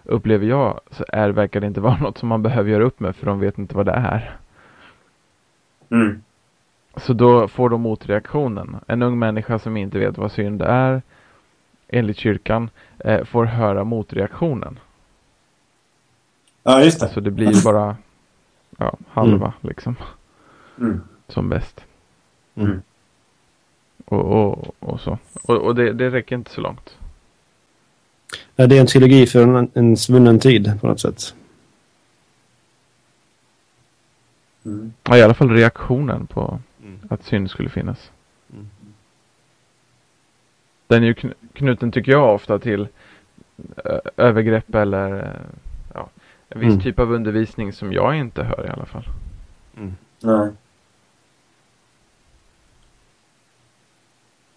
upplever 0.03 0.45
jag 0.47 0.79
så 0.91 1.05
är, 1.07 1.29
verkar 1.29 1.59
det 1.59 1.67
inte 1.67 1.81
vara 1.81 1.97
något 2.01 2.17
som 2.17 2.29
man 2.29 2.43
behöver 2.43 2.71
göra 2.71 2.83
upp 2.83 2.99
med 2.99 3.15
för 3.15 3.25
de 3.25 3.39
vet 3.39 3.57
inte 3.57 3.75
vad 3.75 3.85
det 3.85 3.91
är. 3.91 4.37
Mm. 5.91 6.21
Så 6.97 7.13
då 7.13 7.47
får 7.47 7.69
de 7.69 7.81
motreaktionen. 7.81 8.75
En 8.87 9.01
ung 9.01 9.19
människa 9.19 9.59
som 9.59 9.77
inte 9.77 9.99
vet 9.99 10.17
vad 10.17 10.31
synd 10.31 10.61
är 10.61 11.01
enligt 11.87 12.17
kyrkan 12.17 12.69
eh, 12.99 13.23
får 13.23 13.45
höra 13.45 13.83
motreaktionen. 13.83 14.79
Ja, 16.71 16.83
just 16.83 16.99
det. 16.99 17.05
Alltså 17.05 17.21
det 17.21 17.31
blir 17.31 17.63
bara 17.63 17.97
ja, 18.77 18.93
halva 19.09 19.53
liksom 19.61 19.95
Mm. 20.79 21.01
som 21.27 21.49
bäst. 21.49 21.85
Mm. 22.55 22.81
Och, 24.05 24.25
och, 24.25 24.75
och 24.79 24.99
så. 25.01 25.17
Och, 25.43 25.55
och 25.57 25.75
det, 25.75 25.93
det 25.93 26.09
räcker 26.09 26.35
inte 26.35 26.51
så 26.51 26.61
långt. 26.61 26.97
Ja, 28.55 28.67
det 28.67 28.77
är 28.77 28.81
en 28.81 28.87
trilogi 28.87 29.27
för 29.27 29.43
en, 29.57 29.71
en 29.73 29.97
svunnen 29.97 30.39
tid 30.39 30.81
på 30.81 30.87
något 30.87 30.99
sätt. 30.99 31.35
Mm. 34.65 34.93
Ja, 35.03 35.17
I 35.17 35.21
alla 35.21 35.33
fall 35.33 35.49
reaktionen 35.49 36.27
på 36.27 36.59
Mm. 36.83 36.99
att 37.09 37.23
synd 37.23 37.49
skulle 37.51 37.69
finnas. 37.69 38.11
Mm. 38.53 38.69
Den 40.87 41.03
är 41.03 41.07
ju 41.07 41.13
kn- 41.13 41.33
knuten 41.53 41.91
tycker 41.91 42.11
jag 42.11 42.35
ofta 42.35 42.59
till 42.59 42.87
övergrepp 44.17 44.75
eller 44.75 45.35
en 46.49 46.59
viss 46.59 46.69
Mm. 46.69 46.79
typ 46.81 46.99
av 46.99 47.11
undervisning 47.11 47.73
som 47.73 47.93
jag 47.93 48.15
inte 48.17 48.43
hör 48.43 48.65
i 48.65 48.69
alla 48.69 48.85
fall. 48.85 49.05
Nej. 50.21 50.51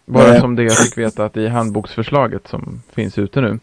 Bara 0.07 0.29
Nej. 0.31 0.41
som 0.41 0.57
det 0.57 0.63
jag 0.63 0.77
fick 0.79 0.99
veta 0.99 1.25
att 1.25 1.37
i 1.37 1.49
handboksförslaget 1.49 2.49
som 2.49 2.83
finns 2.91 3.19
ute 3.19 3.41
nu 3.41 3.59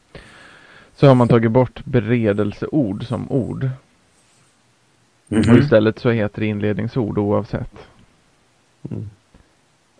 så 0.95 1.07
har 1.07 1.15
man 1.15 1.27
tagit 1.27 1.51
bort 1.51 1.85
beredelseord 1.85 3.03
som 3.05 3.31
ord. 3.31 3.69
Och 5.27 5.47
Mhm. 5.47 5.57
istället 5.57 5.99
så 5.99 6.09
heter 6.09 6.39
det 6.41 6.45
inledningsord 6.47 7.17
oavsett. 7.17 7.87
Mm. 8.91 9.09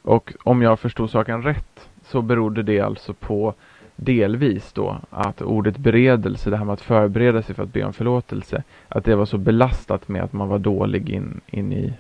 Och 0.02 0.34
om 0.44 0.62
jag 0.62 0.80
förstod 0.80 1.10
saken 1.12 1.44
rätt 1.44 1.90
så 2.06 2.22
berodde 2.22 2.64
det 2.64 2.80
alltså 2.82 3.14
på 3.14 3.54
delvis 4.00 4.64
då 4.74 4.98
att 5.10 5.42
ordet 5.42 5.78
beredelse, 5.78 6.50
det 6.50 6.58
här 6.58 6.66
med 6.66 6.74
att 6.74 6.82
förbereda 6.82 7.44
sig 7.44 7.56
för 7.56 7.64
att 7.64 7.74
be 7.74 7.84
om 7.84 7.94
förlåtelse, 7.94 8.64
att 8.90 9.06
det 9.06 9.16
var 9.16 9.26
så 9.26 9.38
belastat 9.38 10.08
med 10.08 10.24
att 10.24 10.34
man 10.34 10.48
var 10.48 10.60
dålig 10.60 11.10
in, 11.10 11.42
in 11.48 11.74
i 11.74 11.94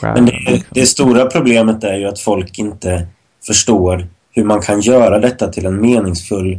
själen. 0.00 0.24
Men 0.24 0.26
det, 0.26 0.32
liksom. 0.32 0.68
det 0.70 0.86
stora 0.86 1.26
problemet 1.26 1.84
är 1.84 1.98
ju 1.98 2.06
att 2.06 2.20
folk 2.20 2.58
inte 2.58 3.06
förstår 3.46 4.06
hur 4.30 4.44
man 4.44 4.60
kan 4.60 4.80
göra 4.80 5.18
detta 5.18 5.48
till 5.48 5.66
en 5.66 5.80
meningsfull 5.80 6.58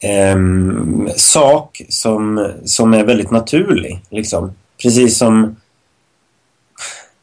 ehm, 0.00 1.08
sak 1.16 1.82
som, 1.88 2.52
som 2.64 2.94
är 2.94 3.04
väldigt 3.04 3.30
naturlig. 3.30 4.00
Liksom. 4.10 4.52
Precis 4.82 5.18
som 5.18 5.56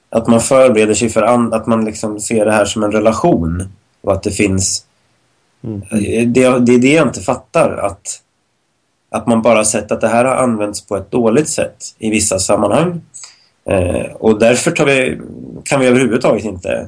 att 0.09 0.27
man 0.27 0.39
förbereder 0.39 0.93
sig 0.93 1.09
för 1.09 1.21
att 1.53 1.67
man 1.67 1.85
liksom 1.85 2.19
ser 2.19 2.45
det 2.45 2.51
här 2.51 2.65
som 2.65 2.83
en 2.83 2.91
relation 2.91 3.73
och 4.01 4.13
att 4.13 4.23
det 4.23 4.31
finns 4.31 4.85
Mm. 5.63 5.81
Det, 6.33 6.59
det 6.59 6.73
är 6.73 6.79
det 6.79 6.93
jag 6.93 7.07
inte 7.07 7.21
fattar. 7.21 7.77
Att, 7.77 8.21
att 9.09 9.27
man 9.27 9.41
bara 9.41 9.65
sett 9.65 9.91
att 9.91 10.01
det 10.01 10.07
här 10.07 10.25
har 10.25 10.35
använts 10.35 10.87
på 10.87 10.97
ett 10.97 11.11
dåligt 11.11 11.49
sätt 11.49 11.95
i 11.97 12.09
vissa 12.09 12.39
sammanhang. 12.39 13.01
Eh, 13.65 14.11
och 14.13 14.39
därför 14.39 14.71
tar 14.71 14.85
vi, 14.85 15.19
kan 15.63 15.79
vi 15.79 15.87
överhuvudtaget 15.87 16.45
inte 16.45 16.87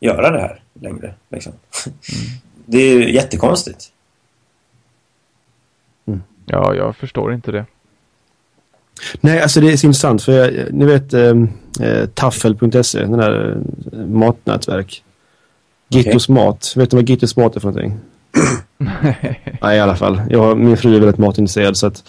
göra 0.00 0.30
det 0.30 0.40
här 0.40 0.62
längre. 0.80 1.14
Liksom. 1.30 1.52
Det 2.66 2.78
är 2.78 2.94
ju 2.94 3.14
jättekonstigt. 3.14 3.92
Ja, 6.50 6.74
jag 6.74 6.96
förstår 6.96 7.34
inte 7.34 7.52
det. 7.52 7.64
Nej, 9.20 9.40
alltså 9.40 9.60
det 9.60 9.72
är 9.72 9.76
så 9.76 9.86
intressant 9.86 10.22
för 10.22 10.32
jag, 10.32 10.72
ni 10.74 10.84
vet 10.84 11.14
eh, 11.14 11.34
eh, 11.80 12.06
taffel.se, 12.06 13.00
den 13.00 13.18
där 13.18 13.56
eh, 13.92 13.98
matnätverk. 14.06 15.04
Gittos 15.90 16.28
mat. 16.28 16.72
Vet 16.76 16.90
du 16.90 16.96
vad 16.96 17.08
Gittos 17.08 17.36
mat 17.36 17.56
är 17.56 17.60
för 17.60 17.68
någonting? 17.68 17.98
Nej, 19.60 19.76
i 19.76 19.80
alla 19.80 19.96
fall. 19.96 20.22
Jag, 20.30 20.58
min 20.58 20.76
fru 20.76 20.96
är 20.96 21.00
väldigt 21.00 21.18
matintresserad 21.18 21.76
så 21.76 21.86
att 21.86 22.04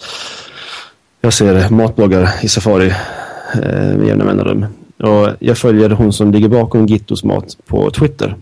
jag 1.20 1.32
ser 1.32 1.70
matbloggar 1.70 2.44
i 2.44 2.48
Safari 2.48 2.86
eh, 3.54 3.96
med 3.96 4.06
jämna 4.06 4.24
mellanrum. 4.24 4.66
Och 4.98 5.28
jag 5.38 5.58
följer 5.58 5.90
hon 5.90 6.12
som 6.12 6.32
ligger 6.32 6.48
bakom 6.48 6.86
Gittos 6.86 7.24
mat 7.24 7.56
på 7.66 7.90
Twitter. 7.90 8.36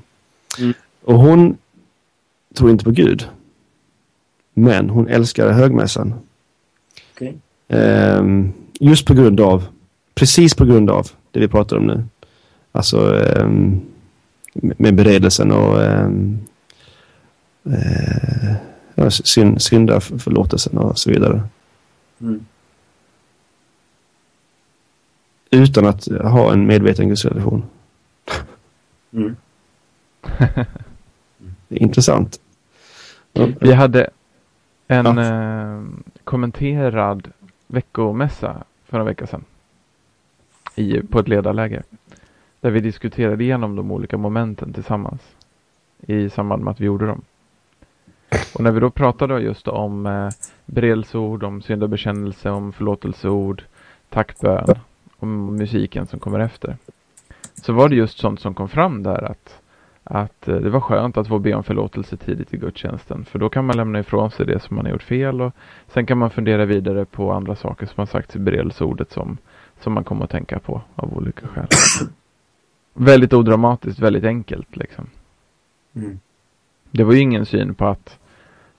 Mm. 0.58 0.74
Och 1.04 1.14
hon 1.14 1.56
tror 2.54 2.70
inte 2.70 2.84
på 2.84 2.90
Gud. 2.90 3.28
Men 4.54 4.90
hon 4.90 5.08
älskar 5.08 5.50
högmässan. 5.50 6.14
Okej. 7.14 7.36
Ehm, 7.68 8.52
just 8.80 9.06
på 9.06 9.14
grund 9.14 9.40
av, 9.40 9.64
precis 10.14 10.54
på 10.54 10.64
grund 10.64 10.90
av 10.90 11.08
det 11.30 11.40
vi 11.40 11.48
pratar 11.48 11.76
om 11.76 11.86
nu. 11.86 12.04
Alltså 12.72 13.22
ehm, 13.22 13.80
med 14.52 14.94
beredelsen 14.94 15.52
och 15.52 15.78
um, 15.78 16.38
uh, 17.66 18.54
ja, 18.94 19.10
syn, 19.10 19.60
syndaförlåtelsen 19.60 20.78
och 20.78 20.98
så 20.98 21.10
vidare. 21.10 21.42
Mm. 22.20 22.46
Utan 25.50 25.86
att 25.86 26.06
ha 26.06 26.52
en 26.52 26.66
medveten 26.66 27.08
gudsrelation. 27.08 27.62
Mm. 29.12 29.36
Det 31.68 31.76
är 31.76 31.82
intressant. 31.82 32.40
Vi 33.60 33.72
hade 33.72 34.10
en 34.86 35.18
eh, 35.18 35.82
kommenterad 36.24 37.30
veckomässa 37.66 38.64
för 38.84 39.00
en 39.00 39.06
vecka 39.06 39.26
sedan. 39.26 39.44
I, 40.76 41.00
på 41.00 41.18
ett 41.18 41.28
ledarläger. 41.28 41.82
Där 42.60 42.70
vi 42.70 42.80
diskuterade 42.80 43.44
igenom 43.44 43.76
de 43.76 43.90
olika 43.90 44.16
momenten 44.16 44.72
tillsammans. 44.72 45.22
I 46.00 46.30
samband 46.30 46.64
med 46.64 46.70
att 46.70 46.80
vi 46.80 46.84
gjorde 46.84 47.06
dem. 47.06 47.22
Och 48.54 48.60
när 48.60 48.70
vi 48.70 48.80
då 48.80 48.90
pratade 48.90 49.40
just 49.40 49.68
om 49.68 50.06
eh, 50.06 50.28
beredelseord, 50.66 51.42
om 51.42 51.62
syndabekännelse, 51.62 52.50
om 52.50 52.72
förlåtelseord, 52.72 53.62
tackbön, 54.08 54.66
om 55.18 55.56
musiken 55.56 56.06
som 56.06 56.18
kommer 56.18 56.38
efter. 56.40 56.76
Så 57.54 57.72
var 57.72 57.88
det 57.88 57.96
just 57.96 58.18
sånt 58.18 58.40
som 58.40 58.54
kom 58.54 58.68
fram 58.68 59.02
där 59.02 59.30
att 59.30 59.60
att 60.04 60.48
eh, 60.48 60.56
det 60.56 60.70
var 60.70 60.80
skönt 60.80 61.16
att 61.16 61.28
få 61.28 61.38
be 61.38 61.54
om 61.54 61.64
förlåtelse 61.64 62.16
tidigt 62.16 62.54
i 62.54 62.56
gudstjänsten. 62.56 63.24
För 63.24 63.38
då 63.38 63.48
kan 63.48 63.64
man 63.64 63.76
lämna 63.76 64.00
ifrån 64.00 64.30
sig 64.30 64.46
det 64.46 64.60
som 64.60 64.76
man 64.76 64.84
har 64.84 64.92
gjort 64.92 65.02
fel 65.02 65.40
och 65.40 65.52
sen 65.88 66.06
kan 66.06 66.18
man 66.18 66.30
fundera 66.30 66.64
vidare 66.64 67.04
på 67.04 67.32
andra 67.32 67.56
saker 67.56 67.86
som 67.86 67.94
har 67.96 68.06
sagts 68.06 68.36
i 68.36 68.38
beredelseordet 68.38 69.10
som, 69.10 69.38
som 69.80 69.92
man 69.92 70.04
kommer 70.04 70.24
att 70.24 70.30
tänka 70.30 70.58
på 70.58 70.82
av 70.94 71.16
olika 71.16 71.46
skäl 71.46 71.66
väldigt 72.94 73.32
odramatiskt, 73.32 73.98
väldigt 73.98 74.24
enkelt 74.24 74.76
liksom. 74.76 75.06
Mm. 75.94 76.20
Det 76.90 77.04
var 77.04 77.12
ju 77.12 77.20
ingen 77.20 77.46
syn 77.46 77.74
på 77.74 77.86
att 77.86 78.18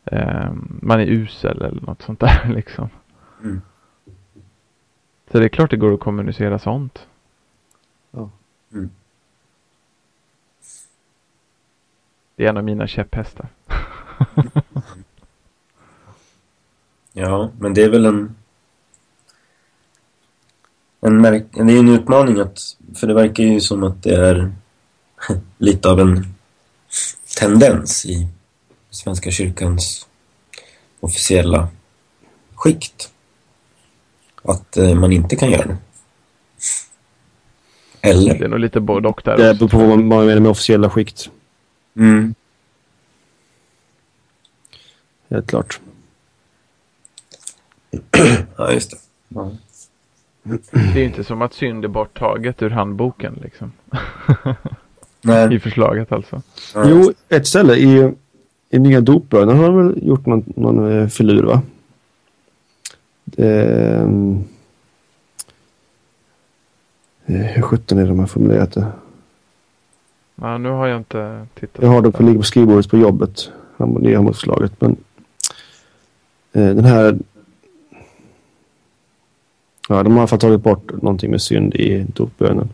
eh, 0.04 0.52
man 0.82 1.00
är 1.00 1.06
usel 1.06 1.62
eller 1.62 1.82
något 1.82 2.02
sånt 2.02 2.20
där 2.20 2.50
liksom. 2.56 2.90
Mm. 3.44 3.62
Så 5.32 5.40
det 5.40 5.46
är 5.46 5.50
klart 5.50 5.72
det 5.72 5.78
går 5.78 5.94
att 5.94 6.00
kommunicera 6.00 6.60
sånt. 6.60 7.08
Ja. 8.12 8.30
Mm. 8.74 8.90
Det 12.36 12.46
är 12.46 12.50
en 12.50 12.58
av 12.58 12.64
mina 12.64 12.88
käpphästar. 12.88 13.48
Ja, 17.14 17.52
men 17.60 17.74
det 17.74 17.84
är 17.84 17.90
väl 17.90 18.06
en... 18.06 18.36
en 21.02 21.22
märk, 21.22 21.46
det 21.52 21.60
är 21.60 21.80
en 21.80 21.90
utmaning 21.90 22.40
att... 22.40 22.60
För 22.96 23.08
det 23.08 23.14
verkar 23.14 23.44
ju 23.44 23.62
som 23.62 23.84
att 23.84 24.04
det 24.04 24.16
är 24.16 24.52
lite 25.58 25.90
av 25.90 26.00
en 26.00 26.34
tendens 27.38 28.06
i 28.06 28.28
Svenska 28.90 29.32
kyrkans 29.32 30.08
officiella 31.00 31.68
skikt. 32.56 33.12
Att 34.44 34.78
eh, 34.78 34.96
man 34.96 35.12
inte 35.12 35.36
kan 35.36 35.52
göra 35.52 35.66
det. 35.68 35.78
Det 38.02 38.10
Eller? 38.10 38.44
är 38.44 38.48
nog 38.48 38.60
lite 38.60 38.80
både 38.80 39.08
och 39.08 39.22
där 39.26 39.38
Det 39.38 39.54
beror 39.54 39.70
på 39.70 39.78
vad 39.78 39.88
man 39.88 40.10
vad 40.10 40.18
man 40.18 40.26
menar 40.26 40.42
med 40.42 40.52
officiella 40.52 40.90
skikt. 40.90 41.30
Mm. 41.96 42.36
Helt 45.30 45.48
klart. 45.48 45.80
Ja, 48.58 48.72
just 48.72 48.92
det. 48.92 48.98
Ja. 49.28 49.52
Det 50.44 50.78
är 50.78 50.98
ju 50.98 51.04
inte 51.04 51.24
som 51.24 51.42
att 51.42 51.54
synd 51.54 51.86
är 51.86 51.90
borttaget 51.90 52.62
ur 52.62 52.70
handboken 52.70 53.40
liksom. 53.44 53.72
Nej. 55.22 55.56
I 55.56 55.60
förslaget 55.60 56.12
alltså. 56.12 56.42
Jo, 56.76 57.12
ett 57.30 57.48
ställe 57.48 57.76
i, 57.76 58.14
i 58.70 58.80
nya 58.80 59.02
dopbönen 59.02 59.58
har 59.58 59.64
de 59.68 59.78
väl 59.88 60.08
gjort 60.08 60.26
någon, 60.26 60.54
någon 60.56 60.92
eh, 61.00 61.08
filur 61.08 61.44
va? 61.44 61.62
Det, 63.26 63.64
ehm, 63.96 64.44
eh, 67.26 67.36
hur 67.36 67.62
sjutton 67.62 67.98
är 67.98 68.02
det 68.02 68.08
de 68.08 68.20
har 68.20 68.28
formulerat 68.28 68.72
det? 68.74 68.88
Ja, 70.36 70.58
nu 70.58 70.70
har 70.70 70.88
jag 70.88 70.98
inte 70.98 71.48
tittat. 71.60 71.82
Jag 71.84 71.90
har 71.90 72.02
det 72.02 72.12
på, 72.12 72.24
ligger 72.24 72.38
på 72.40 72.44
skrivbordet 72.44 72.90
på 72.90 72.98
jobbet. 72.98 73.52
han- 73.78 74.04
Det 74.04 74.16
handboksförslaget. 74.16 74.82
Men 74.82 74.92
eh, 76.54 76.76
den 76.76 76.86
här... 76.86 77.18
Ja, 79.92 80.04
de 80.04 80.12
har 80.12 80.18
i 80.18 80.20
alla 80.20 80.28
fall 80.28 80.40
tagit 80.40 80.62
bort 80.64 80.92
någonting 81.02 81.32
med 81.32 81.42
synd 81.42 81.74
i 81.76 82.06
dopbönen. 82.14 82.70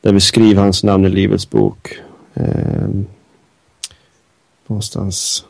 Där 0.00 0.12
vi 0.12 0.20
skriver 0.20 0.62
hans 0.62 0.84
namn 0.84 1.04
i 1.04 1.08
Livets 1.08 1.50
bok. 1.50 2.00
Eh, 2.34 2.88
någonstans. 4.66 5.44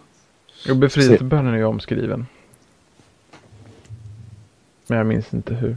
Jo, 0.67 0.75
befrielsebönen 0.75 1.55
är 1.55 1.59
ju 1.59 1.65
omskriven. 1.65 2.27
Men 4.87 4.99
jag 4.99 5.07
minns 5.07 5.35
inte 5.35 5.55
hur. 5.55 5.77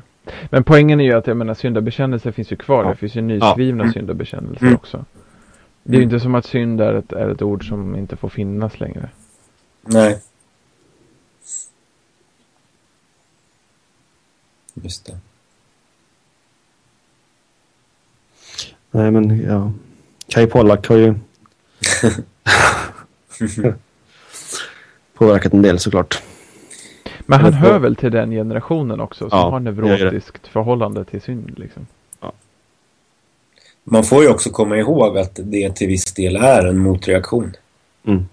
Men 0.50 0.64
poängen 0.64 1.00
är 1.00 1.04
ju 1.06 1.14
att 1.14 1.28
jag 1.28 1.38
menar 1.38 1.54
syndabekännelse 1.54 2.32
finns 2.32 2.52
ju 2.52 2.56
kvar. 2.56 2.84
Ja. 2.84 2.90
Det 2.90 2.96
finns 2.96 3.16
ju 3.16 3.22
nyskrivna 3.22 3.84
Mm. 3.84 3.94
syndabekännelser 3.94 4.62
Mm. 4.66 4.76
också. 4.76 5.06
Det 5.84 5.94
är 5.96 5.98
ju 5.98 6.04
inte 6.04 6.20
som 6.20 6.36
att 6.36 6.46
synd 6.46 6.82
är 6.82 6.94
ett, 6.94 7.12
är 7.14 7.30
ett 7.30 7.42
ord 7.42 7.68
som 7.68 7.96
inte 7.96 8.16
får 8.16 8.30
finnas 8.30 8.80
längre. 8.80 9.10
Nej. 9.82 10.22
Just 14.84 15.06
det. 15.06 15.18
Nej, 18.92 19.12
men 19.12 19.40
ja. 19.44 19.72
Kai 20.28 20.48
Pollak 20.48 20.88
har 20.88 20.96
ju 20.98 21.16
påverkat 25.14 25.54
en 25.54 25.62
del 25.62 25.80
såklart. 25.80 26.22
Men 27.26 27.40
han 27.42 27.54
hör 27.54 27.80
väl 27.80 27.96
till 27.96 28.12
den 28.12 28.32
generationen 28.32 29.00
också 29.00 29.30
som 29.30 29.40
Ja, 29.40 29.50
har 29.50 29.60
neurotiskt 29.60 30.48
förhållande 30.48 31.06
till 31.06 31.22
synd 31.22 31.60
liksom. 31.60 31.88
Man 33.88 34.04
får 34.04 34.24
ju 34.24 34.30
också 34.30 34.50
komma 34.50 34.78
ihåg 34.78 35.18
att 35.18 35.40
det 35.44 35.76
till 35.76 35.88
viss 35.88 36.14
del 36.14 36.36
är 36.36 36.66
en 36.66 36.78
motreaktion. 36.78 37.54
Mm. 38.08 38.26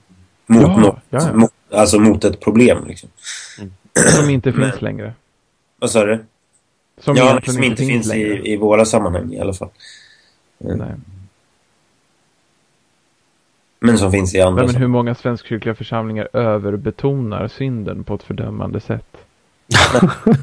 Mot 0.47 0.62
Ja, 0.62 0.76
något, 0.76 0.99
ja, 1.11 1.18
ja. 1.26 1.32
Mot, 1.32 1.53
alltså 1.70 1.99
mot 1.99 2.24
ett 2.24 2.40
problem. 2.40 2.86
Liksom. 2.86 3.09
Som 4.16 4.30
inte 4.30 4.53
Men- 4.53 4.61
finns 4.70 4.82
längre. 4.82 5.14
Vad 5.78 5.90
sa 5.90 6.05
du? 6.05 6.24
Som 6.99 7.16
ja, 7.16 7.30
egentligen 7.30 7.55
som 7.55 7.64
inte 7.64 7.82
finns 7.84 8.07
längre. 8.07 8.38
i, 8.38 8.53
i 8.53 8.57
våra 8.57 8.84
sammanhang 8.84 9.32
i 9.32 9.40
alla 9.40 9.55
fall. 9.55 9.68
Mm. 10.64 10.78
Nej. 10.78 10.95
Men 13.80 13.99
som 13.99 14.12
finns 14.12 14.34
i 14.34 14.40
andra. 14.40 14.62
Nej, 14.62 14.72
men 14.72 14.82
hur 14.82 14.88
många 14.88 15.14
svenskkyrkliga 15.14 15.74
församlingar 15.74 16.28
överbetonar 16.32 17.49
synden 17.49 18.05
på 18.05 18.14
ett 18.14 18.22
fördömande 18.22 18.80
sätt? 18.80 19.16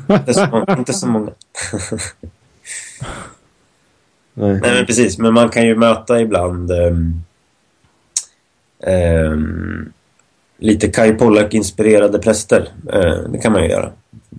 inte, 0.09 0.33
så, 0.33 0.65
inte 0.77 0.93
så 0.93 1.07
många. 1.07 1.31
Nej. 4.33 4.59
Nej, 4.61 4.75
men 4.75 4.85
precis. 4.85 5.17
Men 5.17 5.33
man 5.33 5.49
kan 5.49 5.65
ju 5.65 5.75
möta 5.75 6.21
ibland 6.21 6.71
ehm, 6.71 7.23
ehm, 8.83 9.93
lite 10.57 10.87
Kai 10.87 11.13
Pollak-inspirerade 11.13 12.19
präster. 12.19 12.69
Eh, 12.93 13.29
det 13.29 13.37
kan 13.37 13.51
man 13.51 13.63
ju 13.63 13.69
göra, 13.69 13.91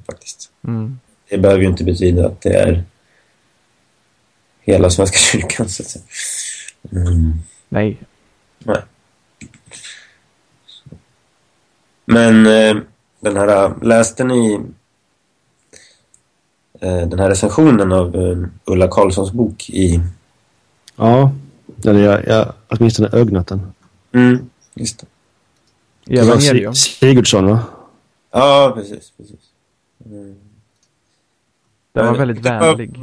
faktiskt. 0.06 0.50
Mm. 0.66 0.98
Det 1.30 1.38
behöver 1.38 1.62
ju 1.62 1.68
inte 1.68 1.84
betyda 1.84 2.26
att 2.26 2.40
det 2.40 2.54
är 2.54 2.84
hela 4.60 4.90
Svenska 4.90 5.18
kyrkan, 5.32 5.68
så 5.68 5.82
att 5.82 5.88
säga. 5.88 6.04
Mm. 6.92 7.32
Nej. 7.68 7.98
Nej. 8.58 8.82
Men 12.04 12.46
eh, 12.46 12.82
den 13.20 13.36
här, 13.36 13.84
läste 13.84 14.24
ni 14.24 14.60
eh, 16.80 17.08
den 17.08 17.18
här 17.18 17.28
recensionen 17.28 17.92
av 17.92 18.16
eh, 18.16 18.38
Ulla 18.64 18.88
Karlssons 18.88 19.32
bok 19.32 19.70
i... 19.70 20.00
Ja, 20.96 21.32
eller 21.84 22.00
jag, 22.00 22.26
jag 22.26 22.52
åtminstone 22.68 23.08
ögnat 23.12 23.46
den. 23.46 23.72
Mm, 24.12 24.50
just 24.74 25.00
det. 25.00 25.06
Det 26.04 26.22
var 26.22 26.72
Sigurdsson 26.72 27.46
va? 27.46 27.64
Ja, 28.30 28.72
precis. 28.76 29.12
precis. 29.16 29.40
Mm. 30.06 30.49
Den 31.92 32.04
var 32.04 32.12
Men- 32.12 32.18
väldigt 32.18 32.46
vänlig. 32.46 33.00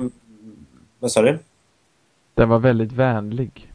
Vad 0.99 1.11
sa 1.11 1.21
du? 1.21 1.39
Den 2.35 2.49
var 2.49 2.59
väldigt 2.59 2.91
vänlig. 2.91 3.71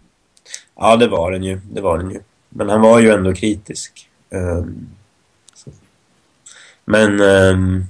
Ja, 0.76 0.96
det 0.96 1.08
var 1.08 1.32
den 1.32 1.42
ju. 1.42 1.60
Det 1.72 1.80
var 1.80 1.98
den 1.98 2.10
ju. 2.10 2.20
Men 2.48 2.68
han 2.68 2.80
var 2.80 3.00
ju 3.00 3.10
ändå 3.10 3.34
kritisk. 3.34 4.08
Så. 5.54 5.70
Men 6.84 7.20
ehm, 7.20 7.84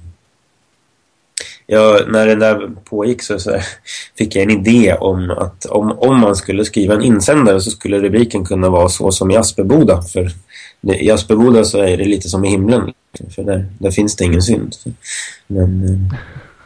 ja, 1.67 1.99
när 2.07 2.27
det 2.27 2.35
där 2.35 2.71
pågick 2.83 3.21
så, 3.23 3.39
så 3.39 3.59
fick 4.17 4.35
jag 4.35 4.43
en 4.43 4.49
idé 4.65 4.93
om 4.93 5.29
att 5.31 5.65
om, 5.65 5.91
om 5.91 6.19
man 6.19 6.35
skulle 6.35 6.65
skriva 6.65 6.93
en 6.93 7.01
insändare 7.03 7.61
så 7.61 7.71
skulle 7.71 7.99
rubriken 7.99 8.45
kunna 8.45 8.69
vara 8.69 8.89
så 8.89 9.11
som 9.11 9.31
i 9.31 9.37
Asperboda. 9.37 10.01
För 10.01 10.31
i 10.81 11.11
Asperboda 11.11 11.63
så 11.63 11.77
är 11.77 11.97
det 11.97 12.05
lite 12.05 12.29
som 12.29 12.45
i 12.45 12.49
himlen. 12.49 12.93
För 13.35 13.43
där, 13.43 13.65
där 13.79 13.91
finns 13.91 14.15
det 14.15 14.25
ingen 14.25 14.41
synd. 14.41 14.75
Men... 15.47 15.63
ehm, 15.87 16.09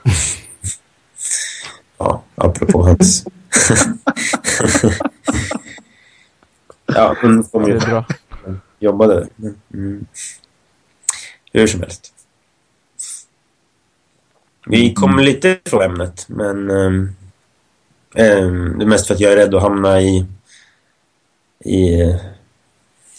ja, 1.97 2.23
apropå 2.35 2.83
hans... 2.83 3.25
ja, 6.85 7.15
hon 7.21 7.43
kom 7.43 7.63
Det 7.63 7.69
ju 7.69 7.75
är 7.77 7.79
bra. 7.79 8.05
jobbade. 8.79 9.27
Mm. 9.73 10.05
Hur 11.53 11.67
som 11.67 11.79
helst. 11.81 12.13
Vi 14.65 14.93
kom 14.93 15.19
lite 15.19 15.59
från 15.65 15.81
ämnet, 15.81 16.25
men 16.29 16.69
ehm, 16.69 17.15
det 18.13 18.83
är 18.83 18.85
mest 18.85 19.07
för 19.07 19.13
att 19.13 19.19
jag 19.19 19.31
är 19.31 19.35
rädd 19.35 19.55
att 19.55 19.61
hamna 19.61 20.01
i, 20.01 20.25
i 21.59 22.01
eh, 22.01 22.15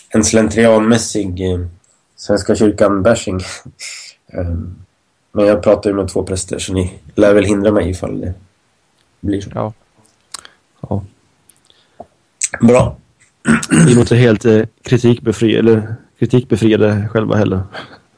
en 0.09 0.24
slentrianmässig 0.24 1.53
eh, 1.53 1.61
Svenska 2.16 2.55
kyrkan-bashing. 2.55 3.41
Ehm, 4.33 4.74
men 5.33 5.47
jag 5.47 5.62
pratar 5.62 5.91
ju 5.91 5.97
med 5.97 6.09
två 6.09 6.22
präster 6.22 6.59
så 6.59 6.72
ni 6.72 6.99
lär 7.14 7.35
väl 7.35 7.45
hindra 7.45 7.72
mig 7.72 7.91
ifall 7.91 8.20
det 8.20 8.35
blir 9.21 9.41
så. 9.41 9.51
Ja. 9.55 9.73
Ja. 10.81 11.05
Bra. 12.61 12.97
Vi 13.87 13.95
låter 13.95 14.16
helt 14.16 14.45
eh, 14.45 14.62
kritikbefriade, 14.83 15.59
eller 15.59 15.95
kritikbefriade 16.19 17.09
själva 17.12 17.37
heller. 17.37 17.62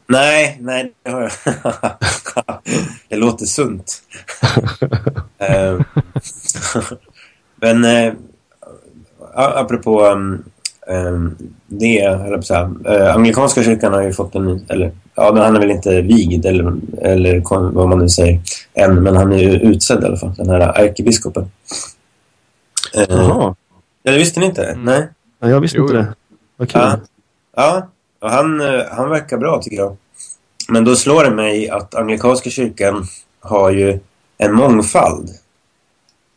Nej, 0.07 0.59
nej, 0.61 0.93
det 1.03 1.11
har 1.11 1.21
jag. 1.21 1.31
det 3.09 3.17
låter 3.17 3.47
sunt. 3.47 4.03
Eh, 5.39 5.81
Men 7.57 7.85
eh, 7.85 8.13
apropå 9.35 10.07
um, 10.07 10.45
det, 11.67 12.09
höll 12.09 12.21
jag 12.21 12.33
på 12.33 12.39
att 12.39 12.47
säga. 12.47 12.75
Eh, 12.87 13.15
anglikanska 13.15 13.63
kyrkan 13.63 13.93
har 13.93 14.03
ju 14.03 14.13
fått 14.13 14.35
en, 14.35 14.67
eller 14.69 14.93
ja, 15.15 15.33
men 15.33 15.43
han 15.43 15.57
är 15.57 15.61
väl 15.61 15.71
inte 15.71 16.01
vigd 16.01 16.47
eller, 16.47 16.73
eller 17.03 17.43
vad 17.75 17.89
man 17.89 17.99
nu 17.99 18.09
säger 18.09 18.41
än, 18.75 19.03
men 19.03 19.17
han 19.17 19.33
är 19.33 19.39
ju 19.39 19.51
utsedd 19.51 20.03
i 20.03 20.07
alla 20.07 20.17
fall, 20.17 20.35
den 20.37 20.51
här 20.51 20.61
ärkebiskopen. 20.61 21.51
Eh, 22.95 23.05
Jaha, 23.09 23.55
ja, 24.03 24.13
det 24.13 24.19
visste 24.19 24.41
ni 24.41 24.47
inte? 24.47 24.65
Mm. 24.65 24.85
Nej. 24.85 25.09
ja, 25.41 25.49
jag 25.49 25.61
visste 25.61 25.79
Jo, 25.79 25.85
inte 25.85 25.97
det. 25.97 26.15
Vad 26.57 26.69
kul. 26.69 26.81
Ja, 26.81 26.99
ja 27.57 27.89
och 28.21 28.31
han, 28.31 28.61
eh, 28.61 28.85
han 28.91 29.11
verkar 29.11 29.39
bra 29.39 29.63
tycker 29.63 29.77
jag. 29.77 29.97
Men 30.69 30.85
då 30.85 30.97
slår 30.97 31.25
det 31.25 31.31
mig 31.31 31.71
att 31.71 31.95
anglikanska 31.95 32.51
kyrkan 32.51 33.07
har 33.41 33.71
ju 33.71 33.99
en 34.39 34.53
mångfald 34.53 35.31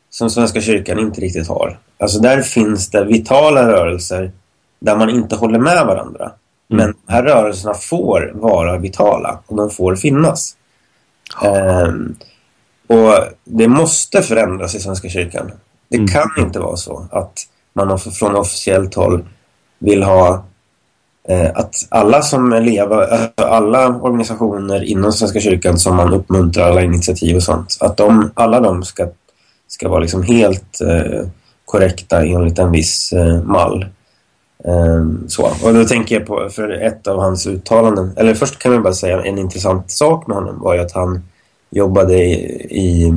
som 0.09 0.29
Svenska 0.29 0.61
kyrkan 0.61 0.99
inte 0.99 1.21
riktigt 1.21 1.47
har. 1.47 1.79
Alltså 1.97 2.19
där 2.19 2.41
finns 2.41 2.89
det 2.89 3.05
vitala 3.05 3.71
rörelser 3.71 4.31
där 4.83 4.95
man 4.95 5.09
inte 5.09 5.35
håller 5.35 5.59
med 5.59 5.85
varandra. 5.85 6.31
Men 6.67 6.93
de 7.05 7.13
här 7.13 7.23
rörelserna 7.23 7.73
får 7.73 8.31
vara 8.35 8.77
vitala 8.77 9.39
och 9.47 9.57
de 9.57 9.69
får 9.69 9.95
finnas. 9.95 10.55
Ehm, 11.43 12.15
och 12.87 13.13
det 13.43 13.67
måste 13.67 14.21
förändras 14.21 14.75
i 14.75 14.79
Svenska 14.79 15.09
kyrkan. 15.09 15.51
Det 15.89 15.97
Mm. 15.97 16.07
kan 16.07 16.29
inte 16.37 16.59
vara 16.59 16.75
så 16.75 17.07
att 17.11 17.33
man 17.73 17.99
från 17.99 18.35
officiellt 18.35 18.95
håll 18.95 19.23
vill 19.79 20.03
ha 20.03 20.43
eh, 21.29 21.49
att 21.55 21.75
alla 21.89 22.21
som 22.21 22.49
lever, 22.49 22.97
alltså 23.07 23.43
alla 23.43 23.87
organisationer 23.87 24.83
inom 24.83 25.11
Svenska 25.13 25.39
kyrkan 25.39 25.79
som 25.79 25.95
man 25.95 26.13
uppmuntrar, 26.13 26.69
alla 26.69 26.81
initiativ 26.81 27.35
och 27.35 27.43
sånt, 27.43 27.77
att 27.79 27.97
de, 27.97 28.31
alla 28.33 28.59
de 28.59 28.83
ska, 28.83 29.07
ska 29.67 29.89
vara 29.89 29.99
liksom 29.99 30.23
helt 30.23 30.81
eh, 30.81 31.27
korrekta 31.65 32.25
enligt 32.25 32.59
en 32.59 32.71
viss 32.71 33.13
eh, 33.13 33.43
mall. 33.43 33.85
Ehm, 34.67 35.23
så. 35.27 35.51
Och 35.63 35.73
då 35.73 35.85
tänker 35.85 36.15
jag 36.15 36.27
på, 36.27 36.49
för 36.49 36.69
ett 36.69 37.07
av 37.07 37.19
hans 37.19 37.47
uttalanden, 37.47 38.11
eller 38.17 38.33
först 38.33 38.59
kan 38.59 38.73
jag 38.73 38.83
bara 38.83 38.93
säga 38.93 39.23
en 39.23 39.37
intressant 39.37 39.91
sak 39.91 40.27
med 40.27 40.37
honom 40.37 40.59
var 40.59 40.73
ju 40.73 40.79
att 40.79 40.91
han 40.91 41.23
jobbade 41.69 42.13
i, 42.13 42.33
i 42.69 43.13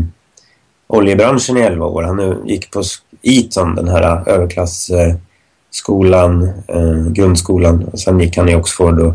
oljebranschen 0.86 1.56
i 1.56 1.60
11 1.60 1.86
år. 1.86 2.02
Han 2.02 2.46
gick 2.46 2.70
på 2.70 2.82
Eton, 3.22 3.74
den 3.74 3.88
här 3.88 4.02
eh, 4.02 4.22
överklassskolan, 4.34 6.42
eh, 6.68 7.06
grundskolan. 7.08 7.84
Och 7.84 8.00
sen 8.00 8.20
gick 8.20 8.36
han 8.36 8.48
i 8.48 8.54
Oxford 8.54 9.00
och 9.00 9.14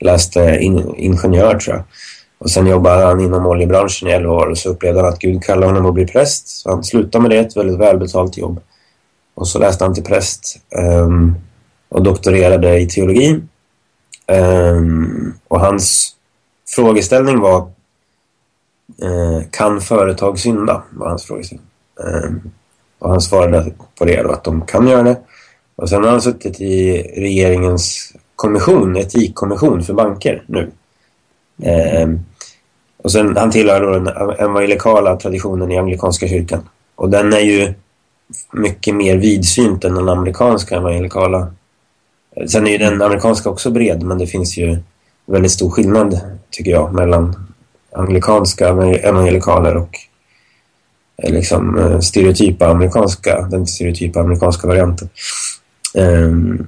läste 0.00 0.58
in, 0.60 0.94
ingenjör 0.96 1.58
tror 1.58 1.76
jag. 1.76 1.84
Och 2.38 2.50
sen 2.50 2.66
jobbade 2.66 3.04
han 3.04 3.20
inom 3.20 3.46
oljebranschen 3.46 4.08
i 4.08 4.12
11 4.12 4.32
år 4.32 4.46
och 4.46 4.58
så 4.58 4.68
upplevde 4.68 5.00
han 5.00 5.08
att 5.08 5.18
Gud 5.18 5.42
kallade 5.42 5.66
honom 5.66 5.86
att 5.86 5.94
bli 5.94 6.06
präst. 6.06 6.48
Så 6.48 6.70
han 6.70 6.84
slutade 6.84 7.22
med 7.22 7.30
det, 7.30 7.38
ett 7.38 7.56
väldigt 7.56 7.78
välbetalt 7.78 8.36
jobb. 8.36 8.60
Och 9.34 9.48
så 9.48 9.58
läste 9.58 9.84
han 9.84 9.94
till 9.94 10.04
präst 10.04 10.58
um, 10.76 11.34
och 11.92 12.02
doktorerade 12.02 12.78
i 12.78 12.86
teologi. 12.86 13.30
Um, 13.30 13.44
ehm, 14.26 15.34
och 15.48 15.60
hans 15.60 16.16
frågeställning 16.68 17.40
var 17.40 17.58
uh, 19.02 19.42
Kan 19.50 19.80
företag 19.80 20.38
synda? 20.38 20.82
var 20.90 21.08
hans 21.08 21.24
frågeställning. 21.24 21.66
Um, 21.96 22.50
och 22.98 23.10
han 23.10 23.20
svarade 23.20 23.72
på 23.98 24.04
det 24.04 24.22
då, 24.22 24.30
att 24.30 24.44
de 24.44 24.66
kan 24.66 24.88
göra 24.88 25.02
det. 25.02 25.18
Och 25.76 25.88
sen 25.88 26.04
har 26.04 26.10
han 26.10 26.22
suttit 26.22 26.60
i 26.60 27.02
regeringens 27.16 28.12
kommission, 28.36 28.96
etikkommission 28.96 29.82
för 29.82 29.94
banker 29.94 30.44
nu. 30.46 30.70
Um, 32.02 32.20
och 32.96 33.12
sen, 33.12 33.36
han 33.36 33.50
tillhör 33.50 33.80
då 33.80 33.90
den 33.90 34.08
evangelikala 34.38 35.16
traditionen 35.16 35.72
i 35.72 35.78
anglikanska 35.78 36.28
kyrkan. 36.28 36.68
Och 36.94 37.10
den 37.10 37.32
är 37.32 37.40
ju 37.40 37.74
mycket 38.52 38.94
mer 38.94 39.16
vidsynt 39.16 39.84
än 39.84 39.94
den 39.94 40.08
amerikanska 40.08 40.76
evangelikala. 40.76 41.52
Sen 42.46 42.66
är 42.66 42.70
ju 42.70 42.78
den 42.78 43.02
amerikanska 43.02 43.50
också 43.50 43.70
bred, 43.70 44.02
men 44.02 44.18
det 44.18 44.26
finns 44.26 44.56
ju 44.56 44.78
väldigt 45.26 45.52
stor 45.52 45.70
skillnad, 45.70 46.20
tycker 46.50 46.70
jag, 46.70 46.94
mellan 46.94 47.52
anglikanska 47.92 48.68
evangelikaler 49.02 49.76
och 49.76 49.98
eh, 51.16 51.32
liksom 51.32 51.78
eh, 51.78 52.00
stereotypa 52.00 52.66
amerikanska, 52.66 53.40
den 53.50 53.66
stereotypa 53.66 54.20
amerikanska 54.20 54.68
varianten. 54.68 55.08
Ehm, 55.94 56.66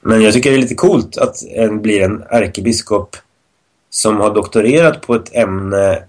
men 0.00 0.22
jag 0.22 0.34
tycker 0.34 0.50
det 0.50 0.56
är 0.56 0.60
lite 0.60 0.74
coolt 0.74 1.18
att 1.18 1.36
en 1.54 1.82
blir 1.82 2.02
en 2.02 2.22
ärkebiskop 2.30 3.16
som 3.90 4.16
har 4.16 4.34
doktorerat 4.34 5.00
på 5.00 5.14
ett 5.14 5.36
ämne 5.36 6.02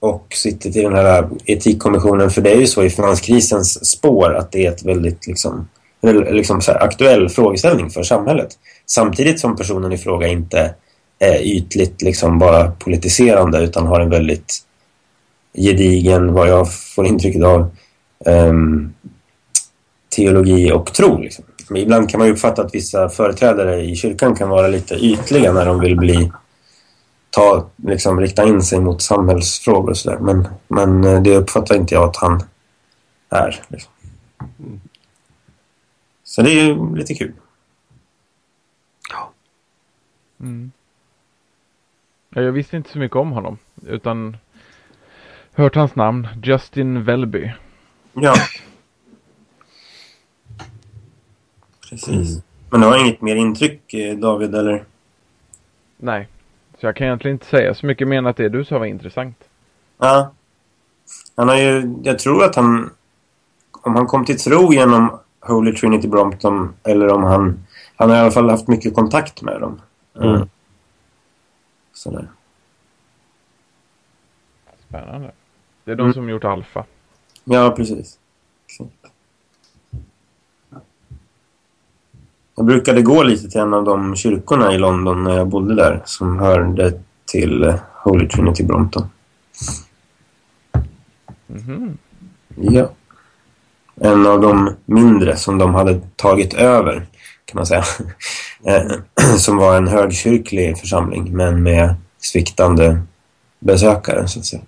och 0.00 0.26
sitter 0.34 0.78
i 0.78 0.82
den 0.82 0.94
här 0.94 1.28
etikkommissionen. 1.44 2.30
För 2.30 2.42
det 2.42 2.50
är 2.50 2.60
ju 2.60 2.66
så 2.66 2.82
i 2.82 2.90
finanskrisens 2.90 3.90
spår 3.90 4.34
att 4.34 4.52
det 4.52 4.66
är 4.66 4.72
ett 4.72 4.84
väldigt 4.84 5.26
liksom, 5.26 5.68
liksom 6.02 6.60
så 6.60 6.72
aktuell 6.72 7.28
frågeställning 7.28 7.90
för 7.90 8.02
samhället. 8.02 8.48
Samtidigt 8.86 9.40
som 9.40 9.56
personen 9.56 9.92
i 9.92 9.98
fråga 9.98 10.26
inte 10.26 10.74
är 11.18 11.42
ytligt 11.42 12.02
liksom 12.02 12.38
bara 12.38 12.70
politiserande 12.70 13.58
utan 13.58 13.86
har 13.86 14.00
en 14.00 14.10
väldigt 14.10 14.58
gedigen, 15.54 16.32
vad 16.32 16.48
jag 16.48 16.74
får 16.94 17.06
intrycket 17.06 17.44
av, 17.44 17.70
um, 18.26 18.94
teologi 20.16 20.72
och 20.72 20.92
tro. 20.94 21.18
Liksom. 21.18 21.44
ibland 21.74 22.10
kan 22.10 22.20
man 22.20 22.30
uppfatta 22.30 22.62
att 22.62 22.74
vissa 22.74 23.08
företrädare 23.08 23.80
i 23.80 23.96
kyrkan 23.96 24.34
kan 24.34 24.48
vara 24.48 24.68
lite 24.68 24.94
ytliga 24.94 25.52
när 25.52 25.66
de 25.66 25.80
vill 25.80 25.96
bli 25.96 26.32
ta, 27.30 27.66
liksom, 27.76 28.20
rikta 28.20 28.44
in 28.44 28.62
sig 28.62 28.80
mot 28.80 29.02
samhällsfrågor 29.02 29.90
och 29.90 29.96
sådär. 29.96 30.18
Men, 30.18 30.48
men 30.68 31.04
eh, 31.04 31.22
det 31.22 31.36
uppfattar 31.36 31.76
inte 31.76 31.94
jag 31.94 32.08
att 32.08 32.16
han 32.16 32.42
är. 33.30 33.62
Liksom. 33.68 33.92
Mm. 34.58 34.80
Så 36.30 36.42
det 36.42 36.50
är 36.50 36.64
ju 36.64 36.96
lite 36.96 37.14
kul. 37.14 37.32
Ja. 39.10 39.32
Mm. 40.40 40.72
Jag 42.28 42.52
visste 42.52 42.76
inte 42.76 42.90
så 42.90 42.98
mycket 42.98 43.16
om 43.16 43.32
honom. 43.32 43.58
Utan 43.86 44.36
hört 45.52 45.74
hans 45.74 45.94
namn. 45.94 46.28
Justin 46.42 47.04
Welby. 47.04 47.52
Ja. 48.12 48.34
Precis. 51.90 52.30
Mm. 52.30 52.42
Men 52.70 52.80
du 52.80 52.86
har 52.86 52.98
inget 52.98 53.20
mer 53.20 53.36
intryck, 53.36 53.94
eh, 53.94 54.18
David, 54.18 54.54
eller? 54.54 54.84
Nej. 55.96 56.28
Så 56.80 56.86
jag 56.86 56.96
kan 56.96 57.06
egentligen 57.06 57.34
inte 57.34 57.46
säga 57.46 57.74
så 57.74 57.86
mycket 57.86 58.08
mer 58.08 58.18
än 58.18 58.26
att 58.26 58.36
det 58.36 58.48
du 58.48 58.64
sa 58.64 58.78
var 58.78 58.86
intressant. 58.86 59.44
Ja. 59.98 60.32
Han 61.36 61.48
har 61.48 61.56
ju, 61.56 61.94
jag 62.02 62.18
tror 62.18 62.44
att 62.44 62.56
han, 62.56 62.90
om 63.72 63.94
han 63.96 64.06
kom 64.06 64.24
till 64.24 64.38
tro 64.38 64.72
genom 64.72 65.20
Holy 65.40 65.74
Trinity 65.74 66.08
Brompton 66.08 66.74
eller 66.82 67.08
om 67.08 67.22
han, 67.22 67.66
han 67.96 68.10
har 68.10 68.16
i 68.16 68.20
alla 68.20 68.30
fall 68.30 68.50
haft 68.50 68.68
mycket 68.68 68.94
kontakt 68.94 69.42
med 69.42 69.60
dem. 69.60 69.80
Mm. 70.20 70.48
Sådär. 71.92 72.28
Spännande. 74.88 75.30
Det 75.84 75.90
är 75.90 75.96
de 75.96 76.02
mm. 76.02 76.14
som 76.14 76.28
gjort 76.28 76.44
Alfa. 76.44 76.84
Ja, 77.44 77.70
precis. 77.76 78.18
Jag 82.54 82.66
brukade 82.66 83.02
gå 83.02 83.22
lite 83.22 83.48
till 83.48 83.60
en 83.60 83.74
av 83.74 83.84
de 83.84 84.16
kyrkorna 84.16 84.74
i 84.74 84.78
London 84.78 85.24
när 85.24 85.36
jag 85.36 85.48
bodde 85.48 85.74
där 85.74 86.02
som 86.04 86.38
hörde 86.38 87.00
till 87.24 87.62
eh, 87.62 87.76
Holy 88.04 88.28
Trinity 88.28 88.64
Brompton. 88.64 89.06
Mm 91.48 91.62
-hmm. 91.62 91.96
Ja. 92.56 92.90
En 94.02 94.26
av 94.26 94.40
de 94.40 94.74
mindre 94.84 95.36
som 95.36 95.58
de 95.58 95.74
hade 95.74 96.00
tagit 96.16 96.54
över 96.54 97.06
kan 97.44 97.58
man 97.58 97.66
säga. 97.66 97.84
Eh, 98.66 98.82
som 99.36 99.56
var 99.56 99.76
en 99.76 99.88
högkyrklig 99.88 100.78
församling 100.78 101.36
men 101.36 101.62
med 101.62 101.94
sviktande 102.18 103.02
besökare 103.58 104.28
så 104.28 104.38
att 104.38 104.44
säga. 104.44 104.62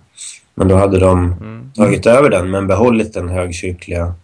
Men 0.55 0.68
då 0.68 0.76
hade 0.76 0.99
de 0.99 1.33
mm. 1.33 1.70
tagit 1.74 2.07
över 2.07 2.30
den 2.30 2.51
men 2.51 2.66
behållit 2.66 3.14
den 3.14 3.28
högkyrkliga 3.28 4.14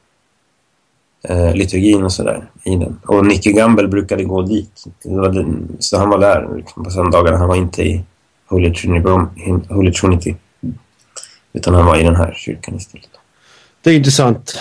eh, 1.22 1.54
liturgin 1.54 2.02
och 2.02 2.12
sådär 2.12 2.50
i 2.64 2.76
den. 2.76 3.00
Och 3.06 3.26
Nicky 3.26 3.52
Gamble 3.52 3.88
brukade 3.88 4.24
gå 4.24 4.42
dit. 4.42 4.84
Den, 5.02 5.76
så 5.78 5.98
han 5.98 6.08
var 6.08 6.18
där 6.18 6.56
liksom, 6.56 6.84
på 6.84 6.90
söndagarna. 6.90 7.38
Han 7.38 7.48
var 7.48 7.56
inte 7.56 7.82
i 7.82 8.04
Holy 8.46 8.74
Trinity, 8.74 9.08
Holy 9.68 9.92
Trinity. 9.92 10.34
Utan 11.52 11.74
han 11.74 11.86
var 11.86 11.96
i 11.96 12.02
den 12.02 12.16
här 12.16 12.34
kyrkan 12.36 12.74
istället. 12.76 13.08
Det 13.82 13.90
är 13.90 13.96
intressant. 13.96 14.58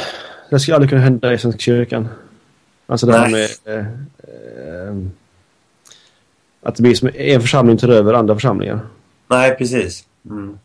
Det 0.50 0.60
skulle 0.60 0.76
aldrig 0.76 0.90
kunna 0.90 1.02
hända 1.02 1.34
i 1.34 1.38
Svenska 1.38 1.60
kyrkan. 1.60 2.08
Alltså 2.88 3.06
det 3.06 3.18
här 3.18 3.30
med 3.30 3.50
eh, 3.66 3.86
eh, 3.88 4.96
att 6.62 6.76
det 6.76 6.82
blir 6.82 6.96
som 6.96 7.10
en 7.16 7.42
församling 7.42 7.78
tar 7.78 7.90
över 7.90 8.14
andra 8.14 8.36
församlingar. 8.36 8.80
Nej, 9.28 9.58
precis. 9.58 10.06
Mm. 10.26 10.60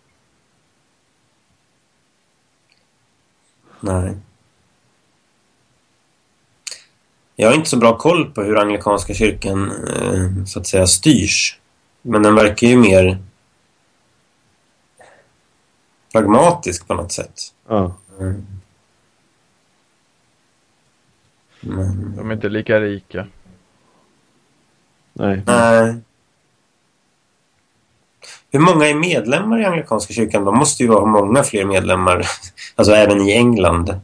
Nej. 3.80 4.16
Jag 7.36 7.48
har 7.48 7.54
inte 7.54 7.70
så 7.70 7.76
bra 7.76 7.98
koll 7.98 8.30
på 8.30 8.42
hur 8.42 8.58
anglikanska 8.58 9.14
kyrkan 9.14 9.70
eh, 9.88 10.44
så 10.44 10.60
att 10.60 10.66
säga 10.66 10.86
styrs. 10.86 11.58
Men 12.02 12.22
den 12.22 12.34
verkar 12.34 12.66
ju 12.66 12.76
mer 12.76 13.18
pragmatisk 16.12 16.86
på 16.88 16.94
något 16.94 17.12
sätt. 17.12 17.40
Ja. 17.68 17.96
Mm. 18.20 18.46
Men... 21.62 22.16
De 22.16 22.30
är 22.30 22.34
inte 22.34 22.48
lika 22.48 22.80
rika. 22.80 23.26
Nej. 25.12 25.42
Nej. 25.46 25.96
Hur 28.50 28.60
många 28.60 28.86
är 28.86 28.94
medlemmar 28.94 29.60
i 29.60 29.64
anglikanska 29.64 30.14
kyrkan? 30.14 30.44
De 30.44 30.58
måste 30.58 30.82
ju 30.82 30.88
ha 30.88 31.06
många 31.06 31.42
fler 31.42 31.64
medlemmar. 31.64 32.26
Alltså 32.74 32.92
även 32.92 33.20
i 33.20 33.32
England. 33.32 34.00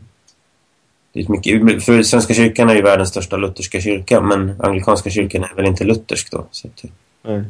Det 1.12 1.20
är 1.20 1.28
mycket, 1.28 1.84
för 1.84 2.02
Svenska 2.02 2.34
kyrkan 2.34 2.70
är 2.70 2.74
ju 2.74 2.82
världens 2.82 3.08
största 3.08 3.36
lutherska 3.36 3.80
kyrka 3.80 4.20
men 4.20 4.60
anglikanska 4.60 5.10
kyrkan 5.10 5.44
är 5.44 5.54
väl 5.54 5.66
inte 5.66 5.84
luthersk 5.84 6.30
då? 6.30 6.46
Så 6.50 6.68
att... 6.68 6.84
Nej. 7.22 7.44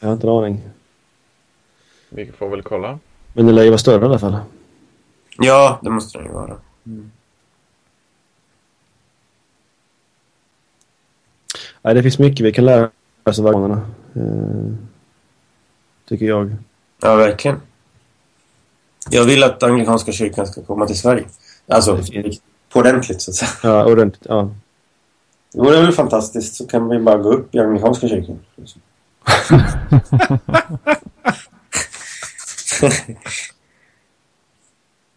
Jag 0.00 0.08
har 0.08 0.14
inte 0.14 0.26
en 0.26 0.32
aning. 0.32 0.60
Vi 2.08 2.32
får 2.38 2.48
väl 2.48 2.62
kolla. 2.62 2.98
Men 3.32 3.46
det 3.46 3.52
lär 3.52 3.62
ju 3.62 3.70
vara 3.70 3.78
större 3.78 4.02
i 4.02 4.04
alla 4.04 4.18
fall. 4.18 4.36
Ja, 5.38 5.80
det 5.82 5.90
måste 5.90 6.18
den 6.18 6.26
ju 6.26 6.32
vara. 6.32 6.56
Mm. 6.86 7.10
Nej, 11.82 11.94
det 11.94 12.02
finns 12.02 12.18
mycket 12.18 12.46
vi 12.46 12.52
kan 12.52 12.64
lära 12.64 12.90
oss 13.24 13.38
av 13.38 13.44
vagnerna. 13.44 13.90
Eh, 14.14 14.72
tycker 16.08 16.26
jag. 16.26 16.56
Ja, 17.00 17.14
verkligen. 17.14 17.60
Jag 19.10 19.24
vill 19.24 19.42
att 19.42 19.62
anglikanska 19.62 20.12
kyrkan 20.12 20.46
ska 20.46 20.62
komma 20.62 20.86
till 20.86 20.98
Sverige. 20.98 21.24
Alltså, 21.68 22.00
på 22.72 22.78
ordentligt 22.78 23.22
så 23.22 23.30
att 23.30 23.34
säga. 23.34 23.50
Ja, 23.62 23.84
ordentligt, 23.84 24.26
ja. 24.28 24.50
Det 25.52 25.58
vore 25.58 25.80
väl 25.80 25.92
fantastiskt. 25.92 26.54
Så 26.54 26.66
kan 26.66 26.88
vi 26.88 26.98
bara 26.98 27.16
gå 27.16 27.32
upp 27.32 27.54
i 27.54 27.58
anglikanska 27.58 28.08
kyrkan. 28.08 28.38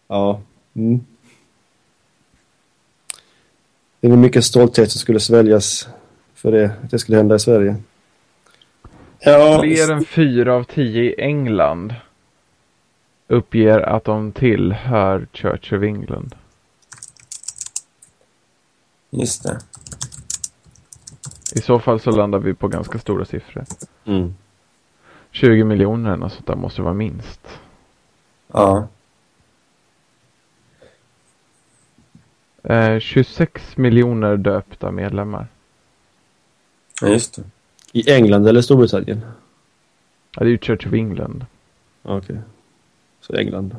ja. 0.08 0.40
Mm. 0.74 1.04
Det 4.06 4.12
är 4.12 4.16
mycket 4.16 4.44
stolthet 4.44 4.90
som 4.90 4.98
skulle 5.00 5.20
sväljas 5.20 5.88
för 6.34 6.52
det, 6.52 6.64
att 6.64 6.90
det 6.90 6.98
skulle 6.98 7.16
hända 7.16 7.34
i 7.34 7.38
Sverige. 7.38 7.76
Ja, 9.18 9.60
Fler 9.62 9.92
än 9.92 10.04
fyra 10.04 10.54
av 10.54 10.64
tio 10.64 11.02
i 11.02 11.14
England 11.18 11.94
uppger 13.28 13.80
att 13.80 14.04
de 14.04 14.32
tillhör 14.32 15.26
Church 15.32 15.72
of 15.72 15.82
England. 15.82 16.34
just 19.10 19.42
det. 19.42 19.58
I 21.54 21.60
så 21.60 21.78
fall 21.78 22.00
så 22.00 22.10
landar 22.10 22.38
vi 22.38 22.54
på 22.54 22.68
ganska 22.68 22.98
stora 22.98 23.24
siffror. 23.24 23.64
Mm. 24.04 24.34
20 25.30 25.64
miljoner 25.64 26.10
eller 26.10 26.20
något 26.20 26.32
sånt 26.32 26.46
där 26.46 26.56
måste 26.56 26.78
det 26.78 26.84
vara 26.84 26.94
minst. 26.94 27.40
Ja. 28.52 28.88
Eh, 32.68 32.98
26 33.00 33.76
miljoner 33.76 34.36
döpta 34.36 34.90
medlemmar. 34.90 35.46
ja, 37.00 37.08
just 37.08 37.34
det. 37.34 37.42
I 37.92 38.10
England 38.10 38.48
eller 38.48 38.60
Storbritannien? 38.60 39.20
Ja, 40.36 40.40
det 40.40 40.46
är 40.46 40.50
ju 40.50 40.58
Church 40.58 40.86
of 40.86 40.92
England. 40.92 41.46
Ja, 42.02 42.16
Okej. 42.18 42.38
Så 43.20 43.36
England. 43.36 43.76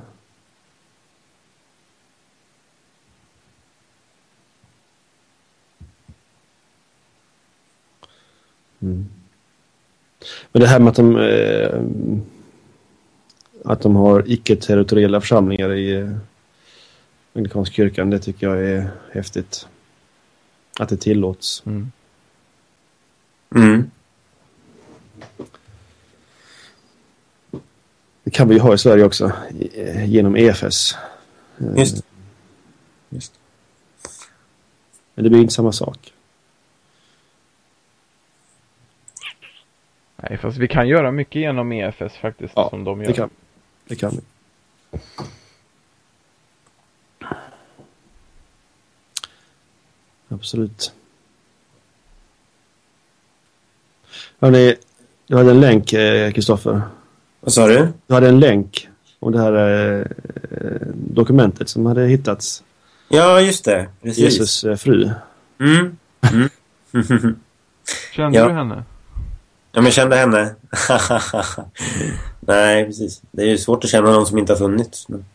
Mm. 8.80 9.06
Men 10.52 10.62
det 10.62 10.68
här 10.68 10.80
med 10.80 10.90
att 10.90 10.96
de, 10.96 11.18
eh, 11.18 11.82
att 13.66 13.82
de 13.82 13.96
har 13.96 14.24
icke-territoriella 14.28 15.22
församlingar 15.22 15.74
i 15.74 15.96
eh, 15.96 16.10
Anglikanska 17.38 17.74
kyrkan, 17.74 18.10
det 18.10 18.20
tycker 18.20 18.48
jag 18.48 18.66
är 18.66 18.92
häftigt. 19.12 19.68
Att 20.80 20.90
det 20.90 20.98
tillåts. 20.98 21.64
Mm. 21.66 21.92
Mm. 23.56 23.92
Det 28.24 28.32
kan 28.32 28.48
vi 28.48 28.56
ju 28.56 28.62
ha 28.62 28.74
i 28.74 28.78
Sverige 28.78 29.04
också, 29.04 29.32
eh, 29.74 30.06
genom 30.06 30.36
EFS. 30.36 30.96
Eh, 31.58 31.78
Just 31.78 31.96
det. 31.96 32.04
Just. 33.10 33.34
Men 35.16 35.24
det 35.24 35.30
blir 35.30 35.42
inte 35.42 35.54
samma 35.54 35.72
sak. 35.72 36.14
Nej, 40.16 40.38
fast 40.38 40.58
vi 40.58 40.68
kan 40.68 40.88
göra 40.88 41.12
mycket 41.12 41.36
genom 41.42 41.72
EFS 41.72 42.14
faktiskt. 42.22 42.54
Ja, 42.56 42.70
som 42.70 42.84
de 42.84 43.02
gör. 43.02 43.08
Det 43.08 43.14
kan, 43.14 43.30
det 43.88 43.96
kan 43.96 44.12
vi. 44.12 44.22
Absolut. 50.30 50.92
Hörrni, 54.40 54.76
du 55.28 55.38
hade 55.38 55.52
en 55.52 55.62
länk, 55.62 55.94
eh, 55.94 56.32
Kristoffer. 56.32 56.82
Vad 57.40 57.54
sa 57.54 57.68
du? 57.68 57.88
Du 58.08 58.14
hade 58.14 58.28
en 58.30 58.40
länk 58.40 58.90
om 59.20 59.32
det 59.32 59.40
här 59.40 59.54
eh, 60.00 60.06
dokumentet 60.94 61.70
som 61.70 61.86
hade 61.86 62.06
hittats. 62.08 62.64
Ja, 63.10 63.42
just 63.42 63.66
det. 63.66 63.88
Precis. 64.02 64.24
Jesus 64.24 64.64
eh, 64.64 64.76
fru. 64.76 65.12
Mm. 65.60 65.98
Mm. 66.34 66.50
Kände 68.14 68.38
Ja. 68.40 68.48
du 68.48 68.54
henne? 68.54 68.84
Ja, 69.72 69.82
men 69.82 69.92
kände 69.92 70.16
henne. 70.16 70.56
Nej, 72.40 72.86
precis. 72.86 73.22
Det 73.32 73.42
är 73.42 73.48
ju 73.48 73.58
svårt 73.58 73.84
att 73.84 73.90
känna 73.90 74.12
någon 74.12 74.26
som 74.26 74.38
inte 74.38 74.54
har 74.54 74.58
funnits. 74.58 75.08
Men... 75.10 75.26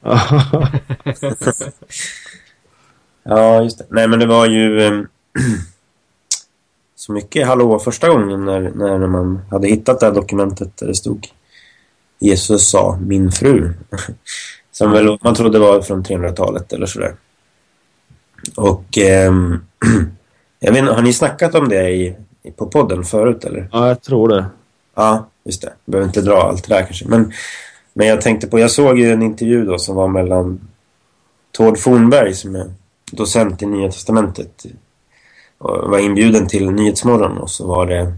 Ja, 3.22 3.62
just 3.62 3.78
det. 3.78 3.84
Nej, 3.88 4.08
men 4.08 4.18
det 4.18 4.26
var 4.26 4.46
ju 4.46 4.82
ehm, 4.82 5.06
så 6.96 7.12
mycket 7.12 7.46
hallå 7.46 7.78
första 7.78 8.08
gången 8.08 8.44
när, 8.44 8.60
när 8.70 9.06
man 9.06 9.40
hade 9.50 9.68
hittat 9.68 10.00
det 10.00 10.06
här 10.06 10.12
dokumentet 10.12 10.76
där 10.76 10.86
det 10.86 10.94
stod 10.94 11.26
Jesus 12.18 12.68
sa 12.70 12.98
min 13.00 13.32
fru. 13.32 13.72
Som 14.72 14.90
väl 14.90 15.18
man 15.22 15.34
trodde 15.34 15.58
var 15.58 15.80
från 15.82 16.04
300-talet 16.04 16.72
eller 16.72 16.86
sådär. 16.86 17.14
Och 18.56 18.98
ehm, 18.98 19.56
jag 20.60 20.72
vet 20.72 20.80
inte, 20.80 20.92
har 20.92 21.02
ni 21.02 21.12
snackat 21.12 21.54
om 21.54 21.68
det 21.68 21.90
i, 21.90 22.16
i- 22.42 22.50
på 22.50 22.66
podden 22.66 23.04
förut 23.04 23.44
eller? 23.44 23.68
ja, 23.72 23.88
jag 23.88 24.02
tror 24.02 24.28
det. 24.28 24.44
Ja, 24.94 25.28
just 25.44 25.62
det. 25.62 25.72
Behöver 25.84 26.06
inte 26.08 26.20
dra 26.20 26.42
allt 26.42 26.68
det 26.68 26.74
där 26.74 26.82
kanske. 26.84 27.08
Men, 27.08 27.32
men 27.92 28.06
jag 28.06 28.20
tänkte 28.20 28.46
på, 28.46 28.58
jag 28.58 28.70
såg 28.70 28.98
ju 28.98 29.12
en 29.12 29.22
intervju 29.22 29.64
då 29.64 29.78
som 29.78 29.96
var 29.96 30.08
mellan 30.08 30.60
Tord 31.52 31.78
Fornberg 31.78 32.34
som 32.34 32.56
är 32.56 32.70
docent 33.12 33.62
i 33.62 33.66
Nya 33.66 33.90
Testamentet 33.90 34.66
och 35.58 35.90
var 35.90 35.98
inbjuden 35.98 36.48
till 36.48 36.70
Nyhetsmorgon 36.70 37.38
och 37.38 37.50
så 37.50 37.66
var 37.66 37.86
det 37.86 38.12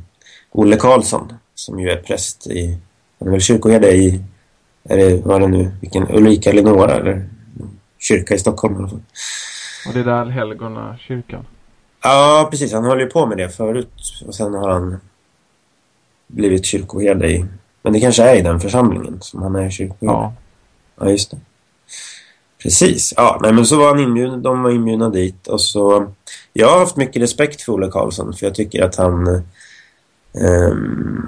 Olle 0.51 0.77
Karlsson 0.77 1.33
som 1.55 1.81
ju 1.81 1.91
är 1.91 1.97
präst 1.97 2.47
i, 2.47 2.79
han 3.19 3.29
är 3.29 3.33
väl 3.33 3.41
kyrkoherde 3.41 3.93
i, 3.93 4.21
är 4.85 4.97
det, 4.97 5.27
vad 5.27 5.37
är 5.37 5.41
det 5.41 5.49
nu, 5.49 5.73
vilken, 5.81 6.11
Ulrika 6.11 6.51
Eleonora 6.51 6.95
eller 6.95 7.29
kyrka 7.99 8.35
i 8.35 8.39
Stockholm 8.39 8.75
i 8.75 8.79
alla 8.79 8.89
fall. 8.89 9.03
Och 9.87 9.95
det 9.95 10.01
är 10.01 10.05
där 10.05 10.27
helgona 10.27 10.97
kyrkan. 10.99 11.47
Ja, 12.03 12.49
precis. 12.51 12.73
Han 12.73 12.85
höll 12.85 13.01
ju 13.01 13.07
på 13.07 13.27
med 13.27 13.39
det 13.39 13.49
förut 13.49 14.23
och 14.27 14.35
sen 14.35 14.55
har 14.55 14.71
han 14.71 15.01
blivit 16.27 16.65
kyrkoherde 16.65 17.31
i... 17.31 17.45
Men 17.83 17.93
det 17.93 18.01
kanske 18.01 18.23
är 18.23 18.37
i 18.37 18.43
den 18.43 18.61
församlingen 18.61 19.19
som 19.21 19.43
han 19.43 19.57
är 19.57 19.71
kyrkoherde. 19.71 20.07
Ja. 20.07 20.35
Ja, 21.01 21.11
just 21.11 21.31
det. 21.31 21.37
Precis. 22.65 23.15
Ja, 23.17 23.39
nej, 23.43 23.53
men 23.53 23.67
så 23.67 23.79
var 23.79 23.89
han 23.89 24.01
inbjuden, 24.01 24.43
de 24.43 24.63
var 24.63 24.71
inbjudna 24.71 25.11
dit 25.11 25.47
och 25.47 25.61
så... 25.61 26.07
Jag 26.53 26.69
har 26.69 26.79
haft 26.79 26.97
mycket 26.97 27.23
respekt 27.23 27.63
för 27.63 27.73
Olle 27.73 27.91
Karlsson 27.91 28.33
för 28.33 28.47
jag 28.47 28.55
tycker 28.55 28.83
att 28.83 28.97
han 28.97 29.27
eh, 29.27 30.75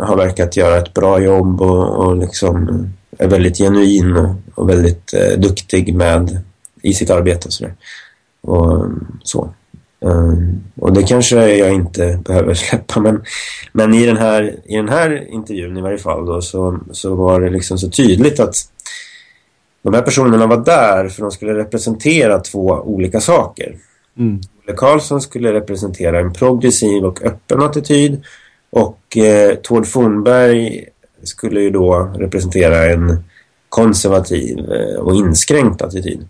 har 0.00 0.16
verkat 0.16 0.56
göra 0.56 0.78
ett 0.78 0.94
bra 0.94 1.20
jobb 1.20 1.60
och, 1.62 2.06
och 2.06 2.16
liksom 2.16 2.88
är 3.18 3.28
väldigt 3.28 3.58
genuin 3.58 4.16
och, 4.16 4.34
och 4.54 4.70
väldigt 4.70 5.14
eh, 5.14 5.38
duktig 5.38 5.94
med 5.94 6.42
i 6.82 6.94
sitt 6.94 7.10
arbete 7.10 7.48
och 7.48 7.52
sådär. 7.52 7.74
Och 8.40 8.86
så. 9.22 9.50
Ehm, 10.00 10.64
och 10.80 10.92
det 10.92 11.02
kanske 11.02 11.56
jag 11.56 11.74
inte 11.74 12.20
behöver 12.24 12.54
släppa 12.64 13.00
men, 13.00 13.22
men 13.72 13.94
i, 13.94 14.06
den 14.06 14.16
här, 14.16 14.60
i 14.64 14.76
den 14.76 14.88
här 14.88 15.28
intervjun 15.30 15.76
i 15.76 15.80
varje 15.80 15.98
fall 15.98 16.26
då, 16.26 16.42
så, 16.42 16.78
så 16.92 17.14
var 17.14 17.40
det 17.40 17.50
liksom 17.50 17.78
så 17.78 17.90
tydligt 17.90 18.40
att 18.40 18.54
de 19.86 19.94
här 19.94 20.02
personerna 20.02 20.46
var 20.46 20.64
där 20.64 21.08
för 21.08 21.22
de 21.22 21.30
skulle 21.30 21.54
representera 21.54 22.38
två 22.38 22.60
olika 22.84 23.20
saker. 23.20 23.76
Mm. 24.18 24.40
Olle 24.64 24.76
Karlsson 24.76 25.20
skulle 25.20 25.52
representera 25.52 26.20
en 26.20 26.32
progressiv 26.32 27.04
och 27.04 27.22
öppen 27.22 27.62
attityd 27.62 28.22
och 28.70 29.16
eh, 29.16 29.54
Tord 29.54 29.86
Fornberg 29.86 30.84
skulle 31.22 31.60
ju 31.60 31.70
då 31.70 32.12
representera 32.14 32.84
en 32.84 33.24
konservativ 33.68 34.58
eh, 34.58 35.00
och 35.00 35.14
inskränkt 35.14 35.82
attityd. 35.82 36.28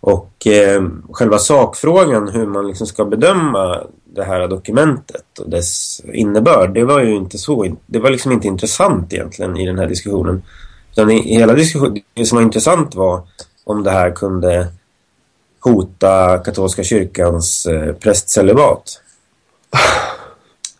Och 0.00 0.46
eh, 0.46 0.82
själva 1.10 1.38
sakfrågan 1.38 2.28
hur 2.28 2.46
man 2.46 2.68
liksom 2.68 2.86
ska 2.86 3.04
bedöma 3.04 3.86
det 4.04 4.24
här 4.24 4.48
dokumentet 4.48 5.38
och 5.38 5.50
dess 5.50 6.00
innebörd, 6.12 6.74
det 6.74 6.84
var 6.84 7.00
ju 7.00 7.14
inte 7.14 7.38
så, 7.38 7.76
det 7.86 7.98
var 7.98 8.10
liksom 8.10 8.32
inte 8.32 8.48
intressant 8.48 9.12
egentligen 9.12 9.56
i 9.56 9.66
den 9.66 9.78
här 9.78 9.88
diskussionen. 9.88 10.42
Utan 10.92 11.10
i, 11.10 11.34
i 11.34 11.38
hela 11.38 11.54
diskussionen, 11.54 12.02
det 12.14 12.26
som 12.26 12.36
var 12.36 12.42
intressant 12.42 12.94
var 12.94 13.22
om 13.64 13.82
det 13.82 13.90
här 13.90 14.10
kunde 14.10 14.68
hota 15.60 16.38
katolska 16.38 16.82
kyrkans 16.84 17.66
eh, 17.66 17.94
prästcelibat. 17.94 19.00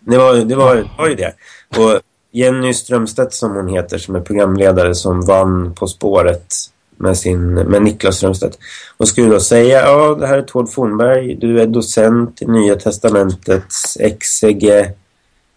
Det 0.01 0.19
var, 0.19 0.35
det, 0.35 0.55
var, 0.55 0.77
det 0.77 0.89
var 0.99 1.09
ju 1.09 1.15
det. 1.15 1.35
Och 1.77 2.01
Jenny 2.33 2.75
Strömstedt 2.75 3.35
som 3.35 3.55
hon 3.55 3.69
heter 3.69 3.99
som 3.99 4.15
är 4.15 4.21
programledare 4.21 4.95
som 4.95 5.21
vann 5.21 5.75
På 5.75 5.87
spåret 5.87 6.55
med, 6.97 7.19
sin, 7.19 7.55
med 7.55 7.83
Niklas 7.83 8.17
Strömstedt. 8.17 8.59
Hon 8.99 9.07
skulle 9.07 9.29
då 9.29 9.41
säga, 9.41 9.83
ja 9.83 10.15
det 10.15 10.27
här 10.27 10.39
är 10.39 10.43
Tord 10.43 10.71
Fornberg, 10.71 11.35
du 11.35 11.61
är 11.61 11.67
docent 11.67 12.43
i 12.43 12.47
Nya 12.47 12.77
Testamentets 12.77 13.97
exege, 14.01 14.93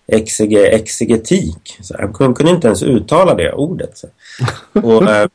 exege, 0.08 0.68
exegetik. 0.68 1.78
Så 1.82 1.96
han 2.00 2.14
kunde, 2.14 2.50
inte 2.50 2.68
ens 2.68 2.84
uttala 2.84 3.36
det 3.36 3.54
ordet. 3.54 4.02
Och 4.74 5.10
eh, 5.10 5.30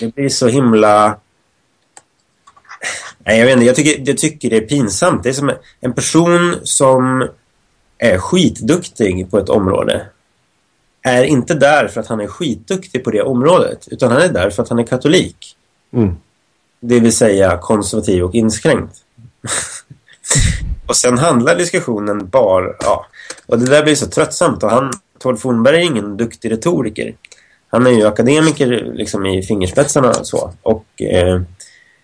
det 0.00 0.14
blir 0.14 0.28
så 0.28 0.48
himla... 0.48 1.16
Nej, 3.18 3.38
jag 3.38 3.46
vet 3.46 3.52
inte, 3.52 3.66
jag 3.66 3.76
tycker, 3.76 4.02
jag 4.08 4.18
tycker 4.18 4.50
det 4.50 4.56
är 4.56 4.60
pinsamt. 4.60 5.22
Det 5.22 5.28
är 5.28 5.32
som 5.32 5.52
en 5.80 5.92
person 5.92 6.54
som 6.62 7.28
är 7.98 8.18
skitduktig 8.18 9.30
på 9.30 9.38
ett 9.38 9.48
område 9.48 10.06
är 11.02 11.24
inte 11.24 11.54
där 11.54 11.88
för 11.88 12.00
att 12.00 12.06
han 12.06 12.20
är 12.20 12.26
skitduktig 12.26 13.04
på 13.04 13.10
det 13.10 13.22
området 13.22 13.88
utan 13.88 14.12
han 14.12 14.22
är 14.22 14.28
där 14.28 14.50
för 14.50 14.62
att 14.62 14.68
han 14.68 14.78
är 14.78 14.86
katolik. 14.86 15.56
Mm. 15.92 16.16
Det 16.80 17.00
vill 17.00 17.16
säga 17.16 17.58
konservativ 17.58 18.24
och 18.24 18.34
inskränkt. 18.34 18.96
och 20.86 20.96
sen 20.96 21.18
handlar 21.18 21.56
diskussionen 21.56 22.28
bara... 22.28 22.74
Ja, 22.80 23.06
och 23.46 23.58
det 23.58 23.66
där 23.66 23.82
blir 23.82 23.94
så 23.94 24.06
tröttsamt. 24.06 24.62
Och 24.62 24.70
han, 24.70 24.92
Tord 25.18 25.38
Fornberg 25.38 25.76
är 25.76 25.80
ingen 25.80 26.16
duktig 26.16 26.52
retoriker. 26.52 27.14
Han 27.70 27.86
är 27.86 27.90
ju 27.90 28.06
akademiker 28.06 28.66
liksom 28.94 29.26
i 29.26 29.42
fingerspetsarna 29.42 30.08
och 30.08 30.26
så. 30.26 30.52
Och 30.62 31.02
eh, 31.02 31.40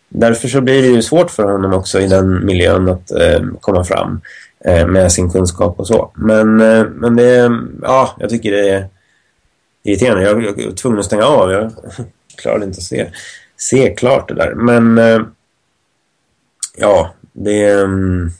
därför 0.08 0.48
så 0.48 0.60
blir 0.60 0.82
det 0.82 0.88
ju 0.88 1.02
svårt 1.02 1.30
för 1.30 1.42
honom 1.42 1.72
också 1.72 2.00
i 2.00 2.06
den 2.06 2.46
miljön 2.46 2.88
att 2.88 3.10
eh, 3.10 3.40
komma 3.60 3.84
fram. 3.84 4.20
eh, 4.64 4.86
med 4.86 5.12
sin 5.12 5.30
kunskap 5.30 5.78
och 5.80 5.86
så. 5.86 6.12
Men, 6.14 6.60
eh, 6.60 6.86
men 6.86 7.16
det, 7.16 7.50
ja, 7.82 8.16
jag 8.18 8.30
tycker 8.30 8.50
det 8.52 8.70
är 8.70 8.88
irriterande. 9.82 10.22
Jag, 10.22 10.44
jag, 10.44 10.60
jag 10.60 10.66
var 10.66 10.72
tvungen 10.72 10.98
att 10.98 11.04
stänga 11.04 11.24
av. 11.24 11.52
Jag 11.52 11.72
klarade 12.36 12.64
inte 12.64 12.78
att 12.78 12.82
se, 12.82 13.10
se 13.56 13.94
klart 13.94 14.28
det 14.28 14.34
där. 14.34 14.54
Men 14.54 14.98
eh, 14.98 15.20
ja, 16.76 17.14
det, 17.32 17.70
mm, 17.70 18.30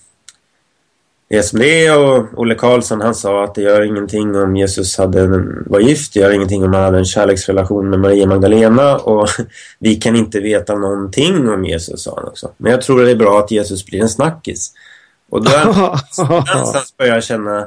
det 1.28 1.36
är 1.36 1.42
som 1.42 1.62
är 1.62 1.98
och 1.98 2.26
Olle 2.36 2.54
Karlsson 2.54 3.00
han 3.00 3.14
sa 3.14 3.44
att 3.44 3.54
det 3.54 3.62
gör 3.62 3.82
ingenting 3.82 4.36
om 4.36 4.56
Jesus 4.56 4.98
hade, 4.98 5.26
var 5.66 5.80
gift, 5.80 6.14
det 6.14 6.20
gör 6.20 6.30
ingenting 6.30 6.64
om 6.64 6.72
han 6.72 6.82
hade 6.82 6.98
en 6.98 7.04
kärleksrelation 7.04 7.90
med 7.90 8.00
Maria 8.00 8.26
Magdalena 8.26 8.96
och 8.96 9.28
vi 9.78 9.94
kan 9.94 10.16
inte 10.16 10.40
veta 10.40 10.74
någonting 10.74 11.48
om 11.48 11.64
Jesus 11.64 12.02
sa 12.02 12.14
han 12.16 12.28
också. 12.28 12.50
Men 12.56 12.72
jag 12.72 12.82
tror 12.82 13.02
det 13.02 13.10
är 13.10 13.16
bra 13.16 13.38
att 13.38 13.50
Jesus 13.50 13.86
blir 13.86 14.00
en 14.00 14.08
snackis. 14.08 14.72
Och 15.30 15.44
då 15.44 15.50
någonstans 16.18 16.94
börjar 16.96 17.14
jag 17.14 17.24
känna 17.24 17.66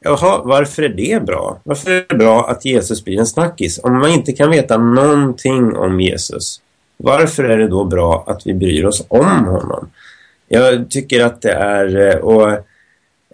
Jaha, 0.00 0.40
varför 0.44 0.82
är 0.82 0.88
det 0.88 1.26
bra? 1.26 1.60
Varför 1.64 1.90
är 1.90 2.04
det 2.08 2.14
bra 2.14 2.48
att 2.48 2.64
Jesus 2.64 3.04
blir 3.04 3.18
en 3.18 3.26
snackis? 3.26 3.80
Om 3.82 3.98
man 3.98 4.10
inte 4.10 4.32
kan 4.32 4.50
veta 4.50 4.78
någonting 4.78 5.76
om 5.76 6.00
Jesus, 6.00 6.60
varför 6.96 7.44
är 7.44 7.58
det 7.58 7.68
då 7.68 7.84
bra 7.84 8.24
att 8.26 8.46
vi 8.46 8.54
bryr 8.54 8.84
oss 8.84 9.04
om 9.08 9.44
honom? 9.44 9.90
Jag 10.48 10.90
tycker 10.90 11.24
att 11.24 11.42
det 11.42 11.52
är... 11.52 12.18
Och, 12.18 12.58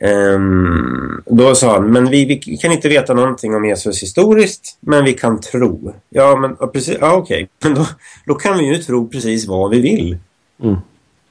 um, 0.01 1.23
då 1.27 1.55
sa 1.55 1.73
han, 1.73 1.93
men 1.93 2.11
vi, 2.11 2.25
vi, 2.25 2.57
kan 2.57 2.73
inte 2.73 2.89
veta 2.89 3.15
någonting 3.15 3.55
om 3.55 3.65
Jesus 3.65 4.03
historiskt, 4.03 4.77
men 4.81 5.05
vi 5.05 5.13
kan 5.13 5.41
tro. 5.41 5.95
Ja, 6.09 6.37
men 6.37 6.57
ja, 6.61 6.67
precis, 6.67 6.97
ja, 7.01 7.15
okej. 7.15 7.49
Men 7.63 7.75
då, 7.75 7.87
då 8.27 8.35
kan 8.35 8.59
vi 8.59 8.65
ju 8.65 8.79
tro 8.79 9.09
precis 9.09 9.47
vad 9.47 9.71
vi 9.71 9.81
vill. 9.81 10.19
Mm. 10.63 10.77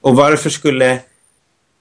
Och 0.02 0.16
varför 0.16 0.50
skulle 0.50 1.00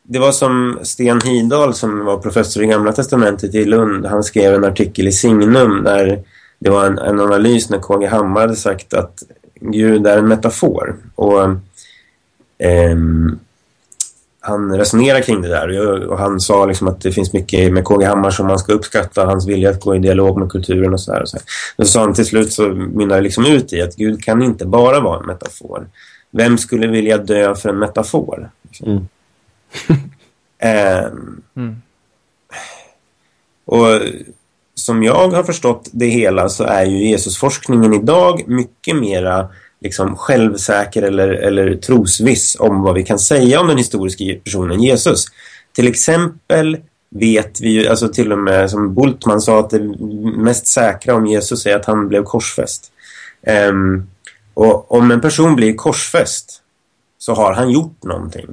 det 0.02 0.18
var 0.18 0.32
som 0.32 0.78
Sten 0.82 1.20
Hidal 1.20 1.74
som 1.74 2.04
var 2.04 2.18
professor 2.18 2.62
i 2.62 2.66
Gamla 2.66 2.92
Testamentet 2.92 3.54
i 3.54 3.64
Lund. 3.64 4.06
Han 4.06 4.24
skrev 4.24 4.54
en 4.54 4.64
artikel 4.64 5.08
i 5.08 5.12
Signum 5.12 5.84
där 5.84 6.22
det 6.58 6.70
var 6.70 6.86
en, 6.86 6.98
en 6.98 7.20
analys 7.20 7.70
när 7.70 7.78
KG 7.78 8.06
Hammar 8.06 8.40
hade 8.40 8.56
sagt 8.56 8.94
att 8.94 9.22
Gud 9.60 10.06
är 10.06 10.18
en 10.18 10.28
metafor. 10.28 10.96
Och 11.14 11.56
ehm, 12.58 13.38
han 14.45 14.78
resonerar 14.78 15.20
kring 15.20 15.43
det 15.43 15.49
där 15.49 16.09
och 16.09 16.18
han 16.18 16.40
sa 16.40 16.66
liksom 16.66 16.88
att 16.88 17.01
det 17.01 17.12
finns 17.12 17.32
mycket 17.32 17.72
med 17.72 17.84
KG 17.84 18.05
Hammar 18.05 18.30
som 18.30 18.47
man 18.47 18.59
ska 18.59 18.72
uppskatta, 18.72 19.24
hans 19.24 19.49
vilja 19.49 19.70
att 19.70 19.80
gå 19.80 19.97
i 19.97 19.99
dialog 19.99 20.38
med 20.38 20.51
kulturen 20.51 20.93
och 20.93 21.01
så 21.01 21.12
här. 21.12 21.22
Och 21.22 21.28
så 21.28 21.36
här. 21.36 21.45
Men 21.76 21.86
så 21.86 21.93
sa 21.93 22.01
han 22.01 22.14
till 22.14 22.26
slut 22.26 22.53
så 22.53 22.68
mynnar 22.68 23.16
det 23.16 23.22
liksom 23.22 23.47
ut 23.47 23.72
i 23.72 23.82
att 23.82 23.97
Gud 23.97 24.24
kan 24.24 24.43
inte 24.43 24.66
bara 24.66 25.01
vara 25.01 25.20
en 25.20 25.26
metafor. 25.26 25.86
Vem 26.30 26.59
skulle 26.59 26.86
vilja 26.86 27.18
dö 27.18 27.55
för 27.55 27.68
en 27.68 27.78
metafor? 27.78 28.51
Mm. 28.82 28.97
um, 28.97 29.07
mm. 31.57 31.82
Och 33.64 34.01
som 34.74 35.03
jag 35.03 35.28
har 35.28 35.43
förstått 35.43 35.88
det 35.93 36.07
hela 36.07 36.49
så 36.49 36.64
är 36.64 36.84
ju 36.84 37.09
Jesusforskningen 37.09 37.95
idag 37.95 38.43
mycket 38.47 38.97
mera 38.97 39.49
liksom 39.82 40.16
självsäker 40.16 41.02
eller, 41.02 41.28
eller 41.28 41.74
trosviss 41.74 42.56
om 42.60 42.82
vad 42.82 42.94
vi 42.94 43.02
kan 43.02 43.18
säga 43.18 43.60
om 43.60 43.68
den 43.68 43.78
historiska 43.78 44.24
personen 44.44 44.82
Jesus. 44.82 45.24
Till 45.72 45.88
exempel 45.88 46.76
vet 47.10 47.60
vi 47.60 47.68
ju, 47.68 47.88
alltså 47.88 48.08
till 48.08 48.32
och 48.32 48.38
med 48.38 48.70
som 48.70 48.94
Bultman 48.94 49.40
sa 49.40 49.60
att 49.60 49.70
det 49.70 49.80
mest 50.36 50.66
säkra 50.66 51.14
om 51.14 51.26
Jesus 51.26 51.66
är 51.66 51.76
att 51.76 51.84
han 51.84 52.08
blev 52.08 52.22
korsfäst. 52.22 52.92
Um, 53.70 54.10
och 54.54 54.92
om 54.92 55.10
en 55.10 55.20
person 55.20 55.56
blir 55.56 55.74
korsfäst 55.74 56.62
så 57.18 57.34
har 57.34 57.52
han 57.52 57.70
gjort 57.70 58.02
någonting. 58.02 58.46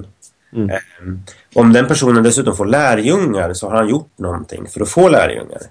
Mm. 0.54 0.70
Um, 1.02 1.24
om 1.56 1.74
den 1.74 1.88
personen 1.88 2.24
dessutom 2.24 2.56
får 2.56 2.66
lärjungar 2.66 3.54
så 3.54 3.70
har 3.70 3.76
han 3.76 3.90
gjort 3.90 4.12
någonting 4.18 4.68
för 4.68 4.82
att 4.82 4.90
få 4.90 5.10
lärjungar. 5.10 5.62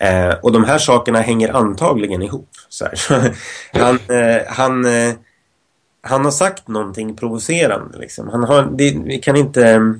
Eh, 0.00 0.34
och 0.42 0.52
de 0.52 0.64
här 0.64 0.78
sakerna 0.78 1.20
hänger 1.20 1.56
antagligen 1.56 2.22
ihop. 2.22 2.48
Så 2.68 2.86
han, 3.72 3.98
eh, 4.08 4.42
han, 4.48 4.84
eh, 4.84 5.14
han 6.02 6.24
har 6.24 6.32
sagt 6.32 6.68
någonting 6.68 7.16
provocerande. 7.16 7.98
Liksom. 7.98 8.28
Han 8.28 8.44
har, 8.44 8.68
det, 8.72 8.96
vi 9.04 9.18
kan 9.18 9.36
inte... 9.36 9.94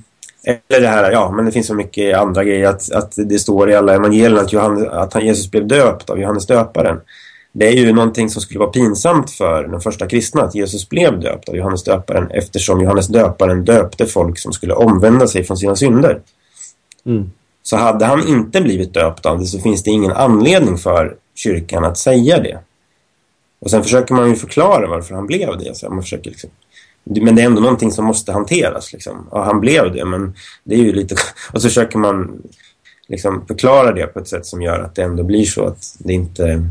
Eller 0.44 0.80
det 0.80 0.88
här, 0.88 1.11
ja, 1.11 1.30
men 1.30 1.44
det 1.44 1.53
finns 1.53 1.66
så 1.66 1.74
mycket 1.74 2.16
andra 2.16 2.44
grejer. 2.44 2.68
Att, 2.68 2.92
att 2.92 3.12
det 3.16 3.38
står 3.38 3.70
i 3.70 3.74
alla 3.74 3.94
evangelierna 3.94 4.40
att, 4.40 4.53
Johannes, 4.53 4.88
att 4.88 5.14
han, 5.14 5.26
Jesus 5.26 5.51
blev 5.51 5.66
döpt 5.66 6.11
av 6.11 6.20
Johannes 6.20 6.46
döparen. 6.46 7.01
Det 7.53 7.68
är 7.68 7.72
ju 7.72 7.92
någonting 7.92 8.30
som 8.30 8.42
skulle 8.42 8.61
vara 8.61 8.70
pinsamt 8.70 9.30
för 9.30 9.68
den 9.68 9.80
första 9.80 10.07
kristna 10.07 10.42
att 10.42 10.55
Jesus 10.55 10.88
blev 10.88 11.20
döpt 11.20 11.48
av 11.48 11.57
Johannes 11.57 11.84
döparen 11.84 12.30
eftersom 12.30 12.80
Johannes 12.80 13.09
döparen 13.09 13.64
döpte 13.64 14.07
folk 14.07 14.38
som 14.38 14.53
skulle 14.53 14.74
omvända 14.74 15.26
sig 15.26 15.44
från 15.44 15.57
sina 15.57 15.76
synder. 15.76 16.20
Mm. 17.07 17.30
Så 17.63 17.77
hade 17.77 18.05
han 18.05 18.29
inte 18.29 18.61
blivit 18.61 18.95
döpt 18.95 19.27
av 19.27 19.39
det 19.39 19.47
så 19.47 19.59
finns 19.59 19.83
det 19.83 19.91
ingen 19.91 20.13
anledning 20.13 20.79
för 20.79 21.17
kyrkan 21.35 21.85
att 21.85 21.99
säga 21.99 22.41
det. 22.41 22.59
Och 23.61 23.71
sen 23.71 23.83
försöker 23.83 24.15
man 24.15 24.29
ju 24.29 24.37
förklara 24.37 24.89
varför 24.89 25.15
han 25.15 25.27
blev 25.27 25.59
det. 25.59 25.77
Så 25.77 25.91
man 25.91 26.03
försöker 26.03 26.31
liksom, 26.31 26.51
men 27.05 27.37
det 27.37 27.43
är 27.43 27.47
ändå 27.47 27.61
någonting 27.61 27.93
som 27.93 28.05
måste 28.05 28.33
hanteras. 28.33 28.93
Liksom. 28.93 29.29
Ja, 29.31 29.45
han 29.45 29.61
blev 29.61 29.93
det, 29.93 30.05
men 30.05 30.35
det 30.65 30.75
är 30.75 30.79
ju 30.79 30.93
lite... 30.93 31.15
Och 31.53 31.63
så 31.63 31.69
försöker 31.69 31.99
man 31.99 32.43
liksom 33.09 33.47
förklara 33.47 33.93
det 33.93 34.07
på 34.07 34.19
ett 34.19 34.29
sätt 34.29 34.47
som 34.47 34.63
gör 34.63 34.81
att 34.81 34.95
det 34.95 35.03
ändå 35.03 35.23
blir 35.23 35.45
så 35.45 35.67
att 35.67 35.97
det 35.99 36.13
inte... 36.13 36.69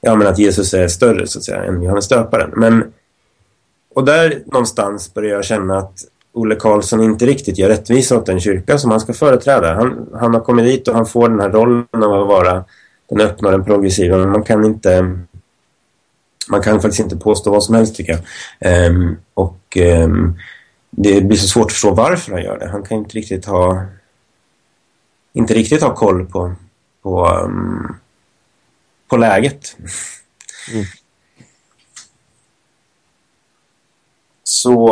Ja, 0.00 0.14
men 0.14 0.26
att 0.26 0.38
Jesus 0.38 0.74
är 0.74 0.88
större 0.88 1.26
så 1.26 1.38
att 1.38 1.44
säga 1.44 1.64
än 1.64 1.82
Johannes 1.82 2.08
döparen. 2.08 2.50
Men... 2.56 2.92
Och 3.94 4.04
där 4.04 4.42
någonstans 4.46 5.14
börjar 5.14 5.34
jag 5.34 5.44
känna 5.44 5.78
att 5.78 6.04
Olle 6.32 6.54
Karlsson 6.54 7.02
inte 7.02 7.26
riktigt 7.26 7.58
gör 7.58 7.68
rättvisa 7.68 8.16
åt 8.18 8.26
den 8.26 8.40
kyrka 8.40 8.78
som 8.78 8.90
han 8.90 9.00
ska 9.00 9.12
företräda. 9.12 9.74
Han, 9.74 10.08
han 10.14 10.34
har 10.34 10.40
kommit 10.40 10.64
dit 10.64 10.88
och 10.88 10.94
han 10.94 11.06
får 11.06 11.28
den 11.28 11.40
här 11.40 11.50
rollen 11.50 11.86
av 11.92 12.12
att 12.12 12.28
vara 12.28 12.64
den 13.08 13.20
öppna 13.20 13.48
och 13.48 13.52
den 13.52 13.64
progressiva. 13.64 14.18
Men 14.18 14.30
man 14.30 14.42
kan 14.42 14.64
inte 14.64 15.18
man 16.48 16.62
kan 16.62 16.80
faktiskt 16.80 17.00
inte 17.00 17.16
påstå 17.16 17.50
vad 17.50 17.64
som 17.64 17.74
helst 17.74 17.96
tycker 17.96 18.20
jag. 18.60 18.90
Um, 18.90 19.16
och 19.34 19.76
um, 20.04 20.38
det 20.90 21.20
blir 21.20 21.38
så 21.38 21.48
svårt 21.48 21.64
att 21.64 21.72
förstå 21.72 21.94
varför 21.94 22.32
han 22.32 22.42
gör 22.42 22.58
det. 22.58 22.68
Han 22.68 22.82
kan 22.82 22.98
inte 22.98 23.16
riktigt 23.16 23.44
ha 23.44 23.84
inte 25.32 25.54
riktigt 25.54 25.82
ha 25.82 25.94
koll 25.94 26.26
på 26.26 26.54
på, 27.02 27.28
um, 27.28 27.96
på 29.08 29.16
läget. 29.16 29.76
Mm. 30.72 30.84
Så 34.48 34.90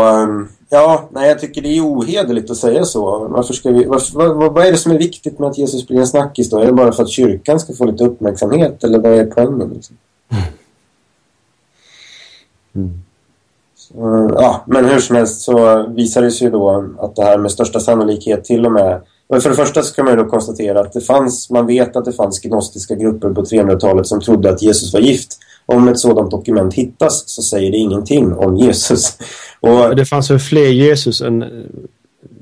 Ja, 0.69 1.09
nej, 1.11 1.29
jag 1.29 1.39
tycker 1.39 1.63
det 1.63 1.69
är 1.69 1.81
ohederligt 1.81 2.51
att 2.51 2.57
säga 2.57 2.85
så. 2.85 3.29
Varför 3.29 3.55
ska 3.55 3.71
vi, 3.71 3.85
varför, 3.85 4.19
vad, 4.19 4.53
vad, 4.55 4.67
är 4.67 4.73
det 4.73 4.79
som 4.79 4.93
är 4.93 4.99
viktigt 4.99 5.39
med 5.39 5.49
att 5.49 5.59
Jesus 5.59 5.87
blir 5.87 5.99
en 5.99 6.07
snackis 6.07 6.51
då? 6.51 6.59
Är 6.59 6.67
det 6.67 6.73
bara 6.73 6.93
för 6.93 7.03
att 7.03 7.09
kyrkan 7.09 7.61
ska 7.61 7.73
få 7.73 7.85
lite 7.85 8.05
uppmärksamhet 8.05 8.85
eller 8.85 8.99
vad 8.99 9.13
är 9.13 9.27
poängen? 9.27 9.71
Liksom? 9.75 9.97
Mm. 12.75 13.03
Så, 13.77 14.31
ja, 14.35 14.65
men 14.67 14.85
hur 14.85 15.01
som 15.01 15.17
helst 15.17 15.41
så 15.41 15.87
visar 15.89 16.23
det 16.23 16.31
sig 16.31 16.51
då 16.51 16.91
att 16.99 17.17
det 17.17 17.25
här 17.25 17.39
med 17.39 17.51
största 17.51 17.81
sannolikhet 17.81 18.45
till 18.45 18.67
och 18.67 18.73
med 18.73 19.01
men 19.29 19.41
för 19.41 19.51
det 19.51 19.57
första 19.57 19.83
så 19.83 19.95
kan 19.95 20.05
man 20.05 20.15
ju 20.15 20.25
då 20.25 20.31
konstatera 20.31 20.81
att 20.81 20.93
det 20.93 21.01
fanns, 21.01 21.51
man 21.51 21.67
vet 21.67 21.97
att 21.97 22.05
det 22.05 22.13
fanns 22.13 22.41
gnostiska 22.41 22.95
grupper 22.95 23.31
på 23.31 23.43
300-talet 23.43 24.07
som 24.07 24.21
trodde 24.21 24.51
att 24.51 24.63
Jesus 24.63 24.93
var 24.93 25.01
gift. 25.01 25.39
Om 25.67 25.89
ett 25.89 25.99
sådant 25.99 26.31
dokument 26.31 26.75
hittas 26.75 27.23
så 27.27 27.43
säger 27.43 27.71
det 27.71 27.77
ingenting 27.77 28.33
om 28.33 28.57
Jesus. 28.57 29.19
Och 29.67 29.97
det 29.97 30.07
fanns 30.07 30.31
väl 30.31 30.39
fler 30.39 30.69
Jesus 30.69 31.21
än 31.21 31.43
uh, 31.43 31.65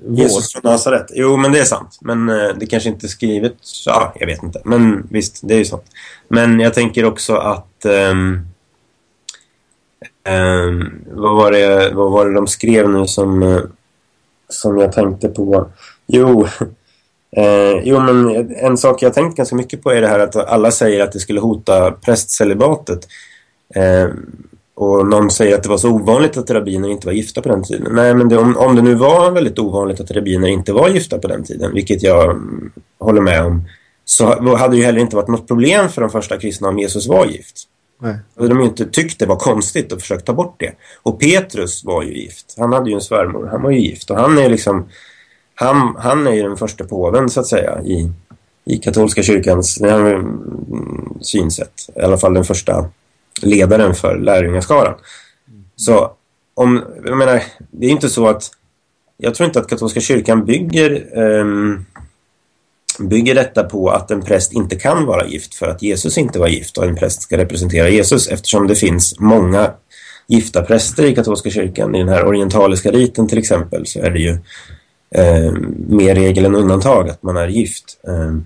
Jesus 0.09 0.52
från 0.52 0.72
Nazaret. 0.72 1.06
Jo, 1.14 1.36
men 1.36 1.52
det 1.52 1.60
är 1.60 1.64
sant. 1.64 1.98
Men 2.01 2.30
uh, 2.30 2.55
det 2.59 2.66
kanske 2.66 2.88
inte 2.88 3.06
är 3.06 3.09
skrivet. 3.09 3.56
Ja, 3.86 4.14
jag 4.20 4.26
vet 4.26 4.42
inte. 4.42 4.60
Men 4.64 5.06
visst, 5.10 5.40
det 5.42 5.55
är 5.55 5.59
ju 5.59 5.64
sant. 5.64 5.86
Men 6.28 6.60
jag 6.60 6.74
tänker 6.74 7.05
också 7.05 7.34
att 7.34 7.84
um, 7.84 8.46
um, 10.28 11.05
vad, 11.10 11.36
var 11.36 11.52
det, 11.52 11.90
vad 11.94 12.10
var 12.10 12.26
det 12.26 12.34
de 12.34 12.46
skrev 12.46 12.90
nu 12.90 13.06
som, 13.06 13.42
uh, 13.42 13.62
som 14.48 14.78
jag 14.78 14.92
tänkte 14.92 15.28
på? 15.28 15.68
Jo, 16.06 16.48
Eh, 17.36 17.80
jo, 17.84 18.01
men 18.01 18.51
en 18.56 18.76
sak 18.76 19.02
jag 19.02 19.14
tänkt 19.14 19.36
ganska 19.36 19.56
mycket 19.56 19.82
på 19.82 19.90
är 19.90 20.01
det 20.01 20.09
här 20.09 20.18
att 20.18 20.36
alla 20.36 20.70
säger 20.70 21.01
att 21.01 21.12
det 21.12 21.18
skulle 21.18 21.40
hota 21.40 21.90
prästcelibatet. 21.90 23.09
Eh, 23.74 24.09
och 24.74 25.06
någon 25.06 25.30
säger 25.30 25.55
att 25.55 25.62
det 25.62 25.68
var 25.68 25.78
så 25.78 25.90
ovanligt 25.90 26.36
att 26.36 26.51
rabbiner 26.51 26.88
inte 26.88 27.06
var 27.06 27.14
gifta 27.14 27.42
på 27.42 27.48
den 27.48 27.62
tiden. 27.62 27.94
Nej, 27.94 28.14
men 28.14 28.28
det, 28.28 28.38
om, 28.38 28.56
om 28.56 28.76
det 28.76 28.82
nu 28.82 28.94
var 28.94 29.30
väldigt 29.30 29.59
ovanligt 29.59 30.01
att 30.01 30.10
rabbiner 30.10 30.48
inte 30.48 30.72
var 30.72 30.88
gifta 30.88 31.18
på 31.18 31.28
den 31.28 31.44
tiden, 31.44 31.74
vilket 31.74 32.02
jag 32.02 32.30
mm, 32.30 32.72
håller 32.98 33.20
med 33.20 33.44
om, 33.44 33.64
så 34.05 34.56
hade 34.56 34.72
det 34.72 34.76
ju 34.76 34.84
heller 34.84 35.01
inte 35.01 35.16
varit 35.16 35.28
något 35.28 35.48
problem 35.48 35.88
för 35.88 36.01
de 36.01 36.10
första 36.10 36.38
kristna 36.38 36.68
om 36.68 36.78
Jesus 36.78 37.06
var 37.06 37.26
gift. 37.26 37.62
Nej. 38.01 38.16
Och 38.36 38.48
de 38.48 38.60
inte 38.60 38.84
tyckt 38.84 39.18
det 39.18 39.26
var 39.26 39.36
konstigt 39.36 39.92
och 39.92 40.01
försökt 40.01 40.26
ta 40.26 40.32
bort 40.32 40.55
det. 40.59 40.72
Och 41.02 41.20
Petrus 41.20 41.84
var 41.84 42.02
ju 42.02 42.14
gift. 42.18 42.55
Han 42.59 42.72
hade 42.72 42.90
ju 42.90 42.94
en 42.94 43.01
svärmor, 43.01 43.46
han 43.46 43.62
var 43.62 43.70
ju 43.70 43.80
gift. 43.80 44.10
Och 44.10 44.16
han 44.16 44.38
är 44.38 44.48
liksom 44.48 44.88
han, 45.55 45.96
han 45.98 46.26
är 46.26 46.32
ju 46.32 46.42
den 46.42 46.56
första 46.56 46.84
påven 46.84 47.30
så 47.30 47.40
att 47.40 47.46
säga 47.46 47.82
i, 47.82 48.10
i 48.64 48.76
katolska 48.76 49.22
kyrkans 49.22 49.80
mm, 49.80 50.38
synsätt. 51.20 51.88
I 51.96 52.01
alla 52.01 52.18
fall 52.18 52.34
den 52.34 52.44
första 52.44 52.88
ledaren 53.43 53.94
för 53.94 54.19
lärjungaskaran. 54.19 54.94
Så 55.77 56.12
om, 56.55 56.85
jag 57.05 57.19
menar, 57.19 57.43
det 57.70 57.86
är 57.86 57.90
inte 57.90 58.09
så 58.09 58.28
att 58.28 58.51
jag 59.16 59.35
tror 59.35 59.47
inte 59.47 59.61
att 59.61 59.69
katolska 59.69 60.01
kyrkan 60.01 60.44
bygger, 60.44 61.19
um, 61.19 61.86
bygger 62.98 63.35
detta 63.35 63.65
på 63.65 63.89
att 63.89 64.11
en 64.11 64.23
präst 64.23 64.52
inte 64.52 64.77
kan 64.77 65.06
vara 65.06 65.27
gift 65.27 65.55
för 65.55 65.66
att 65.69 65.82
Jesus 65.82 66.19
inte 66.19 66.39
var 66.39 66.48
gift 66.48 66.78
och 66.78 66.85
en 66.85 66.97
präst 66.97 67.23
ska 67.23 67.36
representera 67.36 67.89
Jesus 67.89 68.28
eftersom 68.28 68.66
det 68.66 68.74
finns 68.74 69.20
många 69.20 69.70
gifta 70.27 70.62
präster 70.62 71.05
i 71.05 71.15
katolska 71.15 71.51
kyrkan. 71.51 71.94
I 71.94 71.98
den 71.98 72.09
här 72.09 72.27
orientaliska 72.27 72.90
riten 72.90 73.28
till 73.28 73.39
exempel 73.39 73.86
så 73.86 74.01
är 74.01 74.11
det 74.11 74.19
ju 74.19 74.39
eh, 75.11 75.52
mer 75.89 76.15
regel 76.15 76.44
än 76.44 76.55
undantag 76.55 77.09
att 77.09 77.23
man 77.23 77.36
är 77.36 77.48
gift. 77.48 78.01
Eh, 78.09 78.36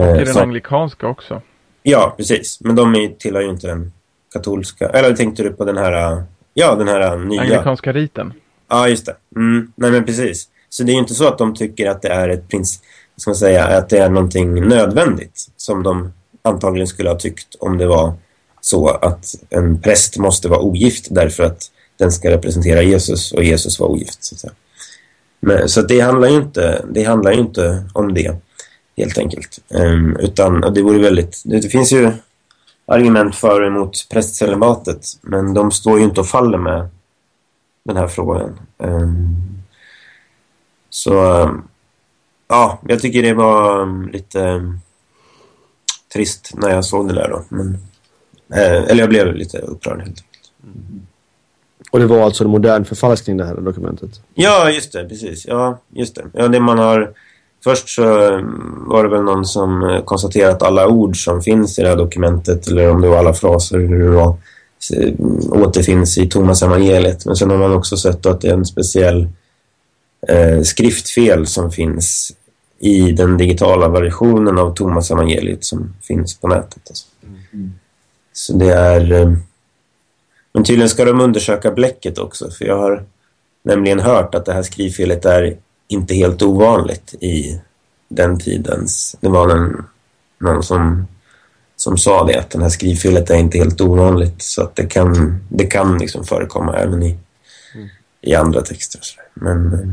och 0.00 0.20
i 0.20 0.24
den 0.24 0.36
anglikanska 0.36 1.06
också. 1.06 1.42
Ja, 1.86 2.14
precis. 2.16 2.58
Men 2.60 2.76
de 2.76 2.94
är, 2.94 3.08
tillhör 3.08 3.42
ju 3.42 3.50
inte 3.50 3.66
den 3.66 3.92
katolska. 4.32 4.88
Eller 4.88 5.16
tänkte 5.16 5.42
du 5.42 5.50
på 5.50 5.64
den 5.64 5.76
här, 5.76 6.24
ja 6.54 6.74
den 6.74 6.88
här 6.88 7.16
nya. 7.16 7.40
Anglikanska 7.40 7.92
riten. 7.92 8.32
Ja, 8.68 8.88
just 8.88 9.06
det. 9.06 9.16
Mm, 9.36 9.72
nej 9.76 9.90
men 9.90 10.04
precis. 10.04 10.48
Så 10.68 10.82
det 10.82 10.92
är 10.92 10.94
ju 10.94 11.00
inte 11.00 11.14
så 11.14 11.28
att 11.28 11.38
de 11.38 11.54
tycker 11.54 11.90
att 11.90 12.02
det 12.02 12.08
är 12.08 12.28
ett 12.28 12.48
prins, 12.48 12.80
ska 13.16 13.30
man 13.30 13.36
säga, 13.36 13.64
att 13.64 13.88
det 13.88 13.98
är 13.98 14.08
någonting 14.08 14.68
nödvändigt 14.68 15.46
som 15.56 15.82
de 15.82 16.12
antagligen 16.42 16.86
skulle 16.86 17.08
ha 17.08 17.18
tyckt 17.18 17.54
om 17.54 17.78
det 17.78 17.86
var 17.86 18.12
så 18.60 18.88
att 18.88 19.34
en 19.50 19.80
präst 19.80 20.18
måste 20.18 20.48
vara 20.48 20.60
ogift 20.60 21.06
därför 21.10 21.42
att 21.42 21.70
den 21.96 22.12
ska 22.12 22.30
representera 22.30 22.82
Jesus 22.82 23.32
och 23.32 23.44
Jesus 23.44 23.80
var 23.80 23.86
ogift. 23.86 24.24
Så, 24.24 24.46
att. 24.46 24.54
Men, 25.40 25.68
så 25.68 25.82
det 25.82 26.00
handlar 26.00 26.28
ju 26.28 26.36
inte, 26.36 26.84
det 26.90 27.04
handlar 27.04 27.32
inte 27.32 27.84
om 27.92 28.14
det 28.14 28.36
helt 28.96 29.18
enkelt. 29.18 29.58
Um, 29.68 30.16
utan 30.16 30.60
det 30.60 30.82
vore 30.82 30.98
väldigt, 30.98 31.42
det, 31.44 31.60
det, 31.60 31.68
finns 31.68 31.92
ju 31.92 32.12
argument 32.86 33.36
för 33.36 33.60
och 33.60 33.66
emot 33.66 34.06
prästcelibatet 34.10 35.06
men 35.20 35.54
de 35.54 35.70
står 35.70 35.98
ju 35.98 36.04
inte 36.04 36.20
och 36.20 36.28
faller 36.28 36.58
med 36.58 36.88
den 37.84 37.96
här 37.96 38.08
frågan. 38.08 38.58
Um, 38.78 39.36
så 40.90 41.42
um, 41.42 41.68
ja, 42.48 42.78
jag 42.88 43.00
tycker 43.00 43.22
det 43.22 43.34
var 43.34 44.12
lite 44.12 44.72
trist 46.12 46.50
när 46.54 46.70
jag 46.70 46.84
såg 46.84 47.08
det 47.08 47.14
där 47.14 47.28
då. 47.28 47.44
Men 47.48 47.78
Eh, 48.52 48.84
eller 48.84 49.00
jag 49.00 49.08
blev 49.08 49.34
lite 49.34 49.58
upprörd 49.58 49.98
helt 49.98 50.08
enkelt. 50.08 50.52
Mm. 50.62 51.06
Och 51.90 51.98
det 51.98 52.06
var 52.06 52.22
alltså 52.22 52.44
en 52.44 52.50
modern 52.50 52.84
förfalskning 52.84 53.36
det 53.36 53.44
här 53.44 53.56
dokumentet? 53.56 54.20
Ja, 54.34 54.70
just 54.70 54.92
det, 54.92 55.08
precis. 55.08 55.46
Ja, 55.46 55.78
just 55.88 56.14
det. 56.14 56.24
Ja, 56.32 56.48
det 56.48 56.60
man 56.60 56.78
har... 56.78 57.14
Först 57.64 57.88
så 57.88 58.02
mm, 58.02 58.84
var 58.86 59.04
det 59.04 59.10
väl 59.10 59.22
någon 59.22 59.44
som 59.44 59.82
eh, 59.82 60.04
konstaterade 60.04 60.52
att 60.52 60.62
alla 60.62 60.88
ord 60.88 61.24
som 61.24 61.42
finns 61.42 61.78
i 61.78 61.82
det 61.82 61.88
här 61.88 61.96
dokumentet, 61.96 62.66
eller 62.66 62.90
om 62.90 63.00
det 63.00 63.08
var 63.08 63.18
alla 63.18 63.34
fraser 63.34 63.78
hur 63.78 64.04
det 64.04 64.10
var, 64.10 64.36
återfinns 65.50 66.18
i 66.18 66.26
Thomas 66.26 66.62
evangeliet. 66.62 67.26
Men 67.26 67.36
sen 67.36 67.50
har 67.50 67.58
man 67.58 67.72
också 67.72 67.96
sett 67.96 68.26
att 68.26 68.40
det 68.40 68.48
är 68.48 68.54
en 68.54 68.66
speciell 68.66 69.28
eh, 70.28 70.62
skriftfel 70.62 71.46
som 71.46 71.70
finns 71.70 72.32
i 72.78 73.12
den 73.12 73.36
digitala 73.36 73.88
versionen 73.88 74.58
av 74.58 74.74
Thomas 74.74 75.10
evangeliet 75.10 75.64
som 75.64 75.94
finns 76.02 76.40
på 76.40 76.48
nätet. 76.48 76.82
Alltså. 76.88 77.06
Mm. 77.52 77.72
Så 78.32 78.52
det 78.52 78.72
är... 78.72 79.12
Eh, 79.12 79.32
men 80.52 80.64
tydligen 80.64 80.88
ska 80.88 81.04
de 81.04 81.20
undersöka 81.20 81.70
bläcket 81.70 82.18
också. 82.18 82.50
För 82.50 82.64
jag 82.64 82.78
har 82.78 83.04
nämligen 83.62 84.00
hört 84.00 84.34
att 84.34 84.44
det 84.44 84.52
här 84.52 84.62
skrivfelet 84.62 85.24
är 85.24 85.56
inte 85.88 86.14
helt 86.14 86.42
ovanligt 86.42 87.14
i 87.20 87.60
den 88.08 88.38
tidens... 88.38 89.16
Det 89.20 89.28
var 89.28 89.48
en, 89.48 89.84
någon 90.38 90.62
som, 90.62 91.06
som 91.76 91.98
sa 91.98 92.24
det, 92.24 92.38
att 92.38 92.50
det 92.50 92.62
här 92.62 92.68
skrivfelet 92.68 93.30
är 93.30 93.36
inte 93.36 93.58
helt 93.58 93.80
ovanligt. 93.80 94.42
Så 94.42 94.62
att 94.62 94.76
det 94.76 94.86
kan, 94.86 95.40
det 95.48 95.66
kan 95.66 95.98
liksom 95.98 96.24
förekomma 96.24 96.76
även 96.76 97.02
i, 97.02 97.18
mm. 97.74 97.88
i 98.20 98.34
andra 98.34 98.60
texter. 98.60 99.00
Men... 99.34 99.72
Eh, 99.72 99.88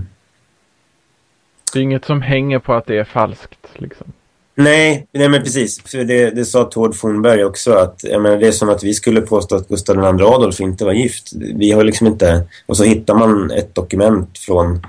det 1.74 1.80
är 1.80 1.84
inget 1.84 2.06
som 2.06 2.22
hänger 2.22 2.60
på 2.60 2.74
att 2.74 2.86
det 2.86 2.98
är 2.98 3.04
falskt 3.04 3.68
liksom. 3.74 4.14
Nej, 4.56 5.08
nej 5.12 5.30
men 5.30 5.44
precis. 5.44 5.82
För 5.86 6.04
det, 6.04 6.30
det 6.30 6.46
sa 6.46 6.64
Tord 6.64 6.96
Fornberg 6.96 7.44
också 7.44 7.74
att 7.74 8.04
jag 8.04 8.22
menar, 8.22 8.38
det 8.38 8.48
är 8.48 8.52
som 8.52 8.70
att 8.70 8.84
vi 8.84 8.94
skulle 8.94 9.22
påstå 9.22 9.56
att 9.56 9.68
Gustav 9.68 9.96
II 9.96 10.26
Adolf 10.26 10.60
inte 10.60 10.86
var 10.86 10.94
gift. 10.94 11.34
Vi 11.34 11.72
har 11.72 11.84
liksom 11.84 12.08
inte... 12.08 12.48
Och 12.66 12.78
så 12.78 12.84
hittar 12.84 13.16
man 13.16 13.52
ett 13.52 13.76
dokument 13.76 14.38
från 14.38 14.82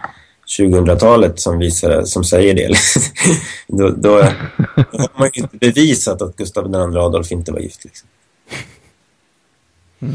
2000-talet 0.58 1.40
som, 1.40 1.58
visar, 1.58 2.04
som 2.04 2.24
säger 2.24 2.54
det. 2.54 2.76
då, 3.68 3.90
då, 3.90 3.96
då 3.96 4.22
har 4.98 5.18
man 5.18 5.30
inte 5.34 5.56
bevisat 5.56 6.22
att 6.22 6.36
Gustav 6.36 6.66
II 6.66 6.98
Adolf 6.98 7.32
inte 7.32 7.52
var 7.52 7.60
gift. 7.60 7.84
Liksom. 7.84 8.08
Mm. 10.00 10.14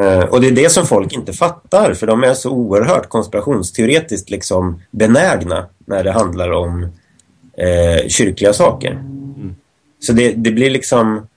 Uh, 0.00 0.24
och 0.24 0.40
det 0.40 0.46
är 0.46 0.52
det 0.52 0.70
som 0.70 0.86
folk 0.86 1.12
inte 1.12 1.32
fattar 1.32 1.94
för 1.94 2.06
de 2.06 2.24
är 2.24 2.34
så 2.34 2.50
oerhört 2.50 3.08
konspirationsteoretiskt 3.08 4.30
liksom 4.30 4.82
benägna 4.90 5.66
när 5.86 6.04
det 6.04 6.12
handlar 6.12 6.50
om 6.50 6.82
eh, 7.56 8.08
kyrkliga 8.08 8.52
saker. 8.52 8.90
Mm. 8.90 9.56
Så 10.00 10.12
det, 10.12 10.32
det 10.32 10.50
blir 10.50 10.70
liksom... 10.70 11.28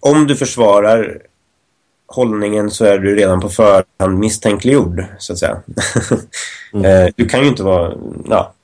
Om 0.00 0.26
du 0.26 0.36
försvarar 0.36 1.22
hållningen 2.08 2.70
så 2.70 2.84
är 2.84 2.98
du 2.98 3.14
redan 3.14 3.40
på 3.40 3.48
förhand 3.48 4.18
misstänkliggjord, 4.18 5.04
så 5.18 5.32
att 5.32 5.38
säga. 5.38 5.62
mm. 6.72 6.84
eh, 6.84 7.12
du 7.16 7.26
kan 7.26 7.40
ju 7.40 7.48
inte 7.48 7.62
vara 7.62 7.94
ja, 8.28 8.54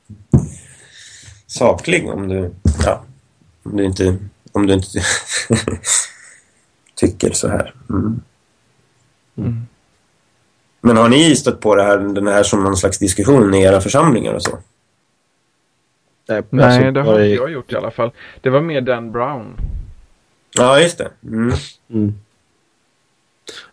saklig 1.47 2.11
om 2.11 2.29
du, 2.29 2.51
ja, 2.85 3.05
om 3.63 3.77
du 3.77 3.85
inte, 3.85 4.19
om 4.53 4.67
du 4.67 4.75
inte 4.75 4.89
tycker 6.95 7.33
så 7.33 7.49
här. 7.49 7.75
Mm. 7.91 8.21
Mm. 9.37 9.67
Men 10.81 10.97
har 10.97 11.09
ni 11.09 11.37
stött 11.37 11.61
på 11.61 11.75
det 11.75 11.83
här, 11.83 11.99
den 11.99 12.27
här 12.27 12.43
som 12.43 12.65
någon 12.65 12.77
slags 12.77 12.99
diskussion 12.99 13.55
i 13.55 13.63
era 13.63 13.81
församlingar 13.81 14.35
och 14.35 14.43
så? 14.43 14.59
Nej, 16.29 16.43
Nej 16.51 16.65
alltså, 16.65 16.91
det 16.91 17.03
har 17.03 17.21
inte 17.21 17.35
jag 17.35 17.51
gjort 17.51 17.73
i 17.73 17.77
alla 17.77 17.91
fall. 17.91 18.11
Det 18.41 18.51
var 18.51 18.61
mer 18.61 18.81
Dan 18.81 19.13
Brown. 19.13 19.57
Ja, 20.57 20.81
just 20.81 20.99
det. 20.99 21.11
Mm. 21.23 21.53
Mm. 21.91 22.15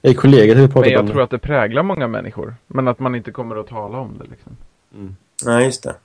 I 0.02 0.14
kollegor 0.14 0.56
har 0.56 0.62
vi 0.62 0.68
pratat 0.68 0.86
Men 0.86 0.92
jag 0.92 1.02
om 1.02 1.08
tror 1.08 1.22
att 1.22 1.30
det 1.30 1.40
präglar 1.40 1.84
många 1.84 2.08
människor. 2.08 2.56
Men 2.68 2.88
att 2.88 3.00
man 3.00 3.16
inte 3.16 3.32
kommer 3.32 3.56
att 3.56 3.68
tala 3.68 3.98
om 3.98 4.18
det 4.20 4.26
liksom. 4.30 4.58
Mm. 4.96 5.16
Ja, 5.46 5.62
just 5.62 5.84
det. 5.84 5.96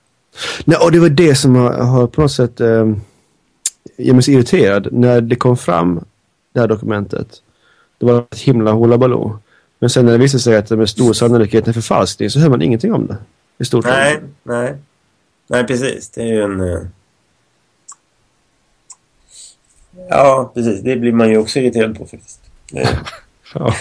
Nej, 0.65 0.77
och 0.83 0.91
det 0.91 0.99
var 0.99 1.09
det 1.09 1.35
som 1.35 1.55
har, 1.55 1.73
har 1.73 2.07
på 2.07 2.21
något 2.21 2.31
sätt 2.31 2.61
eh, 2.61 2.87
gör 3.97 4.13
mig 4.13 4.23
så 4.23 4.31
irriterad. 4.31 4.87
När 4.91 5.21
det 5.21 5.35
kom 5.35 5.57
fram, 5.57 6.05
det 6.53 6.59
här 6.59 6.67
dokumentet. 6.67 7.41
Det 7.97 8.05
var 8.05 8.19
ett 8.21 8.39
himla 8.39 8.71
hullabaloo. 8.71 9.39
Men 9.79 9.89
sen 9.89 10.05
när 10.05 10.11
det 10.11 10.17
visade 10.17 10.41
sig 10.41 10.57
att 10.57 10.67
det 10.67 10.77
med 10.77 10.89
stor 10.89 11.13
sannolikhet 11.13 11.67
är 11.67 11.73
förfalskning 11.73 12.29
så 12.29 12.39
hör 12.39 12.49
man 12.49 12.61
ingenting 12.61 12.93
om 12.93 13.07
det. 13.07 13.17
I 13.57 13.65
stort 13.65 13.85
nej, 13.85 14.19
nej. 14.43 14.75
Nej, 15.47 15.67
precis. 15.67 16.09
Det 16.09 16.21
är 16.21 16.25
ju 16.25 16.41
en... 16.41 16.61
Uh... 16.61 16.87
Ja, 20.09 20.51
precis. 20.53 20.81
Det 20.81 20.95
blir 20.95 21.11
man 21.11 21.29
ju 21.29 21.37
också 21.37 21.59
irriterad 21.59 21.97
på 21.97 22.05
faktiskt. 22.05 22.41
Ja. 23.59 23.73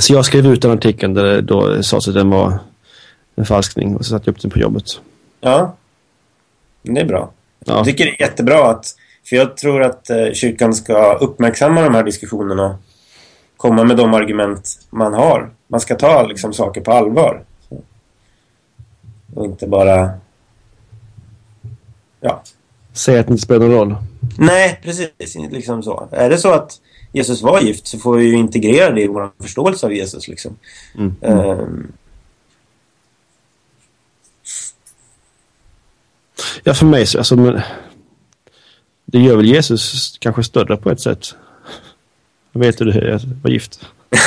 Så 0.00 0.12
jag 0.12 0.24
skrev 0.24 0.46
ut 0.46 0.62
den 0.62 0.70
artikeln 0.70 1.14
där 1.14 1.24
det 1.24 1.40
då 1.40 1.82
sades 1.82 2.08
att 2.08 2.14
den 2.14 2.30
var 2.30 2.58
en 3.34 3.46
falskning 3.46 3.96
och 3.96 4.04
så 4.04 4.10
satte 4.10 4.28
jag 4.28 4.34
upp 4.34 4.42
den 4.42 4.50
på 4.50 4.58
jobbet. 4.58 4.84
Ja, 5.40 5.76
det 6.82 7.00
är 7.00 7.04
bra. 7.04 7.30
Ja. 7.64 7.76
Jag 7.76 7.84
tycker 7.84 8.04
det 8.04 8.10
är 8.10 8.20
jättebra 8.20 8.70
att, 8.70 8.86
för 9.28 9.36
jag 9.36 9.56
tror 9.56 9.82
att 9.82 10.10
eh, 10.10 10.32
kyrkan 10.32 10.74
ska 10.74 11.14
uppmärksamma 11.14 11.82
de 11.82 11.94
här 11.94 12.02
diskussionerna 12.02 12.66
och 12.66 12.76
komma 13.56 13.84
med 13.84 13.96
de 13.96 14.14
argument 14.14 14.80
man 14.90 15.14
har. 15.14 15.50
Man 15.68 15.80
ska 15.80 15.94
ta 15.94 16.26
liksom 16.26 16.52
saker 16.52 16.80
på 16.80 16.92
allvar. 16.92 17.42
Och 19.34 19.44
inte 19.44 19.66
bara... 19.66 20.10
Ja. 22.20 22.42
Säga 22.92 23.20
att 23.20 23.26
det 23.26 23.30
inte 23.30 23.42
spelar 23.42 23.66
någon 23.66 23.76
roll. 23.76 23.96
Nej, 24.38 24.80
precis. 24.82 25.34
Liksom 25.50 25.82
så. 25.82 26.08
Är 26.12 26.30
det 26.30 26.38
så 26.38 26.52
att 26.52 26.80
Jesus 27.12 27.42
var 27.42 27.60
gift 27.60 27.86
så 27.86 27.98
får 27.98 28.16
vi 28.16 28.24
ju 28.24 28.34
integrera 28.34 28.90
det 28.90 29.02
i 29.02 29.06
vår 29.06 29.30
förståelse 29.40 29.86
av 29.86 29.92
Jesus. 29.92 30.28
Liksom. 30.28 30.56
Mm. 30.94 31.16
Um... 31.20 31.92
Ja, 36.64 36.74
för 36.74 36.86
mig 36.86 37.06
så... 37.06 37.18
Alltså, 37.18 37.36
men, 37.36 37.60
det 39.04 39.18
gör 39.18 39.36
väl 39.36 39.46
Jesus 39.46 40.16
kanske 40.20 40.44
större 40.44 40.76
på 40.76 40.90
ett 40.90 41.00
sätt. 41.00 41.34
Jag 42.52 42.60
vet 42.60 42.80
hur 42.80 42.86
det 42.86 43.10
är 43.10 43.14
att 43.14 43.24
vara 43.24 43.52
gift. 43.52 43.80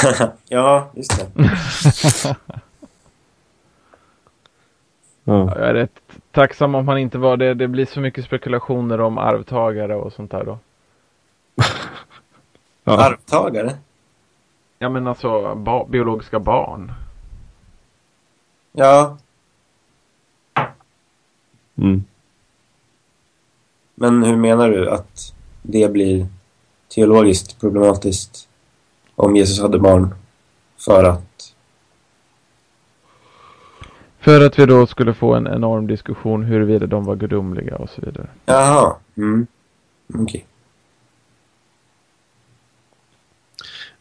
ja, 0.50 0.92
just 0.96 1.12
det. 1.18 2.36
Ja. 5.28 5.60
Jag 5.60 5.70
är 5.70 5.74
rätt 5.74 6.02
tacksam 6.32 6.76
om 6.76 6.88
han 6.88 6.98
inte 6.98 7.18
var 7.18 7.38
det. 7.38 7.54
Det 7.54 7.68
blir 7.68 7.86
så 7.86 8.00
mycket 8.00 8.26
spekulationer 8.26 9.02
om 9.02 9.18
arvtagare 9.18 9.96
och 9.96 10.14
sånt 10.14 10.32
där 10.32 10.44
då. 10.44 10.58
ja. 12.84 13.06
Arvtagare? 13.06 13.76
Ja 14.80 14.90
men 14.90 15.08
alltså 15.08 15.56
ba 15.56 15.86
biologiska 15.86 16.40
barn. 16.40 16.92
Ja. 18.72 19.18
Mm. 21.76 22.04
Men 23.96 24.24
hur 24.24 24.36
menar 24.36 24.70
du 24.70 24.90
att 24.90 25.34
det 25.62 25.92
blir 25.92 26.28
teologiskt 26.88 27.60
problematiskt 27.60 28.48
om 29.16 29.36
Jesus 29.36 29.62
hade 29.62 29.80
barn 29.80 30.16
för 30.78 31.04
att 31.04 31.25
För 34.26 34.46
att 34.46 34.60
vi 34.60 34.66
då 34.66 34.88
skulle 34.88 35.14
få 35.14 35.34
en 35.34 35.48
enorm 35.48 35.88
diskussion 35.88 36.44
huruvida 36.44 36.86
de 36.86 37.06
var 37.06 37.16
gudomliga 37.16 37.76
och 37.76 37.90
så 37.90 38.02
vidare. 38.02 38.28
Jaha. 38.46 38.96
Mm. 39.18 39.48
Okej. 40.14 40.46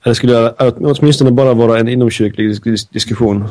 Det 0.05 0.15
skulle 0.15 0.51
åtminstone 0.81 1.31
bara 1.31 1.55
vara 1.55 1.79
en 1.79 1.89
inomkyrklig 1.89 2.63
dis 2.63 2.87
diskussion. 2.89 3.49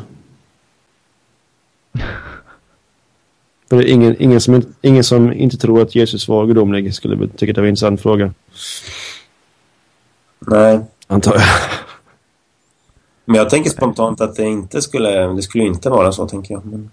För 3.70 3.78
det 3.78 3.84
är 3.90 3.94
ingen, 3.94 4.16
ingen, 4.22 4.42
som, 4.42 4.56
inte- 4.56 4.74
ingen 4.82 5.04
som 5.04 5.34
inte 5.34 5.58
tror 5.58 5.82
att 5.82 5.96
Jesus 5.96 6.28
var 6.28 6.46
gudomlig 6.46 6.94
skulle 6.94 7.28
tycka 7.28 7.54
det 7.54 7.62
var 7.62 7.66
en 7.66 7.70
intressant 7.70 8.02
fråga. 8.02 8.34
Nej. 10.40 10.80
Antar 11.08 11.34
jag. 11.34 11.44
Men 13.26 13.36
jag 13.36 13.50
tänker 13.50 13.70
spontant 13.70 14.22
att 14.22 14.36
det 14.36 14.44
inte 14.44 14.82
skulle, 14.82 15.28
det 15.28 15.42
skulle 15.42 15.64
inte 15.64 15.90
vara 15.90 16.12
så, 16.12 16.28
tänker 16.28 16.54
jag. 16.54 16.66
Men, 16.66 16.92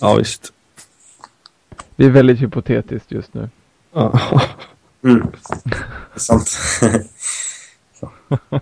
Ja, 0.00 0.14
visst. 0.14 0.52
Det 1.96 2.04
är 2.04 2.10
väldigt 2.10 2.42
hypotetiskt 2.42 3.12
just 3.12 3.34
nu. 3.34 3.48
Ja. 3.92 4.20
mm. 5.04 5.26
Det 5.64 5.74
är 6.14 6.18
sant. 6.18 6.48
Så. 8.00 8.10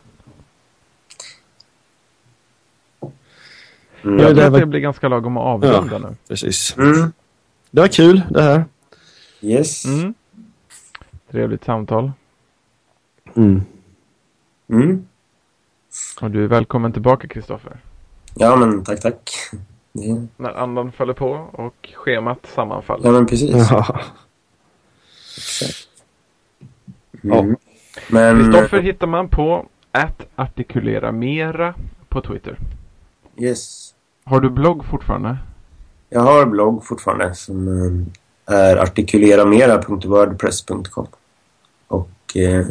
Mm. 4.04 4.18
Ja, 4.18 4.24
Jag 4.24 4.36
det 4.36 4.42
tror 4.42 4.54
att 4.54 4.60
det 4.60 4.66
blir 4.66 4.80
ganska 4.80 5.08
lagom 5.08 5.36
att 5.36 5.42
avrunda 5.44 5.98
nu. 5.98 6.16
Precis. 6.28 6.76
Mm. 6.76 7.12
Det 7.70 7.80
var 7.80 7.88
kul 7.88 8.22
det 8.30 8.42
här. 8.42 8.64
Yes. 9.40 9.84
Mm. 9.84 10.14
Trevligt 11.30 11.64
samtal. 11.64 12.12
Mm. 13.36 13.62
Och 16.20 16.30
du 16.30 16.44
är 16.44 16.48
välkommen 16.48 16.92
tillbaka 16.92 17.28
Kristoffer. 17.28 17.76
Ja, 18.34 18.56
men 18.56 18.84
tack, 18.84 19.00
tack. 19.00 19.30
Det, 19.92 20.26
När 20.36 20.50
andan 20.58 20.92
faller 20.92 21.12
på 21.14 21.30
och 21.52 21.88
schemat 21.94 22.38
sammanfaller. 22.54 23.06
ja, 23.06 23.12
men 23.12 23.26
precis. 23.26 23.70
Ja. 23.70 24.00
Mm. 27.24 27.56
Men, 28.10 28.52
Kristoffer 28.52 28.80
hittar 28.80 29.06
man 29.06 29.28
på 29.28 29.66
att 29.92 30.26
artikulera 30.36 31.12
mera 31.12 31.74
på 32.08 32.20
Twitter. 32.20 32.58
yes. 33.36 33.94
Har 34.24 34.40
du 34.40 34.50
blogg 34.50 34.84
fortfarande? 34.84 35.36
Jag 36.08 36.20
har 36.20 36.46
blogg 36.46 36.84
fortfarande 36.86 37.34
som 37.34 37.68
eh, 37.68 37.92
är 38.56 38.76
artikuleramera.wordpress.com. 38.76 41.06
Och 41.88 42.36
eh, 42.36 42.66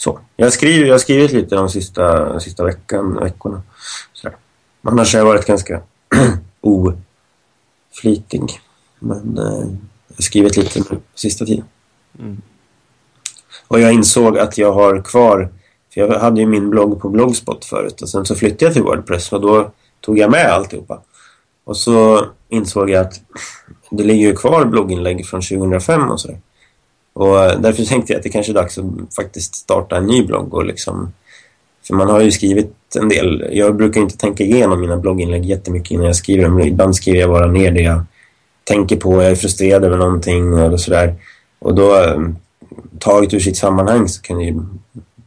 så. 0.00 0.20
Jag, 0.36 0.52
skriver, 0.52 0.86
jag 0.86 0.94
har 0.94 0.98
skrivit 0.98 1.32
lite 1.32 1.54
de 1.54 1.68
sista, 1.68 2.40
sista 2.40 2.64
veckan, 2.64 3.14
veckorna. 3.14 3.62
Sådär. 4.12 4.36
Annars 4.82 5.14
har 5.14 5.18
jag 5.18 5.26
varit 5.26 5.46
ganska 5.46 5.82
oflitig. 6.60 8.60
Men 8.98 9.38
eh, 9.38 9.66
jag 10.08 10.16
har 10.16 10.22
skrivit 10.22 10.56
lite 10.56 10.78
nu 10.78 11.00
sista 11.14 11.44
tiden. 11.44 11.64
Mm. 12.18 12.42
Och 13.68 13.80
jag 13.80 13.92
insåg 13.92 14.38
att 14.38 14.58
jag 14.58 14.72
har 14.72 15.02
kvar, 15.02 15.48
för 15.94 16.00
jag 16.00 16.18
hade 16.18 16.40
ju 16.40 16.46
min 16.46 16.70
blogg 16.70 17.00
på 17.00 17.08
Blogspot 17.08 17.64
förut 17.64 18.02
och 18.02 18.08
sen 18.08 18.26
så 18.26 18.34
flyttade 18.34 18.64
jag 18.64 18.72
till 18.72 18.82
Wordpress 18.82 19.32
och 19.32 19.40
då 19.40 19.70
tog 20.00 20.18
jag 20.18 20.30
med 20.30 20.46
alltihopa. 20.46 21.02
Och 21.64 21.76
så 21.76 22.26
insåg 22.48 22.90
jag 22.90 23.06
att 23.06 23.20
det 23.90 24.04
ligger 24.04 24.26
ju 24.26 24.36
kvar 24.36 24.64
blogginlägg 24.64 25.26
från 25.26 25.42
2005 25.42 26.10
och 26.10 26.20
sådär. 26.20 26.40
Och 27.12 27.44
eh, 27.44 27.60
därför 27.60 27.84
tänkte 27.84 28.12
jag 28.12 28.18
att 28.18 28.22
det 28.22 28.30
kanske 28.30 28.52
är 28.52 28.54
dags 28.54 28.78
att 28.78 29.14
faktiskt 29.16 29.54
starta 29.54 29.96
en 29.96 30.06
ny 30.06 30.26
blogg 30.26 30.54
och 30.54 30.64
liksom 30.64 31.12
för 31.86 31.94
man 31.94 32.08
har 32.08 32.20
ju 32.20 32.30
skrivit 32.30 32.76
en 33.00 33.08
del. 33.08 33.48
Jag 33.52 33.76
brukar 33.76 34.00
inte 34.00 34.16
tänka 34.16 34.44
igenom 34.44 34.80
mina 34.80 34.96
blogginlägg 34.96 35.44
jättemycket 35.44 35.90
innan 35.90 36.06
jag 36.06 36.16
skriver 36.16 36.44
dem. 36.44 36.60
Ibland 36.60 36.96
skriver 36.96 37.20
jag 37.20 37.30
bara 37.30 37.46
ner 37.46 37.70
det 37.70 37.82
jag 37.82 38.02
tänker 38.64 38.96
på. 38.96 39.22
Jag 39.22 39.30
är 39.30 39.34
frustrerad 39.34 39.84
över 39.84 39.96
någonting 39.96 40.58
eller 40.58 40.76
sådär. 40.76 41.14
Och 41.58 41.74
då 41.74 42.02
eh, 42.02 42.20
taget 42.98 43.34
ur 43.34 43.40
sitt 43.40 43.56
sammanhang 43.56 44.08
så 44.08 44.22
kan 44.22 44.38
det 44.38 44.44
ju 44.44 44.60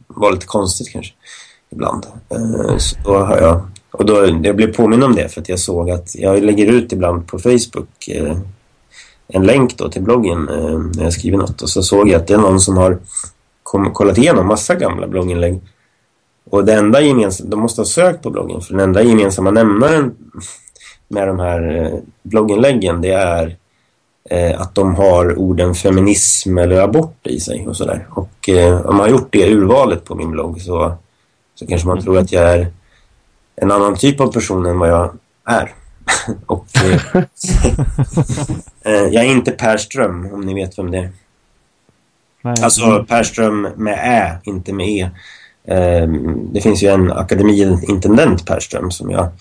vara 0.06 0.30
lite 0.30 0.46
konstigt 0.46 0.92
kanske 0.92 1.12
ibland. 1.70 2.06
Eh, 2.30 2.76
så 2.76 2.96
då 3.04 3.18
har 3.18 3.38
jag, 3.38 3.62
och 3.90 4.06
då, 4.06 4.40
jag 4.42 4.56
blev 4.56 4.74
påminn 4.74 5.02
om 5.02 5.14
det 5.14 5.28
för 5.28 5.40
att 5.40 5.48
jag 5.48 5.58
såg 5.58 5.90
att 5.90 6.14
jag 6.14 6.42
lägger 6.42 6.66
ut 6.66 6.92
ibland 6.92 7.26
på 7.26 7.38
Facebook 7.38 8.08
en 9.28 9.42
länk 9.42 9.78
då 9.78 9.88
till 9.88 10.02
bloggen 10.02 10.48
eh, 10.48 10.78
när 10.96 11.04
jag 11.04 11.12
skriver 11.12 11.38
något 11.38 11.62
och 11.62 11.68
så 11.68 11.82
såg 11.82 12.08
jag 12.08 12.20
att 12.20 12.26
det 12.26 12.34
är 12.34 12.38
någon 12.38 12.60
som 12.60 12.76
har 12.76 12.98
kom, 13.62 13.92
kollat 13.92 14.18
igenom 14.18 14.46
massa 14.46 14.74
gamla 14.74 15.06
blogginlägg 15.06 15.60
och 16.50 16.64
det 16.64 16.74
enda 16.74 17.00
gemensamma, 17.00 17.50
de 17.50 17.60
måste 17.60 17.80
ha 17.80 17.86
sökt 17.86 18.22
på 18.22 18.30
bloggen 18.30 18.60
för 18.60 18.72
den 18.74 18.80
enda 18.80 19.02
gemensamma 19.02 19.50
nämnaren 19.50 20.14
med 21.08 21.28
de 21.28 21.38
här 21.38 21.76
eh, 21.76 21.98
blogginläggen 22.22 23.00
det 23.00 23.12
är 23.12 23.56
eh, 24.30 24.60
att 24.60 24.74
de 24.74 24.94
har 24.94 25.38
orden 25.38 25.74
feminism 25.74 26.58
eller 26.58 26.80
abort 26.80 27.26
i 27.26 27.40
sig 27.40 27.66
och 27.68 27.76
sådär. 27.76 28.06
Och 28.10 28.48
eh, 28.48 28.86
om 28.86 28.96
man 28.96 29.00
har 29.00 29.08
gjort 29.08 29.28
det 29.30 29.54
urvalet 29.54 30.04
på 30.04 30.14
min 30.14 30.30
blogg 30.30 30.60
så, 30.60 30.94
så 31.54 31.66
kanske 31.66 31.88
man 31.88 32.02
tror 32.02 32.18
att 32.18 32.32
jag 32.32 32.54
är 32.54 32.66
en 33.56 33.70
annan 33.70 33.96
typ 33.96 34.20
av 34.20 34.32
person 34.32 34.66
än 34.66 34.78
vad 34.78 34.88
jag 34.88 35.12
är. 35.44 35.74
och 36.46 36.66
eh, 36.76 37.16
eh, 38.84 38.92
jag 38.92 39.24
är 39.24 39.30
inte 39.30 39.50
Per 39.50 39.76
Ström, 39.76 40.32
om 40.32 40.40
ni 40.40 40.54
vet 40.54 40.78
vem 40.78 40.90
det 40.90 40.98
är. 40.98 41.12
Nej. 42.42 42.54
Alltså 42.62 43.04
Per 43.08 43.22
Ström 43.22 43.68
med 43.76 43.98
Ä, 44.02 44.38
inte 44.44 44.72
med 44.72 44.88
E. 44.88 45.10
Eh, 45.68 46.08
det 46.52 46.60
finns 46.60 46.82
ju 46.82 46.88
en 46.88 47.12
akademiintendent 47.12 48.46
Per 48.46 48.60
Ström 48.60 48.90
som 48.90 49.10
jag 49.10 49.32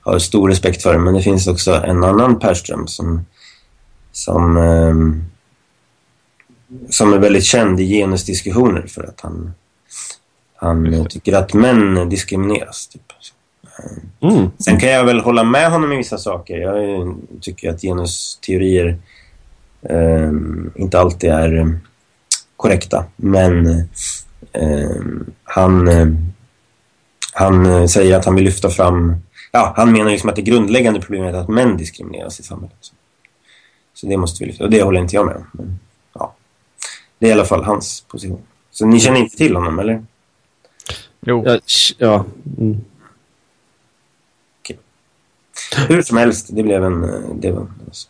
har 0.00 0.18
stor 0.18 0.48
respekt 0.48 0.82
för. 0.82 0.98
Men 0.98 1.14
det 1.14 1.22
finns 1.22 1.46
också 1.46 1.72
en 1.72 2.04
annan 2.04 2.38
Per 2.38 2.54
Ström 2.54 2.86
som, 2.86 3.26
som, 4.12 4.56
ehm, 4.56 5.24
som 6.90 7.12
är 7.12 7.18
väldigt 7.18 7.44
känd 7.44 7.80
i 7.80 7.88
genusdiskussioner 7.88 8.86
för 8.86 9.04
att 9.04 9.20
han, 9.20 9.54
han 10.56 11.06
tycker 11.08 11.32
att 11.32 11.54
män 11.54 12.08
diskrimineras. 12.08 12.88
Typ. 12.88 13.02
Mm. 14.20 14.50
Sen 14.58 14.80
kan 14.80 14.90
jag 14.90 15.04
väl 15.04 15.20
hålla 15.20 15.44
med 15.44 15.70
honom 15.70 15.92
i 15.92 15.96
vissa 15.96 16.18
saker. 16.18 16.58
Jag 16.58 17.16
tycker 17.40 17.70
att 17.70 17.80
genusteorier 17.80 18.98
eh, 19.82 20.30
inte 20.74 21.00
alltid 21.00 21.30
är 21.30 21.58
eh, 21.58 21.66
korrekta. 22.56 23.04
Men 23.16 23.66
eh, 24.52 24.90
han, 25.44 25.88
eh, 25.88 26.06
han 27.32 27.88
säger 27.88 28.16
att 28.16 28.24
han 28.24 28.34
vill 28.34 28.44
lyfta 28.44 28.70
fram... 28.70 29.16
Ja, 29.52 29.72
han 29.76 29.92
menar 29.92 30.10
liksom 30.10 30.30
att 30.30 30.36
det 30.36 30.42
grundläggande 30.42 31.00
problemet 31.00 31.34
är 31.34 31.38
att 31.38 31.48
män 31.48 31.76
diskrimineras 31.76 32.40
i 32.40 32.42
samhället. 32.42 32.76
Så, 32.80 32.94
så 33.94 34.06
det 34.06 34.16
måste 34.16 34.44
vi 34.44 34.50
lyfta. 34.50 34.64
Och 34.64 34.70
det 34.70 34.82
håller 34.82 35.00
inte 35.00 35.16
jag 35.16 35.26
med 35.26 35.36
om. 35.36 35.46
Men, 35.52 35.78
ja. 36.12 36.34
Det 37.18 37.26
är 37.26 37.30
i 37.30 37.32
alla 37.32 37.44
fall 37.44 37.64
hans 37.64 38.04
position. 38.08 38.42
Så 38.70 38.86
ni 38.86 39.00
känner 39.00 39.20
inte 39.20 39.36
till 39.36 39.56
honom, 39.56 39.78
eller? 39.78 40.04
Jo, 41.20 41.42
Ja, 41.46 41.58
ja. 41.98 42.24
Mm. 42.58 42.80
Hur 45.88 46.02
som 46.02 46.16
helst, 46.16 46.48
det 46.50 46.62
blev 46.62 46.84
en... 46.84 47.04
eh, 47.04 47.10
Det 47.34 47.50
var, 47.50 47.66
alltså. 47.86 48.08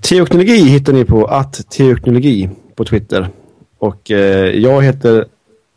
Teoknologi 0.00 0.58
hittar 0.68 0.92
ni 0.92 1.04
på 1.04 1.24
att 1.26 1.70
teoknologi 1.70 2.50
på 2.74 2.84
Twitter. 2.84 3.28
Och 3.78 4.10
eh, 4.10 4.46
jag 4.56 4.82
heter 4.82 5.24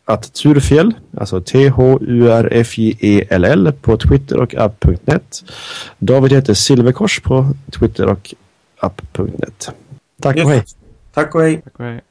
att 0.06 0.34
Turfjäll, 0.34 0.94
alltså 1.18 1.42
T-H-U-R-F-J-E-L-L 1.42 3.74
på 3.82 3.98
Twitter 3.98 4.38
och 4.40 4.56
app.net. 4.56 5.44
David 6.00 6.34
heter 6.34 6.54
Silverkors 6.54 7.20
på 7.22 7.48
Twitter 7.80 8.06
och 8.08 8.34
app.net. 8.80 9.70
Tack 10.22 10.36
och 10.38 10.50
hej. 10.50 10.64
Tack 11.14 11.36
och 11.36 11.42
hej. 11.42 11.62
tack 11.64 11.80
och 11.80 11.86
hej. 11.86 12.02